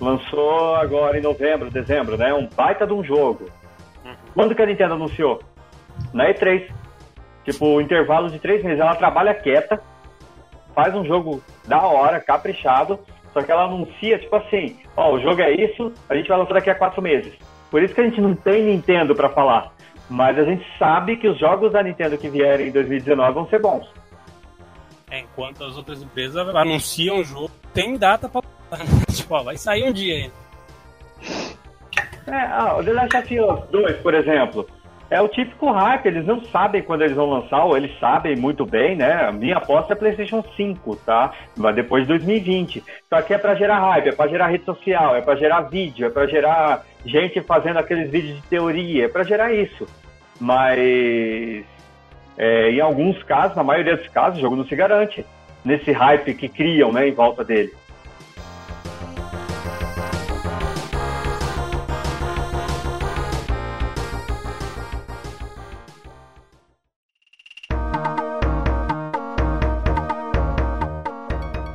[0.00, 2.32] lançou agora em novembro, dezembro, né?
[2.32, 3.50] Um baita de um jogo.
[4.34, 5.40] Quando que a Nintendo anunciou?
[6.12, 6.70] Na E3.
[7.44, 8.80] Tipo, intervalo de três meses.
[8.80, 9.80] Ela trabalha quieta,
[10.74, 12.98] faz um jogo da hora, caprichado,
[13.32, 16.54] só que ela anuncia, tipo assim, ó, o jogo é isso, a gente vai lançar
[16.54, 17.32] daqui a quatro meses.
[17.70, 19.72] Por isso que a gente não tem Nintendo pra falar.
[20.12, 23.58] Mas a gente sabe que os jogos da Nintendo que vierem em 2019 vão ser
[23.58, 23.88] bons.
[25.10, 28.42] É, enquanto as outras empresas anunciam o jogo, tem data pra.
[29.10, 30.34] tipo, ó, vai sair um dia ainda.
[32.26, 34.68] É, ah, o The Last of Us 2, por exemplo,
[35.08, 38.66] é o típico hype, eles não sabem quando eles vão lançar, ou eles sabem muito
[38.66, 39.28] bem, né?
[39.28, 41.32] A minha aposta é PlayStation 5, tá?
[41.56, 42.84] Mas depois de 2020.
[43.08, 46.06] Só que é pra gerar hype, é pra gerar rede social, é pra gerar vídeo,
[46.06, 49.86] é pra gerar gente fazendo aqueles vídeos de teoria, pra gerar isso.
[50.40, 51.64] Mas
[52.36, 55.24] é, em alguns casos, na maioria dos casos, o jogo não se garante
[55.64, 57.72] nesse hype que criam, né, em volta dele.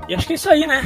[0.10, 0.82] E acho que é isso aí, né?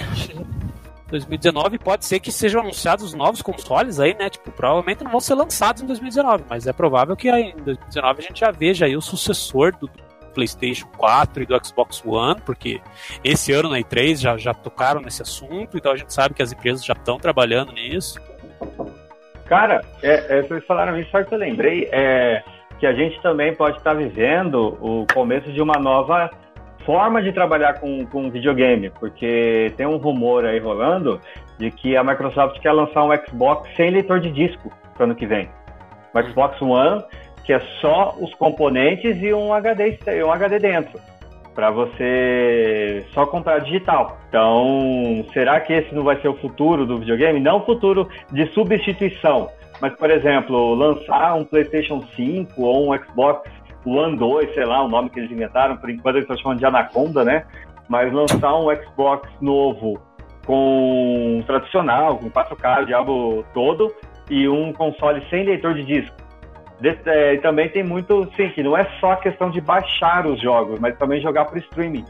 [1.12, 4.30] 2019 pode ser que sejam anunciados novos consoles aí, né?
[4.30, 8.20] Tipo, provavelmente não vão ser lançados em 2019, mas é provável que aí em 2019
[8.20, 9.90] a gente já veja aí o sucessor do
[10.34, 12.82] PlayStation 4 e do Xbox One, porque
[13.24, 16.54] esse ano na E3 já, já tocaram nesse assunto, então a gente sabe que as
[16.54, 18.20] empresas já estão trabalhando nisso.
[19.46, 22.42] Cara, é, é, vocês falaram isso, só que eu lembrei é,
[22.80, 26.32] que a gente também pode estar vivendo o começo de uma nova
[26.86, 31.20] forma de trabalhar com, com videogame, porque tem um rumor aí rolando
[31.58, 35.26] de que a Microsoft quer lançar um Xbox sem leitor de disco para ano que
[35.26, 35.50] vem.
[36.14, 37.04] O Xbox One,
[37.46, 41.00] que é só os componentes e um HD, um HD dentro,
[41.54, 44.18] para você só comprar digital.
[44.30, 47.40] Então, será que esse não vai ser o futuro do videogame?
[47.40, 49.50] Não o futuro de substituição,
[49.82, 53.50] mas, por exemplo, lançar um PlayStation 5 ou um Xbox
[53.86, 56.66] One 2, sei lá, o nome que eles inventaram, por enquanto eles estão chamando de
[56.66, 57.46] Anaconda, né?
[57.90, 60.00] Mas lançar um Xbox novo
[60.46, 63.94] com tradicional, com 4K, o diabo todo,
[64.30, 66.16] e um console sem leitor de disco.
[67.06, 70.80] É, também tem muito, sim, que não é só a questão de baixar os jogos,
[70.80, 72.06] mas também jogar por streaming.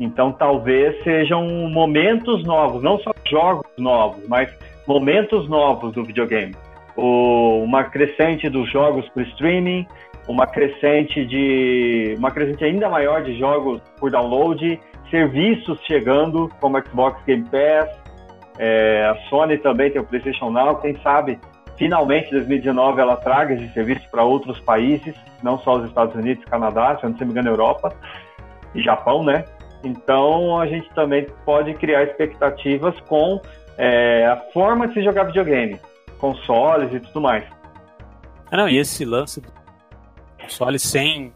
[0.00, 4.50] Então talvez sejam momentos novos, não só jogos novos, mas
[4.86, 6.56] momentos novos do videogame.
[6.96, 9.86] O, uma crescente dos jogos por streaming,
[10.28, 14.80] uma crescente de uma crescente ainda maior de jogos por download,
[15.10, 17.88] serviços chegando como Xbox Game Pass,
[18.58, 21.38] é, a Sony também tem o PlayStation Now, quem sabe
[21.76, 26.98] finalmente 2019 ela traga esse serviço para outros países, não só os Estados Unidos, Canadá,
[26.98, 27.94] se eu não me engano, Europa
[28.74, 29.46] e Japão, né?
[29.82, 33.40] Então a gente também pode criar expectativas com
[33.78, 35.80] é, a forma de se jogar videogame,
[36.18, 37.44] consoles e tudo mais.
[38.50, 39.50] Ah, não, e esse lance do
[40.50, 41.32] console sem,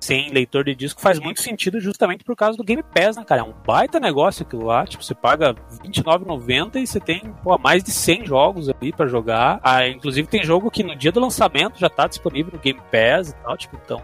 [0.00, 3.42] sem leitor de disco faz muito sentido justamente por causa do Game Pass, né, cara?
[3.42, 4.86] É um baita negócio aquilo lá.
[4.86, 9.60] Tipo, você paga R$29,90 e você tem pô, mais de 100 jogos ali para jogar.
[9.62, 13.30] Ah, inclusive tem jogo que no dia do lançamento já tá disponível no Game Pass
[13.30, 13.56] e tal.
[13.56, 14.02] Tipo, então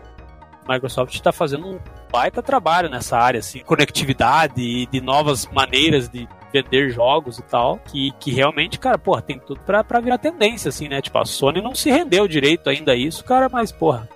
[0.68, 1.78] Microsoft está fazendo um
[2.12, 7.78] baita trabalho nessa área, assim, conectividade e de novas maneiras de vender jogos e tal,
[7.78, 11.00] que, que realmente, cara, porra, tem tudo pra, pra virar tendência, assim, né?
[11.00, 14.08] Tipo, a Sony não se rendeu direito ainda a isso, cara, mas, porra,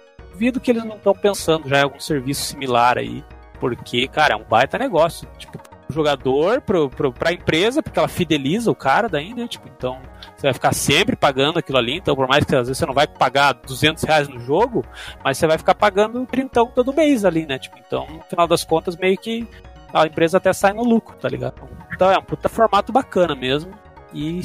[0.43, 3.25] duvido que eles não estão pensando já em algum serviço similar aí,
[3.61, 8.09] porque, cara, é um baita negócio, tipo, pro jogador, pro, pro, pra empresa, porque ela
[8.09, 9.47] fideliza o cara daí, né?
[9.47, 10.01] Tipo, então,
[10.37, 12.95] você vai ficar sempre pagando aquilo ali, então por mais que às vezes você não
[12.95, 14.85] vai pagar 200 reais no jogo,
[15.23, 17.57] mas você vai ficar pagando 30 todo mês ali, né?
[17.57, 19.47] Tipo, então, no final das contas, meio que
[19.95, 21.55] a empresa até sai no lucro, tá ligado?
[21.95, 23.73] Então é um puta formato bacana mesmo.
[24.13, 24.43] E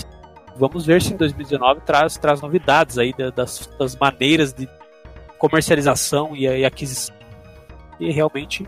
[0.56, 4.68] vamos ver se em 2019 traz, traz novidades aí das, das maneiras de
[5.38, 7.16] comercialização e, e aquisição.
[8.00, 8.68] E realmente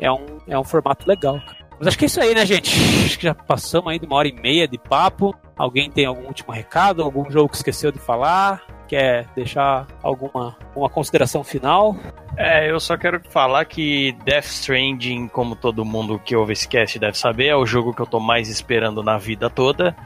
[0.00, 1.40] é um, é um formato legal.
[1.78, 2.74] Mas acho que é isso aí, né, gente?
[3.04, 5.34] Acho que já passamos aí de uma hora e meia de papo.
[5.56, 7.02] Alguém tem algum último recado?
[7.02, 8.62] Algum jogo que esqueceu de falar?
[8.86, 11.96] Quer deixar alguma uma consideração final?
[12.36, 16.98] É, eu só quero falar que Death Stranding, como todo mundo que ouve esse cast
[16.98, 19.96] deve saber, é o jogo que eu tô mais esperando na vida toda.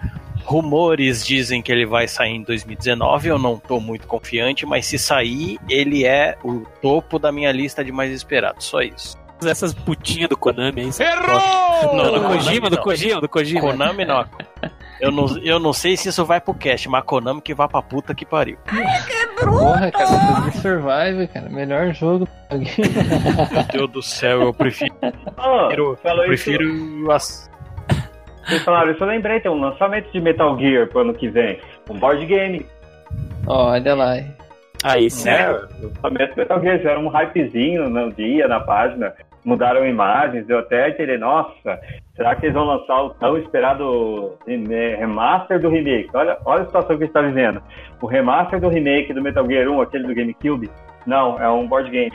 [0.48, 4.98] Rumores dizem que ele vai sair em 2019, eu não tô muito confiante, mas se
[4.98, 9.14] sair, ele é o topo da minha lista de mais esperados, só isso.
[9.44, 10.90] Essas putinhas do Konami aí.
[11.06, 11.94] Errou!
[11.94, 12.78] Não, do Kojima, do.
[12.78, 13.60] Kojima, do Kojima.
[13.60, 14.24] Konami não.
[15.00, 17.82] Eu não, eu não sei se isso vai pro cast, mas Konami que vá pra
[17.82, 18.56] puta que pariu.
[19.38, 22.26] Porra, cara, Survive, cara, melhor jogo.
[22.50, 24.94] Meu Deus do céu, eu prefiro.
[25.36, 27.47] Oh, Eu falou prefiro as.
[28.48, 31.58] Vocês falaram isso, eu lembrei, tem um lançamento de Metal Gear pro ano que vem.
[31.90, 32.64] Um board game.
[33.46, 34.12] Olha lá.
[34.84, 35.68] Aí, É, sério.
[35.80, 39.12] o lançamento do Metal Gear, era um hypezinho no dia, na página.
[39.44, 41.78] Mudaram imagens, deu até entender, nossa,
[42.14, 46.08] será que eles vão lançar o tão esperado rem- remaster do remake?
[46.12, 47.62] Olha, olha a situação que a gente tá vivendo.
[48.02, 50.68] O remaster do remake do Metal Gear 1, aquele do GameCube,
[51.06, 52.12] não, é um board game.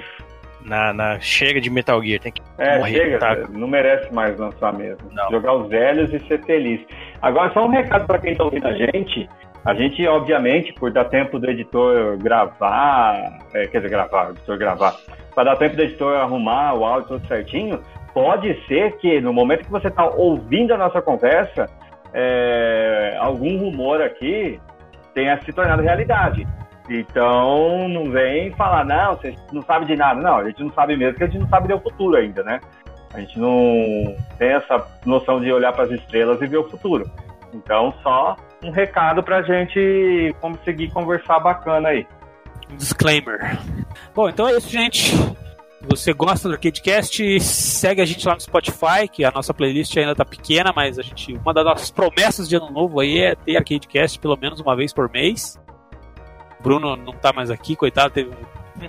[0.66, 1.20] Na, na...
[1.20, 2.94] Chega de Metal Gear, tem que É, morrer.
[2.94, 3.36] chega, tá?
[3.50, 5.10] não merece mais lançar mesmo.
[5.12, 5.30] Não.
[5.32, 6.82] Jogar os velhos e ser feliz.
[7.22, 9.30] Agora, só um recado para quem tá ouvindo a gente.
[9.66, 14.58] A gente, obviamente, por dar tempo do editor gravar, é, quer dizer, gravar, o editor
[14.58, 14.94] gravar,
[15.34, 17.80] para dar tempo do editor arrumar o áudio tudo certinho,
[18.14, 21.70] pode ser que no momento que você está ouvindo a nossa conversa,
[22.14, 24.60] é, algum rumor aqui
[25.14, 26.46] tenha se tornado realidade.
[26.90, 30.22] Então, não vem falar, não, você não sabe de nada.
[30.22, 32.60] Não, a gente não sabe mesmo, porque a gente não sabe do futuro ainda, né?
[33.14, 37.10] A gente não tem essa noção de olhar para as estrelas e ver o futuro.
[37.54, 42.08] Então, só um recado pra gente conseguir conversar bacana aí.
[42.76, 43.60] Disclaimer.
[44.16, 45.14] Bom, então é isso, gente.
[45.82, 50.16] Você gosta do ArcadeCast, segue a gente lá no Spotify, que a nossa playlist ainda
[50.16, 51.34] tá pequena, mas a gente.
[51.36, 54.94] Uma das nossas promessas de ano novo aí é ter ArcadeCast pelo menos uma vez
[54.94, 55.60] por mês.
[56.64, 58.32] O Bruno não tá mais aqui, coitado, teve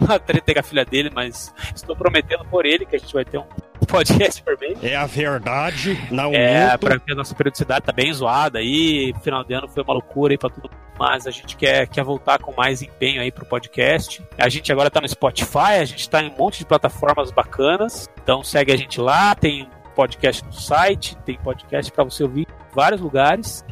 [0.00, 3.24] uma treta com a filha dele, mas estou prometendo por ele que a gente vai
[3.24, 3.44] ter um
[3.88, 4.78] podcast por mês.
[4.82, 6.78] É a verdade, não É, minto.
[6.86, 10.32] pra que a nossa periodicidade tá bem zoada aí, final de ano foi uma loucura
[10.32, 14.22] aí pra tudo, mas a gente quer, quer voltar com mais empenho aí pro podcast.
[14.38, 18.08] A gente agora tá no Spotify, a gente tá em um monte de plataformas bacanas,
[18.22, 22.74] então segue a gente lá, tem podcast no site, tem podcast pra você ouvir em
[22.74, 23.64] vários lugares.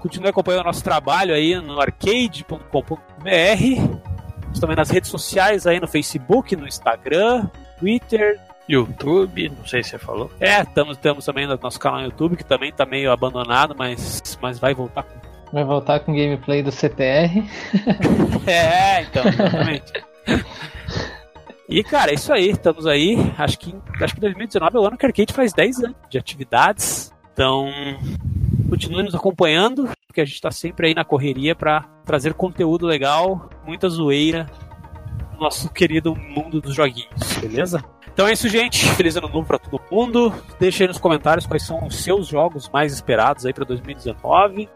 [0.00, 2.58] Continue acompanhando o nosso trabalho aí no arcade.com.br.
[4.52, 7.48] Estamos também nas redes sociais aí no Facebook, no Instagram,
[7.78, 10.30] Twitter, YouTube, não sei se você falou.
[10.38, 14.38] é, tamo, temos também no nosso canal no YouTube, que também tá meio abandonado, mas,
[14.40, 15.20] mas vai voltar com.
[15.52, 17.42] Vai voltar com gameplay do CTR.
[18.46, 19.92] É, então, exatamente.
[21.68, 23.16] E, cara, é isso aí, estamos aí.
[23.38, 26.18] Acho que, acho que 2019 é o ano que a Arcade faz 10 anos de
[26.18, 27.12] atividades.
[27.32, 27.66] Então,
[28.72, 33.50] continue nos acompanhando, porque a gente tá sempre aí na correria para trazer conteúdo legal,
[33.66, 34.50] muita zoeira
[35.34, 37.84] no nosso querido mundo dos joguinhos, beleza?
[38.10, 38.88] Então é isso, gente.
[38.94, 40.32] Feliz ano novo pra todo mundo.
[40.58, 44.70] Deixe aí nos comentários quais são os seus jogos mais esperados aí pra 2019.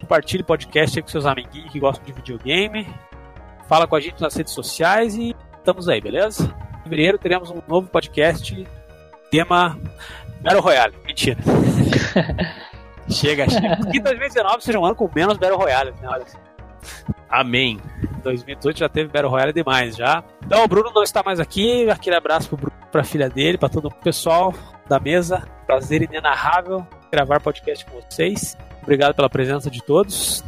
[0.00, 2.88] Compartilhe o podcast aí com seus amiguinhos que gostam de videogame.
[3.68, 6.54] Fala com a gente nas redes sociais e estamos aí, beleza?
[6.80, 8.66] Em fevereiro teremos um novo podcast,
[9.30, 9.78] tema
[10.40, 10.94] Battle Royale.
[11.06, 11.38] Mentira.
[13.08, 13.76] chega, chega.
[13.90, 16.08] Que 2019 seja um ano com menos Battle Royale, né?
[16.08, 16.38] Olha só.
[17.28, 17.80] Amém.
[18.22, 20.22] 2018 já teve Battle Royale demais já.
[20.44, 21.88] Então o Bruno não está mais aqui.
[21.90, 24.52] Aquele abraço pro Bruno, pra filha dele, pra todo o pessoal
[24.88, 25.46] da mesa.
[25.66, 28.56] Prazer inenarrável gravar podcast com vocês.
[28.82, 30.44] Obrigado pela presença de todos.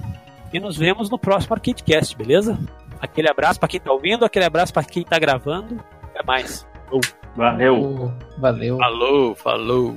[0.52, 2.58] E nos vemos no próximo ArcadeCast, beleza?
[3.00, 5.82] Aquele abraço pra quem tá ouvindo, aquele abraço pra quem tá gravando.
[6.04, 6.66] Até mais.
[7.36, 8.12] Valeu.
[8.38, 8.78] Valeu.
[8.78, 9.96] Falou, falou.